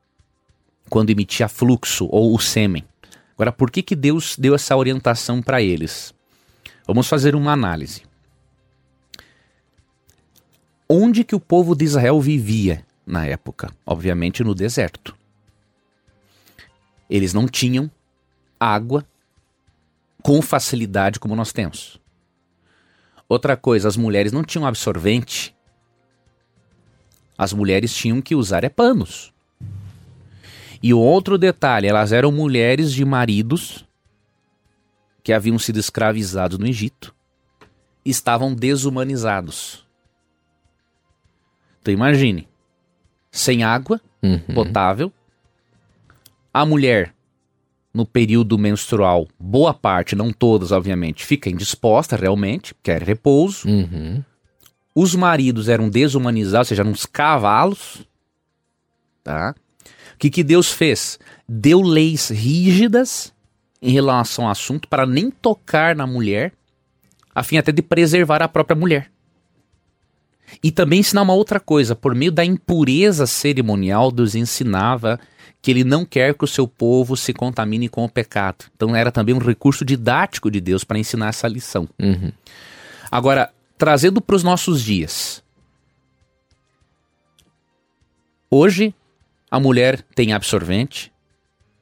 quando 0.91 1.09
emitia 1.09 1.47
fluxo 1.47 2.07
ou 2.11 2.35
o 2.35 2.39
sêmen. 2.39 2.83
Agora, 3.33 3.51
por 3.51 3.71
que, 3.71 3.81
que 3.81 3.95
Deus 3.95 4.35
deu 4.37 4.53
essa 4.53 4.77
orientação 4.77 5.41
para 5.41 5.59
eles? 5.59 6.13
Vamos 6.87 7.09
fazer 7.09 7.35
uma 7.35 7.51
análise. 7.51 8.03
Onde 10.89 11.25
que 11.25 11.35
o 11.35 11.39
povo 11.39 11.75
de 11.75 11.83
Israel 11.83 12.21
vivia 12.21 12.85
na 13.05 13.25
época? 13.25 13.69
Obviamente 13.85 14.41
no 14.41 14.55
deserto. 14.55 15.13
Eles 17.09 17.33
não 17.33 17.45
tinham 17.45 17.91
água 18.57 19.05
com 20.23 20.41
facilidade 20.41 21.19
como 21.19 21.35
nós 21.35 21.51
temos. 21.51 21.99
Outra 23.27 23.57
coisa, 23.57 23.89
as 23.89 23.97
mulheres 23.97 24.31
não 24.31 24.43
tinham 24.43 24.65
absorvente. 24.65 25.53
As 27.37 27.51
mulheres 27.51 27.93
tinham 27.93 28.21
que 28.21 28.33
usar 28.33 28.63
é 28.63 28.69
panos. 28.69 29.33
E 30.81 30.93
outro 30.93 31.37
detalhe, 31.37 31.87
elas 31.87 32.13
eram 32.13 32.31
mulheres 32.31 32.93
de 32.93 33.03
maridos 33.03 33.86
que 35.27 35.33
haviam 35.33 35.59
sido 35.59 35.77
escravizados 35.77 36.57
no 36.57 36.65
Egito, 36.65 37.13
estavam 38.05 38.55
desumanizados. 38.55 39.85
Então 41.81 41.93
imagine, 41.93 42.47
sem 43.29 43.61
água 43.61 43.99
Uhum. 44.23 44.39
potável, 44.55 45.11
a 46.53 46.65
mulher 46.65 47.13
no 47.93 48.05
período 48.05 48.57
menstrual, 48.57 49.27
boa 49.37 49.73
parte, 49.73 50.15
não 50.15 50.31
todas, 50.31 50.71
obviamente, 50.71 51.25
fica 51.25 51.49
indisposta 51.49 52.15
realmente, 52.15 52.73
quer 52.81 53.03
repouso. 53.03 53.67
Uhum. 53.67 54.23
Os 54.95 55.13
maridos 55.13 55.67
eram 55.67 55.89
desumanizados, 55.89 56.67
ou 56.67 56.69
seja, 56.69 56.83
eram 56.83 56.91
uns 56.91 57.05
cavalos. 57.05 58.07
Tá? 59.25 59.53
O 60.13 60.17
que, 60.17 60.29
que 60.29 60.41
Deus 60.41 60.71
fez? 60.71 61.19
Deu 61.49 61.81
leis 61.81 62.29
rígidas 62.29 63.35
em 63.81 63.91
relação 63.91 64.45
ao 64.45 64.51
assunto 64.51 64.87
para 64.87 65.05
nem 65.05 65.29
tocar 65.29 65.95
na 65.95 66.07
mulher, 66.07 66.53
a 67.33 67.43
fim 67.43 67.57
até 67.57 67.71
de 67.71 67.81
preservar 67.81 68.41
a 68.41 68.47
própria 68.47 68.75
mulher. 68.75 69.11
E 70.63 70.71
também 70.71 70.99
ensinar 70.99 71.21
uma 71.21 71.33
outra 71.33 71.59
coisa, 71.59 71.95
por 71.95 72.15
meio 72.15 72.31
da 72.31 72.43
impureza 72.43 73.27
cerimonial, 73.27 74.11
Deus 74.11 74.33
ensinava 74.33 75.19
que 75.61 75.71
ele 75.71 75.83
não 75.83 76.05
quer 76.05 76.33
que 76.33 76.45
o 76.45 76.47
seu 76.47 76.67
povo 76.67 77.17
se 77.17 77.33
contamine 77.33 77.89
com 77.89 78.05
o 78.05 78.09
pecado. 78.09 78.65
Então 78.75 78.95
era 78.95 79.11
também 79.11 79.35
um 79.35 79.39
recurso 79.39 79.83
didático 79.83 80.49
de 80.49 80.61
Deus 80.61 80.83
para 80.83 80.99
ensinar 80.99 81.29
essa 81.29 81.47
lição. 81.47 81.89
Uhum. 81.99 82.31
Agora, 83.11 83.51
trazendo 83.77 84.21
para 84.21 84.35
os 84.35 84.43
nossos 84.43 84.81
dias. 84.81 85.43
Hoje, 88.49 88.93
a 89.51 89.59
mulher 89.59 90.01
tem 90.15 90.31
absorvente, 90.33 91.11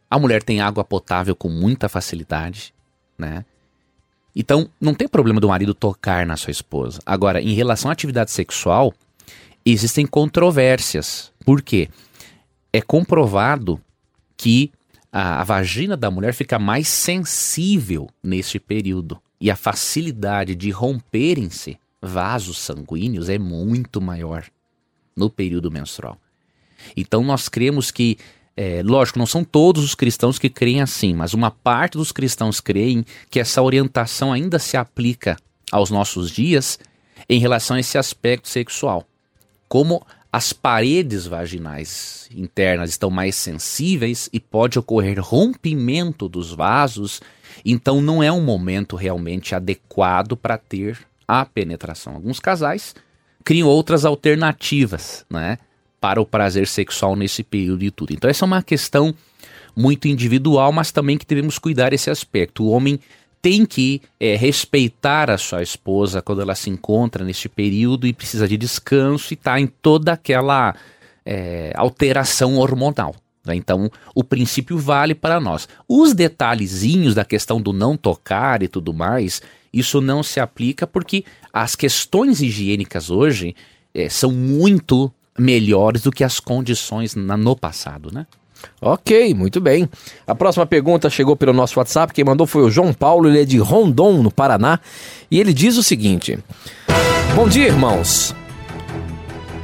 a 0.10 0.20
mulher 0.20 0.44
tem 0.44 0.62
água 0.62 0.84
potável 0.84 1.36
com 1.36 1.50
muita 1.50 1.90
facilidade, 1.90 2.74
né? 3.18 3.46
Então, 4.36 4.70
não 4.82 4.94
tem 4.94 5.08
problema 5.08 5.40
do 5.40 5.48
marido 5.48 5.74
tocar 5.74 6.26
na 6.26 6.36
sua 6.36 6.52
esposa. 6.52 7.00
Agora, 7.06 7.42
em 7.42 7.54
relação 7.54 7.90
à 7.90 7.94
atividade 7.94 8.32
sexual, 8.32 8.94
existem 9.66 10.06
controvérsias. 10.06 11.32
Por 11.46 11.62
quê? 11.62 11.90
É 12.74 12.82
comprovado 12.82 13.82
que 14.36 14.72
a, 15.12 15.40
a 15.40 15.44
vagina 15.46 15.96
da 15.96 16.12
mulher 16.12 16.34
fica 16.34 16.60
mais 16.60 16.90
sensível 16.90 18.10
neste 18.22 18.60
período. 18.60 19.18
E 19.40 19.50
a 19.50 19.56
facilidade 19.56 20.54
de 20.54 20.70
romperem-se 20.70 21.78
vasos 22.02 22.58
sanguíneos 22.58 23.30
é 23.30 23.40
muito 23.40 24.02
maior 24.02 24.46
no 25.16 25.30
período 25.30 25.72
menstrual. 25.72 26.18
Então 26.96 27.24
nós 27.24 27.48
cremos 27.48 27.92
que, 27.92 28.18
é, 28.58 28.82
lógico, 28.84 29.20
não 29.20 29.26
são 29.26 29.44
todos 29.44 29.84
os 29.84 29.96
cristãos 29.96 30.40
que 30.40 30.50
creem 30.50 30.82
assim, 30.82 31.14
mas 31.14 31.34
uma 31.34 31.52
parte 31.52 31.98
dos 31.98 32.12
cristãos 32.12 32.62
creem 32.62 33.06
que 33.30 33.40
essa 33.40 33.62
orientação 33.62 34.32
ainda 34.32 34.58
se 34.60 34.78
aplica 34.78 35.36
aos 35.72 35.90
nossos 35.90 36.32
dias 36.32 36.80
em 37.28 37.40
relação 37.40 37.76
a 37.76 37.80
esse 37.80 37.98
aspecto 37.98 38.48
sexual. 38.48 39.06
Como 39.68 40.06
as 40.32 40.54
paredes 40.54 41.26
vaginais 41.26 42.30
internas 42.34 42.92
estão 42.92 43.10
mais 43.10 43.36
sensíveis 43.36 44.30
e 44.32 44.40
pode 44.40 44.78
ocorrer 44.80 45.20
rompimento 45.20 46.30
dos 46.30 46.54
vasos, 46.54 47.22
então 47.64 48.02
não 48.02 48.22
é 48.22 48.32
um 48.32 48.44
momento 48.44 48.96
realmente 48.96 49.56
adequado 49.56 50.38
para 50.38 50.58
ter 50.58 51.00
a 51.28 51.46
penetração. 51.46 52.16
Alguns 52.16 52.40
casais 52.40 52.96
criam 53.44 53.68
outras 53.68 54.06
alternativas, 54.06 55.26
né? 55.30 55.58
Para 56.06 56.22
o 56.22 56.26
prazer 56.26 56.68
sexual 56.68 57.16
nesse 57.16 57.42
período 57.42 57.84
e 57.84 57.90
tudo. 57.90 58.14
Então 58.14 58.30
essa 58.30 58.46
é 58.46 58.48
uma 58.48 58.62
questão 58.62 59.12
muito 59.76 60.08
individual, 60.08 60.72
mas 60.72 60.92
também 60.92 61.18
que 61.18 61.26
devemos 61.26 61.58
cuidar 61.58 61.94
esse 61.94 62.12
aspecto. 62.12 62.64
O 62.64 62.70
homem 62.70 63.00
tem 63.42 63.66
que 63.66 64.04
é, 64.20 64.36
respeitar 64.36 65.32
a 65.32 65.38
sua 65.40 65.64
esposa 65.64 66.22
quando 66.22 66.44
ela 66.44 66.54
se 66.54 66.70
encontra 66.70 67.26
neste 67.26 67.50
período 67.50 68.06
e 68.06 68.14
precisa 68.14 68.48
de 68.48 68.56
descanso 68.56 69.34
e 69.34 69.36
está 69.36 69.60
em 69.60 69.66
toda 69.66 70.12
aquela 70.14 70.76
é, 71.26 71.74
alteração 71.76 72.60
hormonal. 72.60 73.16
Né? 73.44 73.56
Então, 73.56 73.90
o 74.14 74.24
princípio 74.24 74.78
vale 74.78 75.16
para 75.16 75.40
nós. 75.40 75.68
Os 75.90 76.14
detalhezinhos 76.14 77.16
da 77.16 77.26
questão 77.26 77.60
do 77.60 77.74
não 77.74 77.98
tocar 77.98 78.62
e 78.62 78.68
tudo 78.68 78.94
mais, 78.94 79.42
isso 79.74 80.00
não 80.00 80.22
se 80.22 80.40
aplica 80.40 80.86
porque 80.86 81.26
as 81.52 81.76
questões 81.76 82.44
higiênicas 82.44 83.10
hoje 83.10 83.56
é, 83.92 84.08
são 84.08 84.32
muito 84.32 85.12
melhores 85.38 86.02
do 86.02 86.12
que 86.12 86.24
as 86.24 86.40
condições 86.40 87.16
na, 87.16 87.36
no 87.36 87.56
passado, 87.56 88.10
né? 88.12 88.26
Ok, 88.82 89.34
muito 89.34 89.60
bem. 89.62 89.88
A 90.26 90.34
próxima 90.34 90.66
pergunta 90.66 91.10
chegou 91.10 91.36
pelo 91.36 91.54
nosso 91.54 91.80
WhatsApp. 91.80 92.14
Quem 92.14 92.24
mandou 92.24 92.48
foi 92.48 92.64
o 92.64 92.72
João 92.72 92.94
Paulo, 92.94 93.30
ele 93.30 93.42
é 93.42 93.46
de 93.46 93.58
Rondon, 93.58 94.24
no 94.24 94.32
Paraná. 94.32 94.80
E 95.30 95.40
ele 95.40 95.54
diz 95.54 95.78
o 95.78 95.84
seguinte: 95.84 96.40
Bom 97.36 97.48
dia, 97.48 97.68
irmãos. 97.68 98.34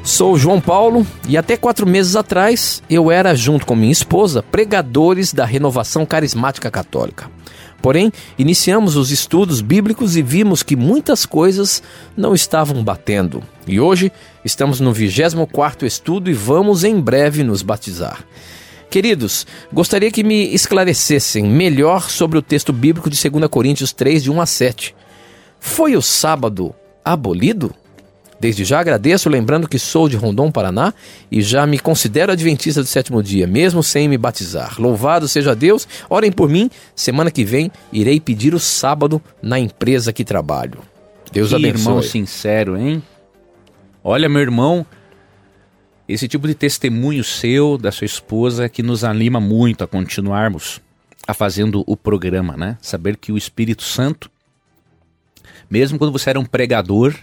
Sou 0.03 0.35
João 0.35 0.59
Paulo 0.59 1.05
e 1.27 1.37
até 1.37 1.55
quatro 1.55 1.85
meses 1.85 2.15
atrás 2.15 2.81
eu 2.89 3.11
era, 3.11 3.35
junto 3.35 3.67
com 3.67 3.75
minha 3.75 3.91
esposa, 3.91 4.41
pregadores 4.41 5.31
da 5.31 5.45
renovação 5.45 6.07
carismática 6.07 6.71
católica. 6.71 7.29
Porém, 7.81 8.11
iniciamos 8.37 8.95
os 8.95 9.11
estudos 9.11 9.59
bíblicos 9.59 10.15
e 10.15 10.21
vimos 10.21 10.61
que 10.61 10.75
muitas 10.75 11.25
coisas 11.25 11.81
não 12.15 12.35
estavam 12.35 12.83
batendo. 12.83 13.43
E 13.67 13.79
hoje 13.79 14.11
estamos 14.45 14.79
no 14.79 14.93
24º 14.93 15.83
estudo 15.83 16.29
e 16.29 16.33
vamos 16.33 16.83
em 16.83 16.99
breve 16.99 17.43
nos 17.43 17.61
batizar. 17.61 18.23
Queridos, 18.89 19.47
gostaria 19.71 20.11
que 20.11 20.23
me 20.23 20.53
esclarecessem 20.53 21.45
melhor 21.45 22.09
sobre 22.09 22.37
o 22.37 22.41
texto 22.41 22.73
bíblico 22.73 23.09
de 23.09 23.29
2 23.29 23.47
Coríntios 23.49 23.93
3, 23.93 24.23
de 24.23 24.29
1 24.29 24.41
a 24.41 24.45
7. 24.45 24.95
Foi 25.59 25.95
o 25.95 26.01
sábado 26.01 26.75
abolido? 27.03 27.73
Desde 28.41 28.65
já 28.65 28.79
agradeço, 28.79 29.29
lembrando 29.29 29.67
que 29.67 29.77
sou 29.77 30.09
de 30.09 30.17
Rondon, 30.17 30.51
Paraná, 30.51 30.95
e 31.31 31.43
já 31.43 31.63
me 31.67 31.77
considero 31.77 32.31
adventista 32.31 32.81
do 32.81 32.87
sétimo 32.87 33.21
dia, 33.21 33.45
mesmo 33.45 33.83
sem 33.83 34.07
me 34.07 34.17
batizar. 34.17 34.81
Louvado 34.81 35.27
seja 35.27 35.55
Deus, 35.55 35.87
orem 36.09 36.31
por 36.31 36.49
mim. 36.49 36.67
Semana 36.95 37.29
que 37.29 37.45
vem 37.45 37.71
irei 37.93 38.19
pedir 38.19 38.55
o 38.55 38.59
sábado 38.59 39.21
na 39.43 39.59
empresa 39.59 40.11
que 40.11 40.25
trabalho. 40.25 40.79
Deus 41.31 41.49
que 41.49 41.55
abençoe. 41.55 41.79
irmão 41.81 42.01
sincero, 42.01 42.75
hein? 42.75 43.03
Olha, 44.03 44.27
meu 44.27 44.41
irmão, 44.41 44.83
esse 46.09 46.27
tipo 46.27 46.47
de 46.47 46.55
testemunho 46.55 47.23
seu, 47.23 47.77
da 47.77 47.91
sua 47.91 48.05
esposa, 48.05 48.65
é 48.65 48.69
que 48.69 48.81
nos 48.81 49.03
anima 49.03 49.39
muito 49.39 49.83
a 49.83 49.87
continuarmos 49.87 50.81
a 51.27 51.35
fazendo 51.35 51.83
o 51.85 51.95
programa, 51.95 52.57
né? 52.57 52.75
Saber 52.81 53.17
que 53.17 53.31
o 53.31 53.37
Espírito 53.37 53.83
Santo, 53.83 54.31
mesmo 55.69 55.99
quando 55.99 56.11
você 56.11 56.31
era 56.31 56.39
um 56.39 56.45
pregador 56.45 57.13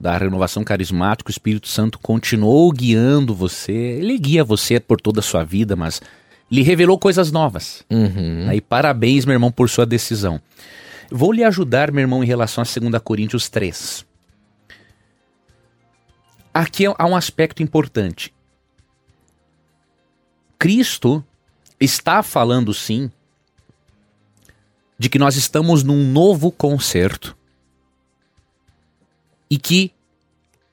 da 0.00 0.16
renovação 0.16 0.64
carismática, 0.64 1.28
o 1.28 1.30
Espírito 1.30 1.68
Santo 1.68 1.98
continuou 1.98 2.72
guiando 2.72 3.34
você. 3.34 3.72
Ele 3.72 4.16
guia 4.16 4.42
você 4.42 4.80
por 4.80 4.98
toda 4.98 5.20
a 5.20 5.22
sua 5.22 5.44
vida, 5.44 5.76
mas 5.76 6.00
lhe 6.50 6.62
revelou 6.62 6.98
coisas 6.98 7.30
novas. 7.30 7.84
Uhum. 7.90 8.46
Aí 8.48 8.62
parabéns, 8.62 9.26
meu 9.26 9.34
irmão, 9.34 9.52
por 9.52 9.68
sua 9.68 9.84
decisão. 9.84 10.40
Vou 11.10 11.30
lhe 11.30 11.44
ajudar, 11.44 11.92
meu 11.92 12.00
irmão, 12.00 12.24
em 12.24 12.26
relação 12.26 12.62
a 12.62 12.80
2 12.80 13.02
Coríntios 13.02 13.50
3. 13.50 14.06
Aqui 16.54 16.86
há 16.86 17.06
um 17.06 17.14
aspecto 17.14 17.62
importante. 17.62 18.32
Cristo 20.58 21.22
está 21.78 22.22
falando 22.22 22.72
sim 22.72 23.10
de 24.98 25.08
que 25.08 25.18
nós 25.18 25.36
estamos 25.36 25.82
num 25.82 26.10
novo 26.10 26.50
concerto 26.50 27.36
e 29.50 29.58
que 29.58 29.92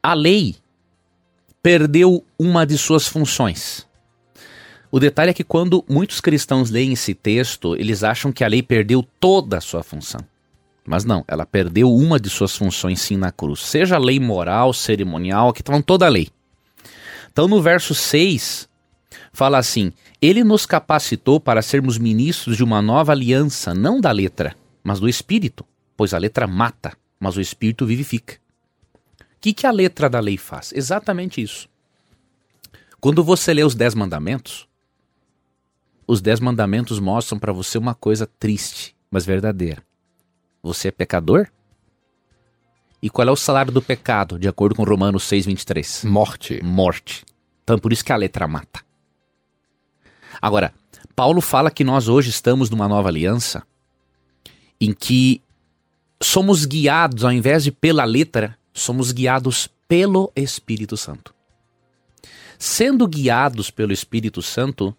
a 0.01 0.13
lei 0.13 0.55
perdeu 1.61 2.23
uma 2.38 2.65
de 2.65 2.78
suas 2.78 3.07
funções. 3.07 3.88
O 4.89 4.99
detalhe 4.99 5.32
é 5.32 5.34
que 5.34 5.43
quando 5.43 5.84
muitos 5.89 6.21
cristãos 6.21 6.69
leem 6.69 6.93
esse 6.93 7.13
texto, 7.13 7.75
eles 7.75 8.03
acham 8.03 8.32
que 8.32 8.43
a 8.43 8.47
lei 8.47 8.63
perdeu 8.63 9.03
toda 9.19 9.57
a 9.57 9.61
sua 9.61 9.84
função. 9.84 10.21
Mas 10.86 11.03
não, 11.03 11.25
ela 11.28 11.45
perdeu 11.45 11.93
uma 11.93 12.17
de 12.17 12.30
suas 12.30 12.55
funções 12.55 13.01
sim 13.01 13.17
na 13.17 13.30
cruz. 13.30 13.59
Seja 13.59 13.95
a 13.95 13.99
lei 13.99 14.19
moral, 14.19 14.71
cerimonial, 14.71 15.49
aqui 15.49 15.61
estão 15.61 15.82
toda 15.82 16.05
a 16.05 16.09
lei. 16.09 16.30
Então 17.30 17.49
no 17.49 17.61
verso 17.61 17.93
6, 17.93 18.69
fala 19.34 19.57
assim: 19.57 19.91
Ele 20.21 20.45
nos 20.45 20.65
capacitou 20.65 21.39
para 21.41 21.61
sermos 21.61 21.97
ministros 21.97 22.55
de 22.55 22.63
uma 22.63 22.82
nova 22.82 23.11
aliança, 23.11 23.73
não 23.73 23.99
da 23.99 24.11
letra, 24.11 24.55
mas 24.82 25.01
do 25.01 25.09
Espírito. 25.09 25.65
pois 25.97 26.13
a 26.13 26.17
letra 26.17 26.47
mata, 26.47 26.95
mas 27.19 27.36
o 27.36 27.41
espírito 27.41 27.86
vivifica. 27.86 28.36
O 29.38 29.40
que, 29.40 29.54
que 29.54 29.68
a 29.68 29.72
letra 29.72 30.10
da 30.10 30.20
lei 30.20 30.38
faz? 30.38 30.74
Exatamente 30.74 31.42
isso. 31.42 31.70
Quando 33.00 33.24
você 33.24 33.54
lê 33.54 33.64
os 33.64 33.76
Dez 33.76 33.94
Mandamentos, 33.94 34.68
os 36.08 36.22
Dez 36.22 36.40
Mandamentos 36.40 37.00
mostram 37.00 37.38
para 37.38 37.54
você 37.54 37.78
uma 37.78 37.94
coisa 37.94 38.28
triste, 38.40 38.96
mas 39.12 39.26
verdadeira. 39.26 39.84
Você 40.64 40.88
é 40.88 40.92
pecador? 40.92 41.48
E 43.02 43.10
qual 43.10 43.28
é 43.28 43.32
o 43.32 43.36
salário 43.36 43.72
do 43.72 43.82
pecado, 43.82 44.40
de 44.40 44.48
acordo 44.48 44.76
com 44.76 44.84
Romanos 44.84 45.24
6,23? 45.26 46.10
Morte. 46.10 46.60
Morte. 46.64 47.24
Então, 47.64 47.78
por 47.78 47.94
isso 47.94 48.04
que 48.04 48.12
a 48.12 48.18
letra 48.18 48.48
mata. 48.48 48.82
Agora, 50.42 50.74
Paulo 51.16 51.42
fala 51.42 51.70
que 51.70 51.84
nós 51.84 52.08
hoje 52.08 52.30
estamos 52.30 52.70
numa 52.70 52.88
nova 52.88 53.10
aliança 53.10 53.64
em 54.82 54.94
que 54.94 55.42
somos 56.22 56.66
guiados, 56.66 57.24
ao 57.24 57.32
invés 57.32 57.64
de 57.64 57.72
pela 57.72 58.04
letra, 58.04 58.58
somos 58.80 59.11
guiados 59.11 59.69
pelo 59.88 60.32
Espírito 60.36 60.95
Santo. 60.95 61.34
Sendo 62.59 63.07
guiados 63.07 63.69
pelo 63.69 63.91
Espírito 63.91 64.41
Santo, 64.41 64.95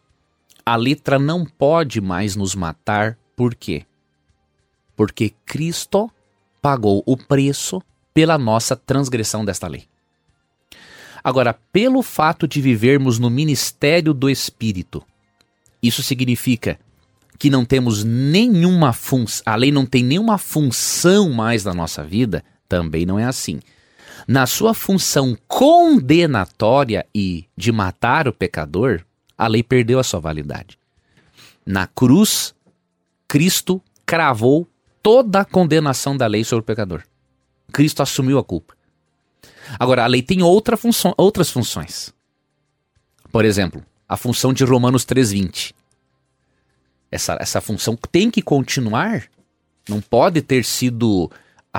a 0.65 0.77
letra 0.77 1.19
não 1.19 1.45
pode 1.45 2.01
mais 2.01 2.37
nos 2.37 2.55
matar, 2.55 3.19
por 3.37 3.55
quê? 3.55 3.85
Porque 4.97 5.33
Cristo 5.47 6.11
pagou 6.61 7.03
o 7.07 7.17
preço 7.17 7.81
pela 8.13 8.37
nossa 8.37 8.77
transgressão 8.77 9.45
desta 9.45 9.67
lei. 9.69 9.87
Agora, 11.23 11.55
pelo 11.73 12.03
fato 12.03 12.47
de 12.47 12.61
vivermos 12.61 13.19
no 13.19 13.31
ministério 13.31 14.13
do 14.13 14.29
Espírito, 14.29 15.05
isso 15.83 16.03
significa 16.03 16.79
que 17.39 17.51
não 17.51 17.65
temos 17.65 18.03
nenhuma 18.03 18.93
função, 18.93 19.43
a 19.47 19.55
lei 19.55 19.71
não 19.71 19.87
tem 19.87 20.03
nenhuma 20.03 20.39
função 20.39 21.31
mais 21.31 21.65
na 21.65 21.73
nossa 21.73 22.03
vida, 22.03 22.45
também 22.69 23.07
não 23.07 23.19
é 23.19 23.25
assim. 23.25 23.61
Na 24.27 24.47
sua 24.47 24.75
função 24.75 25.37
condenatória 25.47 27.07
e 27.15 27.47
de 27.57 27.73
matar 27.73 28.29
o 28.29 28.33
pecador, 28.33 29.05
a 29.37 29.47
lei 29.47 29.63
perdeu 29.63 29.99
a 29.99 30.05
sua 30.05 30.21
validade. 30.21 30.79
Na 31.65 31.87
cruz, 31.87 32.55
Cristo 33.27 33.83
cravou 34.05 34.69
toda 35.03 35.41
a 35.41 35.45
condenação 35.45 36.17
da 36.17 36.27
lei 36.27 36.45
sobre 36.45 36.63
o 36.63 36.67
pecador. 36.67 37.03
Cristo 37.73 38.03
assumiu 38.03 38.39
a 38.39 38.45
culpa. 38.45 38.75
Agora, 39.79 40.05
a 40.05 40.07
lei 40.07 40.23
tem 40.23 40.43
outra 40.43 40.77
função, 40.77 41.15
outras 41.17 41.51
funções. 41.51 42.13
Por 43.31 43.45
exemplo, 43.45 43.85
a 44.09 44.17
função 44.17 44.53
de 44.53 44.65
Romanos 44.65 45.05
3,20. 45.05 45.75
Essa, 47.11 47.37
essa 47.41 47.61
função 47.61 47.97
tem 48.11 48.31
que 48.31 48.43
continuar, 48.43 49.25
não 49.89 50.01
pode 50.01 50.43
ter 50.43 50.65
sido 50.65 51.31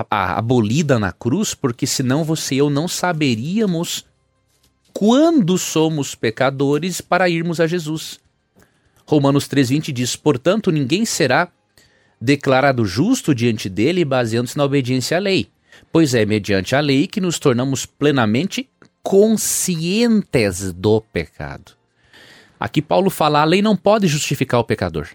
abolida 0.10 1.00
na 1.00 1.12
cruz, 1.12 1.54
porque 1.54 1.88
senão 1.88 2.24
você 2.24 2.56
e 2.56 2.58
eu 2.60 2.70
não 2.70 2.88
saberíamos 2.88 4.06
quando 4.94 5.58
somos 5.58 6.16
pecadores 6.16 7.02
para 7.02 7.30
irmos 7.30 7.60
a 7.60 7.68
Jesus. 7.68 8.20
Romanos 9.06 9.48
3,20 9.48 9.92
diz: 9.92 10.16
Portanto, 10.16 10.72
ninguém 10.72 11.06
será 11.06 11.50
declarado 12.20 12.86
justo 12.86 13.34
diante 13.34 13.70
dele 13.70 14.04
baseando-se 14.04 14.58
na 14.58 14.66
obediência 14.66 15.18
à 15.18 15.20
lei, 15.20 15.50
pois 15.92 16.14
é 16.14 16.26
mediante 16.26 16.76
a 16.76 16.80
lei 16.80 17.08
que 17.08 17.22
nos 17.22 17.40
tornamos 17.40 17.86
plenamente 17.86 18.70
conscientes 19.02 20.74
do 20.74 21.02
pecado. 21.02 21.72
Aqui 22.60 22.82
Paulo 22.82 23.10
fala: 23.10 23.42
a 23.42 23.46
lei 23.46 23.62
não 23.62 23.76
pode 23.76 24.08
justificar 24.08 24.60
o 24.60 24.66
pecador. 24.66 25.08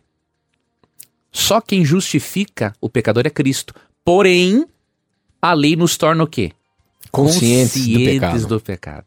Só 1.31 1.61
quem 1.61 1.85
justifica 1.85 2.75
o 2.81 2.89
pecador 2.89 3.27
é 3.27 3.31
Cristo. 3.31 3.75
Porém, 4.05 4.67
a 5.45 5.53
lei 5.53 5.77
nos 5.77 5.97
torna 5.99 6.25
o 6.25 6.27
quê? 6.27 6.53
Conscientes, 7.11 7.75
Conscientes 7.75 7.87
do, 7.87 8.05
pecado. 8.05 8.47
do, 8.47 8.61
pecado. 8.61 9.05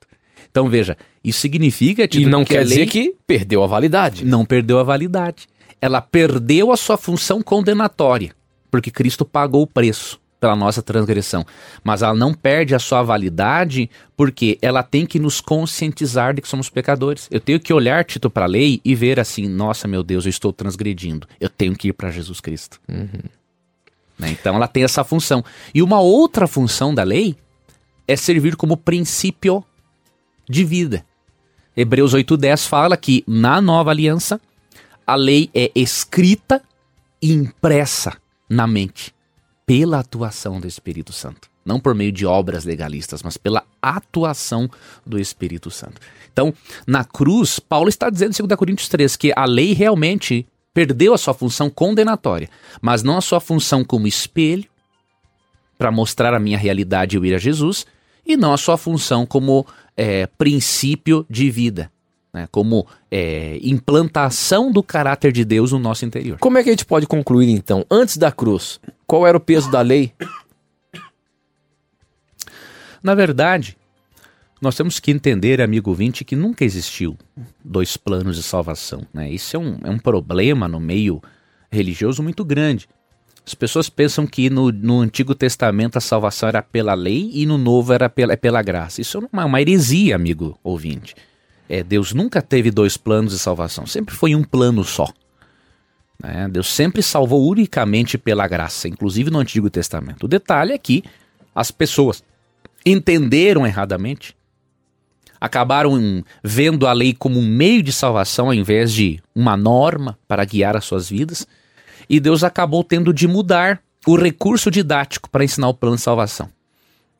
Então 0.51 0.69
veja, 0.69 0.95
isso 1.23 1.39
significa 1.39 2.07
e 2.11 2.25
não 2.27 2.45
que 2.45 2.53
quer 2.53 2.63
dizer 2.63 2.85
que 2.85 3.15
perdeu 3.25 3.63
a 3.63 3.67
validade. 3.67 4.23
Não 4.23 4.45
perdeu 4.45 4.77
a 4.77 4.83
validade. 4.83 5.47
Ela 5.81 5.99
perdeu 5.99 6.71
a 6.71 6.77
sua 6.77 6.95
função 6.95 7.41
condenatória, 7.41 8.35
porque 8.69 8.91
Cristo 8.91 9.25
pagou 9.25 9.63
o 9.63 9.67
preço 9.67 10.19
pela 10.39 10.55
nossa 10.55 10.83
transgressão. 10.83 11.43
Mas 11.83 12.03
ela 12.03 12.13
não 12.13 12.35
perde 12.35 12.75
a 12.75 12.79
sua 12.79 13.01
validade 13.01 13.89
porque 14.15 14.59
ela 14.61 14.83
tem 14.83 15.07
que 15.07 15.19
nos 15.19 15.41
conscientizar 15.41 16.35
de 16.35 16.41
que 16.41 16.47
somos 16.47 16.69
pecadores. 16.69 17.27
Eu 17.31 17.39
tenho 17.39 17.59
que 17.59 17.73
olhar, 17.73 18.05
Tito, 18.05 18.29
para 18.29 18.45
a 18.45 18.47
lei 18.47 18.79
e 18.85 18.93
ver 18.93 19.19
assim: 19.19 19.47
nossa, 19.47 19.87
meu 19.87 20.03
Deus, 20.03 20.25
eu 20.25 20.29
estou 20.29 20.53
transgredindo. 20.53 21.27
Eu 21.39 21.49
tenho 21.49 21.75
que 21.75 21.87
ir 21.87 21.93
para 21.93 22.11
Jesus 22.11 22.39
Cristo. 22.39 22.79
Uhum. 22.87 23.23
Né? 24.17 24.31
Então 24.31 24.55
ela 24.55 24.67
tem 24.67 24.83
essa 24.83 25.03
função. 25.03 25.43
E 25.73 25.81
uma 25.81 25.99
outra 25.99 26.47
função 26.47 26.93
da 26.93 27.03
lei 27.03 27.35
é 28.07 28.15
servir 28.15 28.55
como 28.55 28.77
princípio 28.77 29.63
de 30.49 30.63
vida. 30.63 31.05
Hebreus 31.75 32.13
8,10 32.13 32.67
fala 32.67 32.97
que 32.97 33.23
na 33.27 33.61
nova 33.61 33.91
aliança 33.91 34.41
a 35.05 35.15
lei 35.15 35.49
é 35.53 35.71
escrita 35.75 36.61
e 37.21 37.31
impressa 37.31 38.17
na 38.49 38.65
mente 38.65 39.13
pela 39.65 39.99
atuação 39.99 40.59
do 40.59 40.67
Espírito 40.67 41.11
Santo. 41.11 41.49
Não 41.65 41.79
por 41.79 41.93
meio 41.93 42.11
de 42.13 42.25
obras 42.25 42.63
legalistas, 42.63 43.21
mas 43.21 43.35
pela 43.35 43.63
atuação 43.81 44.69
do 45.05 45.19
Espírito 45.19 45.69
Santo. 45.69 45.99
Então, 46.31 46.53
na 46.87 47.03
cruz, 47.03 47.59
Paulo 47.59 47.89
está 47.89 48.09
dizendo 48.09 48.33
em 48.39 48.47
2 48.47 48.57
Coríntios 48.57 48.87
3 48.87 49.17
que 49.17 49.33
a 49.35 49.43
lei 49.43 49.73
realmente 49.73 50.47
perdeu 50.77 51.11
a 51.11 51.17
sua 51.17 51.33
função 51.33 51.71
condenatória, 51.71 52.47
mas 52.79 53.01
não 53.01 53.17
a 53.17 53.21
sua 53.21 53.39
função 53.39 53.83
como 53.83 54.05
espelho 54.05 54.65
para 55.75 55.89
mostrar 55.89 56.35
a 56.35 56.39
minha 56.39 56.55
realidade 56.55 57.15
e 57.15 57.17
eu 57.17 57.25
ir 57.25 57.33
a 57.33 57.39
Jesus, 57.39 57.83
e 58.23 58.37
não 58.37 58.53
a 58.53 58.57
sua 58.57 58.77
função 58.77 59.25
como 59.25 59.65
é, 59.95 60.27
princípio 60.37 61.25
de 61.27 61.49
vida, 61.49 61.91
né, 62.31 62.47
como 62.51 62.85
é, 63.09 63.57
implantação 63.63 64.71
do 64.71 64.83
caráter 64.83 65.31
de 65.31 65.43
Deus 65.43 65.71
no 65.71 65.79
nosso 65.79 66.05
interior. 66.05 66.37
Como 66.37 66.59
é 66.59 66.63
que 66.63 66.69
a 66.69 66.73
gente 66.73 66.85
pode 66.85 67.07
concluir 67.07 67.49
então? 67.49 67.83
Antes 67.89 68.15
da 68.15 68.31
cruz, 68.31 68.79
qual 69.07 69.25
era 69.25 69.35
o 69.35 69.41
peso 69.41 69.71
da 69.71 69.81
lei? 69.81 70.13
Na 73.01 73.15
verdade, 73.15 73.75
nós 74.61 74.75
temos 74.75 74.99
que 74.99 75.11
entender, 75.11 75.61
amigo 75.61 75.93
vinte, 75.93 76.25
que 76.25 76.35
nunca 76.35 76.65
existiu 76.65 77.17
dois 77.63 77.95
planos 77.95 78.35
de 78.35 78.43
salvação. 78.43 79.01
Né? 79.13 79.29
Isso 79.31 79.55
é 79.55 79.59
um, 79.59 79.77
é 79.83 79.89
um 79.89 79.99
problema 79.99 80.67
no 80.67 80.79
meio 80.79 81.21
religioso 81.71 82.23
muito 82.23 82.43
grande. 82.43 82.87
As 83.45 83.53
pessoas 83.53 83.89
pensam 83.89 84.27
que 84.27 84.49
no, 84.49 84.71
no 84.71 84.99
Antigo 84.99 85.33
Testamento 85.33 85.97
a 85.97 86.01
salvação 86.01 86.49
era 86.49 86.61
pela 86.61 86.93
lei 86.93 87.31
e 87.33 87.45
no 87.45 87.57
Novo 87.57 87.93
era 87.93 88.09
pela, 88.09 88.33
é 88.33 88.35
pela 88.35 88.61
graça. 88.61 88.99
Isso 88.99 89.17
é 89.17 89.21
uma, 89.31 89.45
uma 89.45 89.61
heresia, 89.61 90.15
amigo 90.15 90.59
ouvinte. 90.63 91.15
É, 91.69 91.83
Deus 91.83 92.13
nunca 92.13 92.41
teve 92.41 92.71
dois 92.71 92.97
planos 92.97 93.33
de 93.33 93.39
salvação, 93.39 93.85
sempre 93.85 94.15
foi 94.15 94.35
um 94.35 94.43
plano 94.43 94.83
só. 94.83 95.07
Né? 96.21 96.47
Deus 96.49 96.67
sempre 96.67 97.01
salvou 97.01 97.49
unicamente 97.49 98.17
pela 98.17 98.47
graça, 98.47 98.87
inclusive 98.87 99.29
no 99.29 99.39
Antigo 99.39 99.69
Testamento. 99.69 100.25
O 100.25 100.27
detalhe 100.27 100.73
é 100.73 100.77
que 100.77 101.03
as 101.53 101.71
pessoas 101.71 102.23
entenderam 102.85 103.65
erradamente, 103.65 104.35
acabaram 105.39 106.23
vendo 106.43 106.87
a 106.87 106.93
lei 106.93 107.13
como 107.13 107.39
um 107.39 107.47
meio 107.47 107.83
de 107.83 107.91
salvação 107.91 108.47
ao 108.47 108.53
invés 108.53 108.91
de 108.91 109.19
uma 109.35 109.55
norma 109.55 110.17
para 110.27 110.45
guiar 110.45 110.75
as 110.75 110.85
suas 110.85 111.09
vidas, 111.09 111.47
e 112.09 112.19
Deus 112.19 112.43
acabou 112.43 112.83
tendo 112.83 113.13
de 113.13 113.27
mudar 113.27 113.81
o 114.05 114.15
recurso 114.15 114.71
didático 114.71 115.29
para 115.29 115.43
ensinar 115.43 115.67
o 115.67 115.73
plano 115.73 115.97
de 115.97 116.01
salvação. 116.01 116.49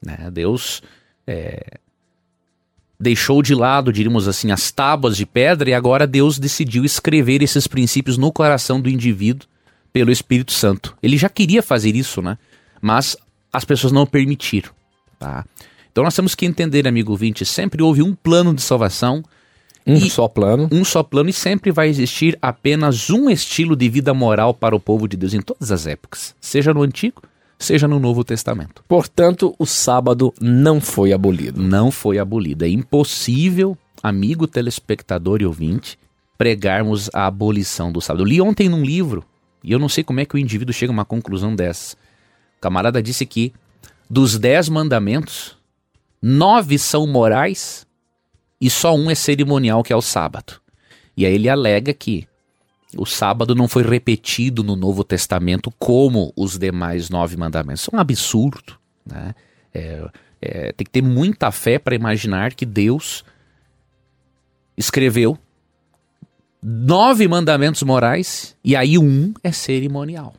Né? 0.02 0.30
Deus 0.32 0.82
é, 1.26 1.80
deixou 3.00 3.42
de 3.42 3.54
lado, 3.54 3.92
diríamos 3.92 4.28
assim, 4.28 4.52
as 4.52 4.72
tábuas 4.72 5.18
de 5.18 5.26
pedra 5.26 5.70
e 5.70 5.74
agora 5.74 6.08
Deus 6.08 6.40
decidiu 6.40 6.86
escrever 6.86 7.42
esses 7.42 7.68
princípios 7.68 8.18
no 8.18 8.32
coração 8.32 8.80
do 8.80 8.90
indivíduo 8.90 9.48
pelo 9.92 10.12
Espírito 10.12 10.52
Santo. 10.52 10.96
Ele 11.02 11.18
já 11.18 11.30
queria 11.30 11.62
fazer 11.62 11.96
isso, 11.96 12.22
né? 12.22 12.38
Mas 12.82 13.18
as 13.52 13.66
pessoas 13.66 13.92
não 13.92 14.06
permitiram, 14.06 14.72
tá? 15.20 15.46
Então 15.98 16.04
nós 16.04 16.16
temos 16.16 16.36
que 16.36 16.46
entender, 16.46 16.88
amigo 16.88 17.16
20, 17.16 17.44
sempre 17.44 17.82
houve 17.82 18.04
um 18.04 18.14
plano 18.14 18.54
de 18.54 18.62
salvação. 18.62 19.24
Um 19.84 20.00
só 20.02 20.28
plano. 20.28 20.70
Um 20.72 20.86
só 20.86 21.02
plano 21.02 21.32
e 21.32 21.34
sempre 21.34 21.72
vai 21.72 21.90
existir 21.90 22.38
apenas 22.40 23.10
um 23.10 23.32
estilo 23.32 23.76
de 23.76 23.90
vida 23.90 24.14
moral 24.14 24.54
para 24.54 24.76
o 24.76 24.80
povo 24.80 25.08
de 25.08 25.18
Deus 25.18 25.34
em 25.34 25.42
todas 25.42 25.72
as 25.72 25.88
épocas, 25.88 26.36
seja 26.40 26.72
no 26.72 26.84
Antigo, 26.84 27.24
seja 27.58 27.88
no 27.88 28.00
Novo 28.00 28.24
Testamento. 28.24 28.84
Portanto, 28.88 29.56
o 29.58 29.66
sábado 29.66 30.32
não 30.40 30.80
foi 30.80 31.14
abolido. 31.14 31.64
Não 31.64 31.90
foi 31.90 32.20
abolido. 32.20 32.64
É 32.64 32.70
impossível, 32.70 33.76
amigo 34.04 34.46
telespectador 34.46 35.42
e 35.42 35.48
ouvinte, 35.48 35.98
pregarmos 36.38 37.10
a 37.12 37.26
abolição 37.26 37.92
do 37.92 38.02
sábado. 38.02 38.22
Eu 38.22 38.28
li 38.28 38.40
ontem 38.40 38.70
num 38.70 38.86
livro, 38.86 39.26
e 39.64 39.72
eu 39.72 39.80
não 39.80 39.90
sei 39.90 40.04
como 40.04 40.20
é 40.20 40.26
que 40.26 40.36
o 40.36 40.38
indivíduo 40.38 40.76
chega 40.76 40.92
a 40.92 40.94
uma 40.94 41.06
conclusão 41.06 41.56
dessa. 41.56 41.96
O 42.60 42.62
camarada 42.62 43.02
disse 43.02 43.26
que 43.26 43.52
dos 44.08 44.38
dez 44.38 44.70
mandamentos, 44.70 45.58
nove 46.22 46.78
são 46.78 47.06
morais 47.08 47.86
e 48.60 48.70
só 48.70 48.96
um 48.96 49.10
é 49.10 49.16
cerimonial, 49.16 49.84
que 49.84 49.94
é 49.94 49.96
o 49.96 50.02
sábado. 50.02 50.60
E 51.16 51.26
aí 51.26 51.34
ele 51.34 51.50
alega 51.50 51.94
que 51.94 52.28
O 52.96 53.06
sábado 53.06 53.54
não 53.54 53.68
foi 53.68 53.84
repetido 53.84 54.64
no 54.64 54.76
Novo 54.76 55.04
Testamento 55.04 55.72
como 55.78 56.32
os 56.36 56.58
demais 56.58 57.10
nove 57.10 57.36
mandamentos. 57.36 57.82
Isso 57.82 57.92
é 57.94 57.98
um 57.98 58.00
absurdo. 58.00 58.78
Né? 59.06 59.36
É, 59.74 60.10
é, 60.42 60.72
tem 60.72 60.86
que 60.86 60.92
ter 60.92 61.02
muita 61.02 61.52
fé 61.52 61.78
para 61.78 61.96
imaginar 61.96 62.54
que 62.54 62.66
Deus 62.66 63.26
escreveu 64.78 65.38
nove 66.64 67.28
mandamentos 67.28 67.84
morais 67.84 68.56
e 68.64 68.76
aí 68.76 68.98
um 68.98 69.34
é 69.44 69.52
cerimonial. 69.52 70.34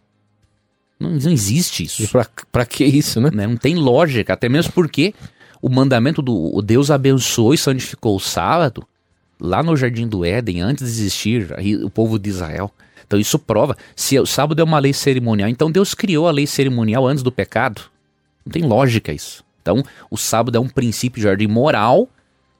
Não, 0.99 1.11
não 1.11 1.31
existe 1.31 1.85
isso. 1.85 2.09
Pra, 2.09 2.26
pra 2.51 2.66
que 2.66 2.85
isso, 2.85 3.20
né? 3.20 3.31
né? 3.33 3.47
Não 3.47 3.57
tem 3.57 3.74
lógica, 3.74 4.33
até 4.33 4.49
mesmo 4.49 4.72
porque 4.72 5.14
o 5.61 5.68
mandamento 5.68 6.22
do 6.22 6.56
o 6.56 6.62
Deus 6.62 6.90
abençoou 6.90 7.54
e 7.54 7.59
santificou 7.59 8.16
o 8.16 8.20
sábado 8.20 8.86
lá 9.40 9.62
no 9.62 9.76
Jardim 9.76 10.06
do 10.06 10.24
Éden, 10.24 10.61
antes 10.61 10.86
de 10.86 11.00
existir 11.00 11.54
o 11.82 11.90
povo 11.90 12.18
de 12.18 12.28
Israel. 12.28 12.70
Então 13.06 13.18
isso 13.18 13.38
prova. 13.38 13.76
Se 13.96 14.18
o 14.18 14.26
sábado 14.26 14.61
é 14.61 14.64
uma 14.64 14.78
lei 14.78 14.92
cerimonial, 14.92 15.48
então 15.48 15.70
Deus 15.70 15.94
criou 15.94 16.28
a 16.28 16.30
lei 16.30 16.46
cerimonial 16.46 17.06
antes 17.06 17.22
do 17.22 17.32
pecado. 17.32 17.82
Não 18.44 18.52
tem 18.52 18.62
lógica 18.62 19.12
isso. 19.12 19.44
Então 19.62 19.82
o 20.11 20.16
sábado 20.16 20.56
é 20.56 20.61
um 20.61 20.68
princípio 20.68 21.20
de 21.20 21.28
ordem 21.28 21.48
moral 21.48 22.09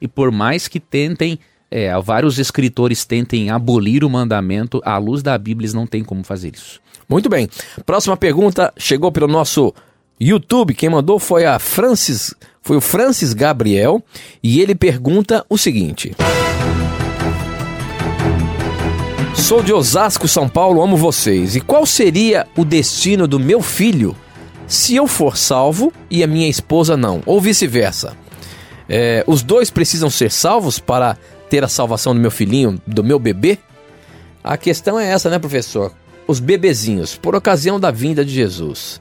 e 0.01 0.09
por 0.09 0.31
mais 0.31 0.69
que 0.69 0.81
tentem, 0.81 1.39
é, 1.71 1.99
vários 2.01 2.39
escritores 2.39 3.05
tentem 3.05 3.51
abolir 3.51 4.05
o 4.05 4.11
mandamento, 4.11 4.81
à 4.85 4.97
luz 4.97 5.23
da 5.23 5.37
Bíblia 5.37 5.67
eles 5.67 5.75
não 5.75 5.87
tem 5.87 6.03
como 6.03 6.25
fazer 6.25 6.55
isso. 6.55 6.81
Muito 7.09 7.29
bem. 7.29 7.49
Próxima 7.85 8.17
pergunta 8.17 8.73
chegou 8.77 9.11
pelo 9.11 9.27
nosso 9.27 9.75
YouTube. 10.21 10.75
Quem 10.75 10.91
mandou 10.91 11.19
foi 11.19 11.45
a 11.47 11.59
Francis, 11.59 12.35
foi 12.69 12.77
o 12.77 12.83
Francis 12.83 13.33
Gabriel 13.33 14.05
e 14.43 14.61
ele 14.61 14.75
pergunta 14.75 15.43
o 15.49 15.57
seguinte: 15.57 16.15
Sou 19.35 19.63
de 19.63 19.73
Osasco, 19.73 20.29
São 20.29 20.47
Paulo, 20.47 20.83
amo 20.83 20.95
vocês. 20.95 21.57
E 21.57 21.63
qual 21.63 21.87
seria 21.87 22.47
o 22.55 22.67
destino 22.67 23.27
do 23.27 23.41
meu 23.41 23.63
filho 23.63 24.15
se 24.67 24.95
eu 24.95 25.07
for 25.07 25.39
salvo 25.39 25.91
e 26.11 26.23
a 26.23 26.27
minha 26.27 26.47
esposa 26.47 26.95
não? 26.95 27.23
Ou 27.25 27.41
vice-versa? 27.41 28.15
É, 28.87 29.25
os 29.27 29.43
dois 29.43 29.71
precisam 29.71 30.11
ser 30.11 30.31
salvos 30.31 30.79
para 30.79 31.17
ter 31.49 31.65
a 31.65 31.69
salvação 31.69 32.13
do 32.15 32.21
meu 32.21 32.31
filhinho, 32.31 32.79
do 32.87 33.03
meu 33.03 33.19
bebê? 33.19 33.57
A 34.45 34.59
questão 34.59 35.01
é 35.01 35.09
essa, 35.09 35.31
né, 35.31 35.39
professor? 35.39 35.91
os 36.29 36.39
bebezinhos 36.41 37.17
por 37.17 37.35
ocasião 37.35 37.81
da 37.81 37.91
vinda 37.91 38.23
de 38.23 38.31
Jesus. 38.31 39.01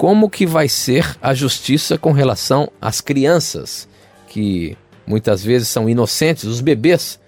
Como 0.00 0.30
que 0.30 0.46
vai 0.46 0.66
ser 0.66 1.14
a 1.20 1.34
justiça 1.34 1.98
com 1.98 2.10
relação 2.10 2.72
às 2.80 3.02
crianças 3.02 3.86
que 4.28 4.74
muitas 5.06 5.44
vezes 5.44 5.68
são 5.68 5.90
inocentes, 5.90 6.44
os 6.44 6.62
bebês? 6.62 7.20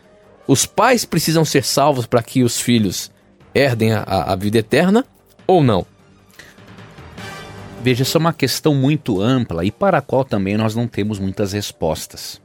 Os 0.48 0.64
pais 0.64 1.04
precisam 1.04 1.44
ser 1.44 1.64
salvos 1.64 2.06
para 2.06 2.22
que 2.22 2.42
os 2.42 2.58
filhos 2.58 3.10
herdem 3.54 3.92
a, 3.92 4.02
a 4.04 4.34
vida 4.34 4.56
eterna 4.56 5.04
ou 5.46 5.62
não? 5.62 5.84
Veja, 7.82 8.04
essa 8.04 8.16
é 8.16 8.20
uma 8.20 8.32
questão 8.32 8.74
muito 8.74 9.20
ampla 9.20 9.66
e 9.66 9.70
para 9.70 9.98
a 9.98 10.00
qual 10.00 10.24
também 10.24 10.56
nós 10.56 10.74
não 10.74 10.88
temos 10.88 11.18
muitas 11.18 11.52
respostas. 11.52 12.40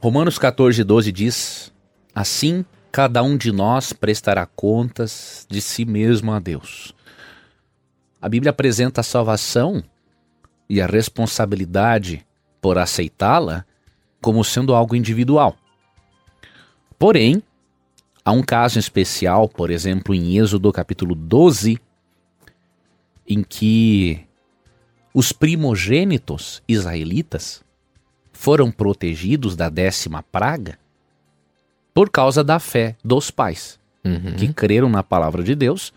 Romanos 0.00 0.36
14, 0.36 0.82
12 0.82 1.12
diz: 1.12 1.72
Assim 2.12 2.64
cada 2.90 3.22
um 3.22 3.36
de 3.36 3.52
nós 3.52 3.92
prestará 3.92 4.44
contas 4.46 5.46
de 5.48 5.60
si 5.60 5.84
mesmo 5.84 6.32
a 6.32 6.40
Deus. 6.40 6.92
A 8.24 8.28
Bíblia 8.30 8.52
apresenta 8.52 9.02
a 9.02 9.04
salvação 9.04 9.84
e 10.66 10.80
a 10.80 10.86
responsabilidade 10.86 12.24
por 12.58 12.78
aceitá-la 12.78 13.66
como 14.18 14.42
sendo 14.42 14.74
algo 14.74 14.96
individual. 14.96 15.54
Porém, 16.98 17.42
há 18.24 18.32
um 18.32 18.42
caso 18.42 18.78
especial, 18.78 19.46
por 19.46 19.70
exemplo, 19.70 20.14
em 20.14 20.38
Êxodo 20.38 20.72
capítulo 20.72 21.14
12, 21.14 21.78
em 23.28 23.42
que 23.42 24.24
os 25.12 25.30
primogênitos 25.30 26.62
israelitas 26.66 27.62
foram 28.32 28.72
protegidos 28.72 29.54
da 29.54 29.68
décima 29.68 30.22
praga 30.22 30.78
por 31.92 32.08
causa 32.08 32.42
da 32.42 32.58
fé 32.58 32.96
dos 33.04 33.30
pais, 33.30 33.78
uhum. 34.02 34.34
que 34.34 34.50
creram 34.50 34.88
na 34.88 35.02
palavra 35.02 35.42
de 35.42 35.54
Deus 35.54 35.92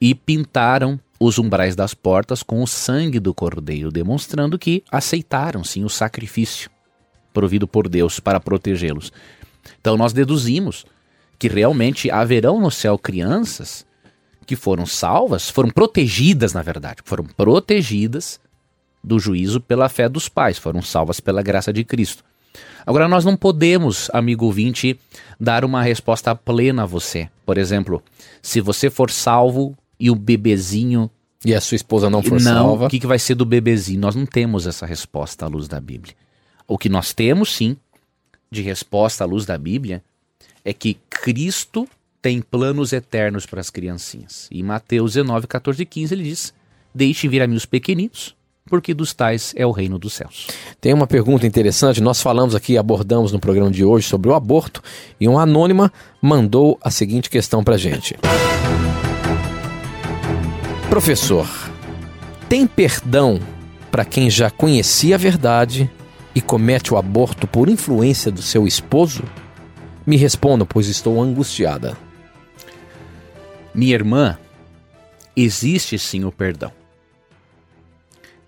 e 0.00 0.16
pintaram 0.16 0.98
os 1.26 1.38
umbrais 1.38 1.74
das 1.74 1.94
portas 1.94 2.42
com 2.42 2.62
o 2.62 2.66
sangue 2.66 3.18
do 3.18 3.32
cordeiro, 3.32 3.90
demonstrando 3.90 4.58
que 4.58 4.84
aceitaram 4.90 5.64
sim 5.64 5.84
o 5.84 5.88
sacrifício 5.88 6.70
provido 7.32 7.66
por 7.66 7.88
Deus 7.88 8.20
para 8.20 8.38
protegê-los. 8.38 9.12
Então 9.80 9.96
nós 9.96 10.12
deduzimos 10.12 10.84
que 11.38 11.48
realmente 11.48 12.10
haverão 12.10 12.60
no 12.60 12.70
céu 12.70 12.98
crianças 12.98 13.86
que 14.46 14.54
foram 14.54 14.84
salvas, 14.84 15.48
foram 15.48 15.70
protegidas, 15.70 16.52
na 16.52 16.62
verdade, 16.62 17.00
foram 17.04 17.24
protegidas 17.24 18.38
do 19.02 19.18
juízo 19.18 19.60
pela 19.60 19.88
fé 19.88 20.08
dos 20.08 20.28
pais, 20.28 20.58
foram 20.58 20.82
salvas 20.82 21.20
pela 21.20 21.42
graça 21.42 21.72
de 21.72 21.82
Cristo. 21.84 22.22
Agora, 22.86 23.08
nós 23.08 23.24
não 23.24 23.36
podemos, 23.36 24.10
amigo 24.12 24.44
ouvinte, 24.44 25.00
dar 25.40 25.64
uma 25.64 25.82
resposta 25.82 26.34
plena 26.34 26.82
a 26.82 26.86
você. 26.86 27.28
Por 27.44 27.56
exemplo, 27.56 28.02
se 28.42 28.60
você 28.60 28.90
for 28.90 29.10
salvo 29.10 29.76
e 30.04 30.10
o 30.10 30.14
bebezinho. 30.14 31.10
E 31.42 31.54
a 31.54 31.60
sua 31.62 31.76
esposa 31.76 32.10
não 32.10 32.22
for 32.22 32.38
não, 32.38 32.40
salva. 32.40 32.86
O 32.86 32.90
que, 32.90 33.00
que 33.00 33.06
vai 33.06 33.18
ser 33.18 33.34
do 33.34 33.46
bebezinho? 33.46 34.00
Nós 34.00 34.14
não 34.14 34.26
temos 34.26 34.66
essa 34.66 34.84
resposta 34.84 35.46
à 35.46 35.48
luz 35.48 35.66
da 35.66 35.80
Bíblia. 35.80 36.14
O 36.68 36.76
que 36.76 36.90
nós 36.90 37.14
temos, 37.14 37.54
sim, 37.54 37.74
de 38.50 38.60
resposta 38.60 39.24
à 39.24 39.26
luz 39.26 39.46
da 39.46 39.56
Bíblia, 39.56 40.04
é 40.62 40.74
que 40.74 40.98
Cristo 41.08 41.88
tem 42.20 42.42
planos 42.42 42.92
eternos 42.92 43.46
para 43.46 43.62
as 43.62 43.70
criancinhas. 43.70 44.46
E 44.50 44.60
em 44.60 44.62
Mateus 44.62 45.14
19, 45.14 45.46
14 45.46 45.82
e 45.82 45.86
15 45.86 46.14
ele 46.14 46.24
diz: 46.24 46.52
Deixe 46.94 47.26
vir 47.26 47.40
a 47.40 47.46
mim 47.46 47.56
os 47.56 47.64
pequeninos, 47.64 48.34
porque 48.66 48.92
dos 48.92 49.14
tais 49.14 49.54
é 49.56 49.66
o 49.66 49.70
reino 49.70 49.98
dos 49.98 50.12
céus. 50.12 50.48
Tem 50.82 50.92
uma 50.92 51.06
pergunta 51.06 51.46
interessante, 51.46 52.02
nós 52.02 52.20
falamos 52.20 52.54
aqui, 52.54 52.76
abordamos 52.76 53.32
no 53.32 53.40
programa 53.40 53.70
de 53.70 53.84
hoje 53.84 54.06
sobre 54.06 54.28
o 54.28 54.34
aborto, 54.34 54.82
e 55.18 55.26
uma 55.26 55.42
anônima 55.42 55.90
mandou 56.20 56.78
a 56.82 56.90
seguinte 56.90 57.30
questão 57.30 57.64
pra 57.64 57.78
gente. 57.78 58.16
Professor, 60.94 61.48
tem 62.48 62.68
perdão 62.68 63.40
para 63.90 64.04
quem 64.04 64.30
já 64.30 64.48
conhecia 64.48 65.16
a 65.16 65.18
verdade 65.18 65.90
e 66.32 66.40
comete 66.40 66.94
o 66.94 66.96
aborto 66.96 67.48
por 67.48 67.68
influência 67.68 68.30
do 68.30 68.40
seu 68.40 68.64
esposo? 68.64 69.24
Me 70.06 70.16
responda, 70.16 70.64
pois 70.64 70.86
estou 70.86 71.20
angustiada. 71.20 71.98
Minha 73.74 73.92
irmã, 73.92 74.38
existe 75.34 75.98
sim 75.98 76.24
o 76.24 76.30
perdão. 76.30 76.70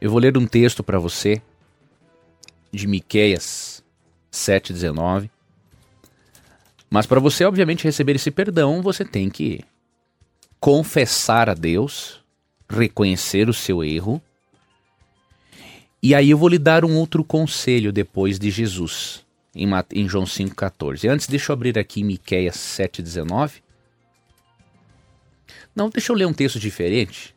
Eu 0.01 0.09
vou 0.09 0.21
ler 0.21 0.39
um 0.39 0.47
texto 0.47 0.85
para 0.85 1.01
você 1.01 1.43
de 2.71 2.87
Miqueias 2.87 3.83
7:19. 4.31 5.29
Mas 6.89 7.07
para 7.07 7.19
você 7.19 7.45
obviamente 7.45 7.83
receber 7.83 8.15
esse 8.15 8.31
perdão, 8.31 8.83
você 8.83 9.05
tem 9.05 9.29
que 9.29 9.65
confessar 10.61 11.51
a 11.51 11.55
Deus, 11.55 12.25
reconhecer 12.69 13.49
o 13.49 13.55
seu 13.55 13.83
erro. 13.83 14.21
E 16.03 16.15
aí 16.15 16.31
eu 16.31 16.39
vou 16.39 16.49
lhe 16.49 16.59
dar 16.59 16.85
um 16.85 16.97
outro 16.97 17.25
conselho 17.25 17.93
depois 17.93 18.39
de 18.39 18.51
Jesus, 18.51 19.25
em, 19.55 19.69
em 19.93 20.09
João 20.09 20.25
5,14. 20.25 21.09
Antes, 21.09 21.27
deixa 21.27 21.51
eu 21.51 21.55
abrir 21.55 21.79
aqui 21.79 22.05
Miqueias 22.05 22.57
7,19. 22.57 23.63
Não, 25.75 25.91
deixa 25.91 26.13
eu 26.13 26.17
ler 26.17 26.27
um 26.27 26.33
texto 26.33 26.59
diferente 26.59 27.37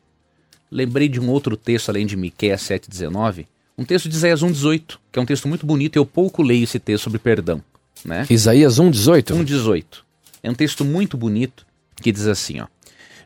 lembrei 0.70 1.08
de 1.08 1.20
um 1.20 1.28
outro 1.28 1.56
texto 1.56 1.88
além 1.88 2.06
de 2.06 2.16
Miqueias 2.16 2.62
7:19, 2.62 3.46
um 3.76 3.84
texto 3.84 4.08
de 4.08 4.14
Isaías 4.14 4.42
1:18, 4.42 4.98
que 5.10 5.18
é 5.18 5.22
um 5.22 5.26
texto 5.26 5.48
muito 5.48 5.66
bonito 5.66 5.96
e 5.96 5.98
eu 5.98 6.06
pouco 6.06 6.42
leio 6.42 6.64
esse 6.64 6.78
texto 6.78 7.04
sobre 7.04 7.18
perdão, 7.18 7.62
né? 8.04 8.26
Isaías 8.30 8.78
1:18. 8.78 9.34
1:18. 9.34 10.04
É 10.42 10.50
um 10.50 10.54
texto 10.54 10.84
muito 10.84 11.16
bonito 11.16 11.66
que 11.96 12.12
diz 12.12 12.26
assim, 12.26 12.60
ó: 12.60 12.66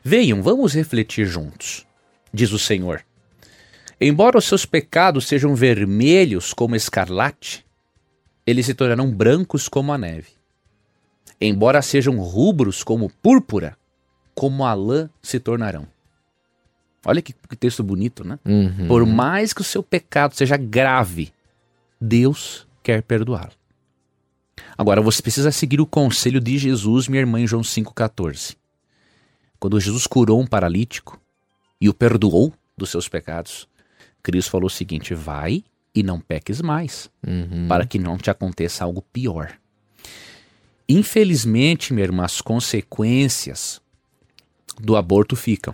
Venham, 0.03 0.41
vamos 0.41 0.73
refletir 0.73 1.25
juntos, 1.25 1.85
diz 2.35 2.51
o 2.51 2.59
Senhor. 2.59 3.03
Embora 3.99 4.37
os 4.37 4.45
seus 4.45 4.65
pecados 4.65 5.25
sejam 5.25 5.55
vermelhos 5.55 6.53
como 6.53 6.75
escarlate, 6.75 7.65
eles 8.45 8.65
se 8.65 8.73
tornarão 8.73 9.09
brancos 9.11 9.67
como 9.67 9.91
a 9.91 9.97
neve. 9.97 10.29
Embora 11.39 11.81
sejam 11.81 12.19
rubros 12.19 12.83
como 12.83 13.09
púrpura, 13.09 13.77
como 14.33 14.65
a 14.65 14.73
lã 14.73 15.09
se 15.21 15.39
tornarão. 15.39 15.87
Olha 17.05 17.21
que, 17.21 17.33
que 17.33 17.55
texto 17.55 17.83
bonito, 17.83 18.23
né? 18.27 18.39
Uhum. 18.45 18.87
Por 18.87 19.05
mais 19.05 19.53
que 19.53 19.61
o 19.61 19.63
seu 19.63 19.81
pecado 19.81 20.35
seja 20.35 20.57
grave, 20.57 21.31
Deus 21.99 22.67
quer 22.83 23.01
perdoá-lo. 23.01 23.51
Agora, 24.77 25.01
você 25.01 25.21
precisa 25.21 25.51
seguir 25.51 25.79
o 25.79 25.85
conselho 25.85 26.41
de 26.41 26.57
Jesus, 26.57 27.07
minha 27.07 27.21
irmã, 27.21 27.39
em 27.39 27.47
João 27.47 27.61
5,14. 27.61 28.55
Quando 29.59 29.79
Jesus 29.79 30.05
curou 30.05 30.41
um 30.41 30.47
paralítico 30.47 31.19
e 31.79 31.89
o 31.89 31.93
perdoou 31.93 32.53
dos 32.77 32.89
seus 32.89 33.07
pecados, 33.07 33.67
Cristo 34.21 34.51
falou 34.51 34.67
o 34.67 34.69
seguinte: 34.69 35.13
vai 35.13 35.63
e 35.93 36.03
não 36.03 36.19
peques 36.19 36.61
mais, 36.61 37.09
uhum. 37.25 37.67
para 37.67 37.85
que 37.85 37.97
não 37.97 38.17
te 38.17 38.29
aconteça 38.29 38.83
algo 38.83 39.01
pior. 39.01 39.57
Infelizmente, 40.87 41.93
minha 41.93 42.05
irmã, 42.05 42.25
as 42.25 42.41
consequências 42.41 43.81
do 44.79 44.95
aborto 44.95 45.35
ficam. 45.35 45.73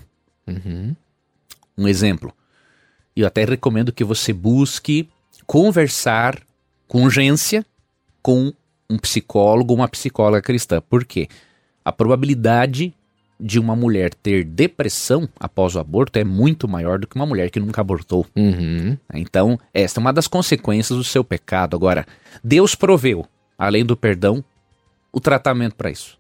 Um 1.78 1.88
exemplo. 1.88 2.34
Eu 3.16 3.28
até 3.28 3.44
recomendo 3.44 3.92
que 3.92 4.04
você 4.04 4.32
busque 4.32 5.10
conversar 5.46 6.42
com 6.88 7.04
urgência 7.04 7.66
com 8.22 8.54
um 8.90 8.98
psicólogo 8.98 9.74
ou 9.74 9.80
uma 9.80 9.88
psicóloga 9.88 10.42
cristã. 10.42 10.82
Por 10.82 11.04
quê? 11.04 11.28
A 11.84 11.92
probabilidade 11.92 12.94
de 13.42 13.60
uma 13.60 13.76
mulher 13.76 14.14
ter 14.14 14.44
depressão 14.44 15.28
após 15.40 15.76
o 15.76 15.80
aborto 15.80 16.20
é 16.20 16.24
muito 16.24 16.68
maior 16.68 17.00
do 17.00 17.08
que 17.08 17.16
uma 17.16 17.26
mulher 17.26 17.50
que 17.50 17.60
nunca 17.60 17.82
abortou. 17.82 18.26
Uhum. 18.36 18.98
Então, 19.14 19.60
esta 19.74 20.00
é 20.00 20.02
uma 20.02 20.14
das 20.14 20.28
consequências 20.28 20.98
do 20.98 21.04
seu 21.04 21.24
pecado. 21.24 21.76
Agora, 21.76 22.06
Deus 22.44 22.76
proveu, 22.76 23.26
além 23.58 23.84
do 23.84 23.98
perdão, 23.98 24.44
o 25.12 25.20
tratamento 25.20 25.76
para 25.76 25.90
isso. 25.90 26.20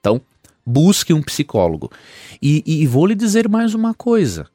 Então, 0.00 0.20
busque 0.66 1.12
um 1.12 1.22
psicólogo. 1.22 1.90
E, 2.42 2.62
e 2.66 2.86
vou 2.86 3.06
lhe 3.06 3.14
dizer 3.14 3.48
mais 3.48 3.74
uma 3.74 3.94
coisa. 3.94 4.48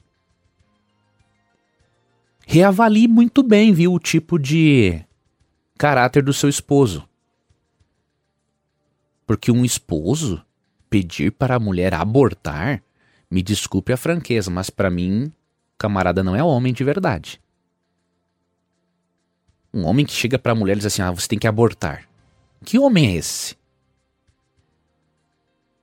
Reavalie 2.45 3.07
muito 3.07 3.41
bem, 3.41 3.73
viu, 3.73 3.93
o 3.93 3.99
tipo 3.99 4.37
de 4.37 5.01
caráter 5.77 6.21
do 6.21 6.33
seu 6.33 6.49
esposo. 6.49 7.07
Porque 9.25 9.51
um 9.51 9.65
esposo 9.65 10.43
pedir 10.95 11.29
para 11.29 11.55
a 11.55 11.59
mulher 11.59 11.93
abortar, 11.93 12.81
me 13.29 13.43
desculpe 13.43 13.91
a 13.91 13.97
franqueza, 13.97 14.49
mas 14.49 14.69
para 14.69 14.89
mim, 14.89 15.29
camarada 15.77 16.23
não 16.23 16.33
é 16.33 16.41
homem 16.41 16.71
de 16.71 16.85
verdade. 16.85 17.37
Um 19.73 19.83
homem 19.85 20.05
que 20.05 20.13
chega 20.13 20.39
para 20.39 20.53
a 20.53 20.55
mulher 20.55 20.77
e 20.77 20.77
diz 20.77 20.85
assim: 20.85 21.01
"Ah, 21.01 21.11
você 21.11 21.27
tem 21.27 21.37
que 21.37 21.47
abortar". 21.47 22.05
Que 22.63 22.79
homem 22.79 23.07
é 23.07 23.15
esse? 23.17 23.57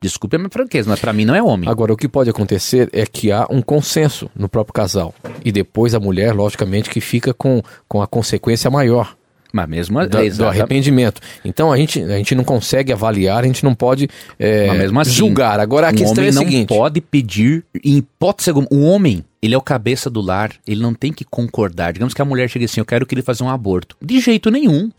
Desculpe 0.00 0.36
a 0.36 0.38
minha 0.38 0.48
franqueza, 0.50 0.88
mas 0.88 0.98
para 0.98 1.12
mim 1.12 1.26
não 1.26 1.34
é 1.34 1.42
homem. 1.42 1.68
Agora, 1.68 1.92
o 1.92 1.96
que 1.96 2.08
pode 2.08 2.30
acontecer 2.30 2.88
é 2.90 3.04
que 3.04 3.30
há 3.30 3.46
um 3.50 3.60
consenso 3.60 4.30
no 4.34 4.48
próprio 4.48 4.72
casal. 4.72 5.14
E 5.44 5.52
depois 5.52 5.94
a 5.94 6.00
mulher, 6.00 6.34
logicamente, 6.34 6.88
que 6.88 7.02
fica 7.02 7.34
com, 7.34 7.62
com 7.86 8.00
a 8.00 8.06
consequência 8.06 8.70
maior. 8.70 9.14
Mas 9.52 9.68
mesmo 9.68 9.98
do, 10.06 10.46
arrependimento. 10.46 11.20
Então 11.44 11.70
a 11.70 11.76
gente, 11.76 12.02
a 12.02 12.16
gente 12.16 12.34
não 12.34 12.42
consegue 12.42 12.90
avaliar, 12.92 13.44
a 13.44 13.46
gente 13.46 13.62
não 13.62 13.74
pode 13.74 14.08
é, 14.38 14.70
assim, 14.70 15.10
julgar. 15.10 15.60
Agora 15.60 15.88
a 15.88 15.90
um 15.90 15.94
questão 15.94 16.24
homem 16.24 16.26
é 16.26 16.30
a 16.30 16.32
não 16.32 16.42
seguinte: 16.42 16.68
pode 16.68 17.00
pedir, 17.02 17.64
em 17.84 17.98
hipótese 17.98 18.48
alguma, 18.48 18.66
um 18.70 18.84
homem, 18.84 19.22
ele 19.42 19.54
é 19.54 19.58
o 19.58 19.60
cabeça 19.60 20.08
do 20.08 20.22
lar, 20.22 20.52
ele 20.66 20.80
não 20.80 20.94
tem 20.94 21.12
que 21.12 21.24
concordar. 21.24 21.92
Digamos 21.92 22.14
que 22.14 22.22
a 22.22 22.24
mulher 22.24 22.48
chega 22.48 22.64
assim, 22.64 22.80
eu 22.80 22.86
quero 22.86 23.04
que 23.04 23.14
ele 23.14 23.22
faça 23.22 23.44
um 23.44 23.50
aborto. 23.50 23.94
De 24.00 24.18
jeito 24.20 24.50
nenhum. 24.50 24.90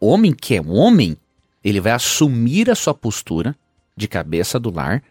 Homem 0.00 0.32
que 0.32 0.54
é 0.54 0.62
um 0.62 0.72
homem, 0.74 1.16
ele 1.64 1.80
vai 1.80 1.90
assumir 1.90 2.70
a 2.70 2.76
sua 2.76 2.94
postura 2.94 3.56
de 3.96 4.06
cabeça 4.06 4.60
do 4.60 4.70
lar, 4.70 5.02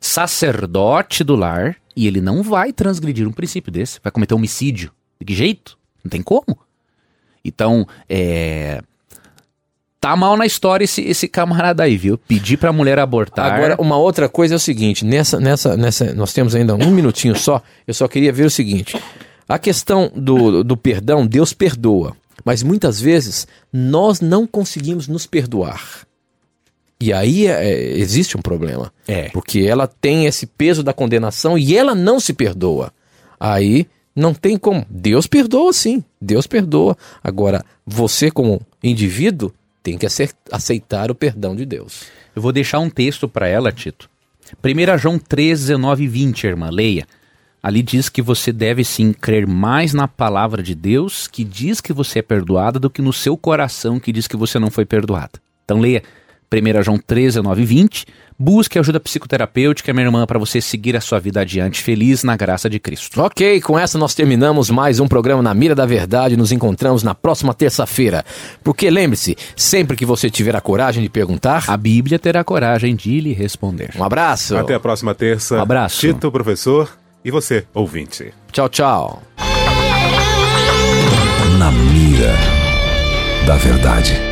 sacerdote 0.00 1.24
do 1.24 1.34
lar, 1.34 1.74
e 1.96 2.06
ele 2.06 2.20
não 2.20 2.40
vai 2.40 2.72
transgredir 2.72 3.26
um 3.26 3.32
princípio 3.32 3.72
desse, 3.72 3.98
vai 4.00 4.12
cometer 4.12 4.34
homicídio. 4.34 4.92
De 5.18 5.26
que 5.26 5.34
jeito? 5.34 5.76
Não 6.04 6.08
tem 6.08 6.22
como. 6.22 6.56
Então, 7.44 7.86
é... 8.08 8.80
Tá 10.00 10.14
mal 10.14 10.36
na 10.36 10.46
história 10.46 10.84
esse, 10.84 11.02
esse 11.02 11.26
camarada 11.26 11.82
aí, 11.82 11.96
viu? 11.96 12.16
Pedir 12.16 12.56
pra 12.56 12.72
mulher 12.72 13.00
abortar. 13.00 13.52
Agora, 13.52 13.76
uma 13.80 13.96
outra 13.96 14.28
coisa 14.28 14.54
é 14.54 14.56
o 14.56 14.60
seguinte: 14.60 15.04
nessa, 15.04 15.40
nessa, 15.40 15.76
nessa, 15.76 16.14
nós 16.14 16.32
temos 16.32 16.54
ainda 16.54 16.76
um 16.76 16.90
minutinho 16.92 17.34
só. 17.36 17.60
Eu 17.84 17.92
só 17.92 18.06
queria 18.06 18.32
ver 18.32 18.44
o 18.44 18.50
seguinte: 18.50 18.96
a 19.48 19.58
questão 19.58 20.12
do, 20.14 20.62
do 20.62 20.76
perdão, 20.76 21.26
Deus 21.26 21.52
perdoa, 21.52 22.16
mas 22.44 22.62
muitas 22.62 23.00
vezes 23.00 23.48
nós 23.72 24.20
não 24.20 24.46
conseguimos 24.46 25.08
nos 25.08 25.26
perdoar. 25.26 26.06
E 27.00 27.12
aí 27.12 27.46
é, 27.46 27.64
é, 27.64 27.98
existe 27.98 28.36
um 28.36 28.42
problema. 28.42 28.92
É. 29.06 29.30
Porque 29.30 29.60
ela 29.60 29.86
tem 29.86 30.26
esse 30.26 30.46
peso 30.46 30.82
da 30.82 30.92
condenação 30.92 31.56
e 31.56 31.76
ela 31.76 31.94
não 31.94 32.20
se 32.20 32.32
perdoa. 32.32 32.92
Aí 33.38 33.86
não 34.18 34.34
tem 34.34 34.58
como. 34.58 34.84
Deus 34.90 35.26
perdoa 35.26 35.72
sim, 35.72 36.02
Deus 36.20 36.46
perdoa. 36.46 36.96
Agora, 37.22 37.64
você 37.86 38.30
como 38.30 38.60
indivíduo 38.82 39.52
tem 39.82 39.96
que 39.96 40.06
aceitar 40.50 41.10
o 41.10 41.14
perdão 41.14 41.54
de 41.54 41.64
Deus. 41.64 42.02
Eu 42.34 42.42
vou 42.42 42.52
deixar 42.52 42.80
um 42.80 42.90
texto 42.90 43.28
para 43.28 43.46
ela, 43.46 43.70
Tito. 43.70 44.10
1 44.62 44.98
João 44.98 45.18
3, 45.18 45.60
19 45.60 46.04
e 46.04 46.08
20, 46.08 46.44
irmã, 46.44 46.68
leia. 46.68 47.06
Ali 47.62 47.82
diz 47.82 48.08
que 48.08 48.20
você 48.20 48.52
deve 48.52 48.84
sim 48.84 49.12
crer 49.12 49.46
mais 49.46 49.94
na 49.94 50.08
palavra 50.08 50.62
de 50.62 50.74
Deus, 50.74 51.28
que 51.28 51.44
diz 51.44 51.80
que 51.80 51.92
você 51.92 52.18
é 52.18 52.22
perdoada, 52.22 52.78
do 52.78 52.90
que 52.90 53.02
no 53.02 53.12
seu 53.12 53.36
coração, 53.36 54.00
que 54.00 54.12
diz 54.12 54.26
que 54.26 54.36
você 54.36 54.58
não 54.58 54.70
foi 54.70 54.84
perdoada. 54.84 55.40
Então 55.64 55.78
leia 55.78 56.02
1 56.52 56.82
João 56.82 56.98
3, 56.98 57.34
19 57.34 57.62
e 57.62 57.64
20. 57.64 58.06
Busque 58.38 58.78
ajuda 58.78 59.00
psicoterapêutica, 59.00 59.92
minha 59.92 60.06
irmã, 60.06 60.24
para 60.24 60.38
você 60.38 60.60
seguir 60.60 60.96
a 60.96 61.00
sua 61.00 61.18
vida 61.18 61.40
adiante, 61.40 61.82
feliz 61.82 62.22
na 62.22 62.36
graça 62.36 62.70
de 62.70 62.78
Cristo. 62.78 63.20
Ok, 63.20 63.60
com 63.60 63.76
essa 63.78 63.98
nós 63.98 64.14
terminamos 64.14 64.70
mais 64.70 65.00
um 65.00 65.08
programa 65.08 65.42
na 65.42 65.52
Mira 65.52 65.74
da 65.74 65.84
Verdade. 65.84 66.36
Nos 66.36 66.52
encontramos 66.52 67.02
na 67.02 67.14
próxima 67.14 67.52
terça-feira. 67.52 68.24
Porque 68.62 68.88
lembre-se, 68.90 69.36
sempre 69.56 69.96
que 69.96 70.06
você 70.06 70.30
tiver 70.30 70.54
a 70.54 70.60
coragem 70.60 71.02
de 71.02 71.08
perguntar, 71.08 71.64
A 71.68 71.76
Bíblia 71.76 72.18
terá 72.18 72.44
coragem 72.44 72.94
de 72.94 73.20
lhe 73.20 73.32
responder. 73.32 73.90
um 73.98 74.04
abraço. 74.04 74.56
Até 74.56 74.74
a 74.74 74.80
próxima 74.80 75.14
terça. 75.14 75.56
Um 75.56 75.62
abraço. 75.62 76.00
Tito, 76.00 76.30
professor, 76.30 76.96
e 77.24 77.30
você, 77.32 77.66
ouvinte. 77.74 78.32
Tchau, 78.52 78.68
tchau. 78.68 79.22
Na 81.58 81.72
mira 81.72 82.34
da 83.44 83.56
verdade. 83.56 84.27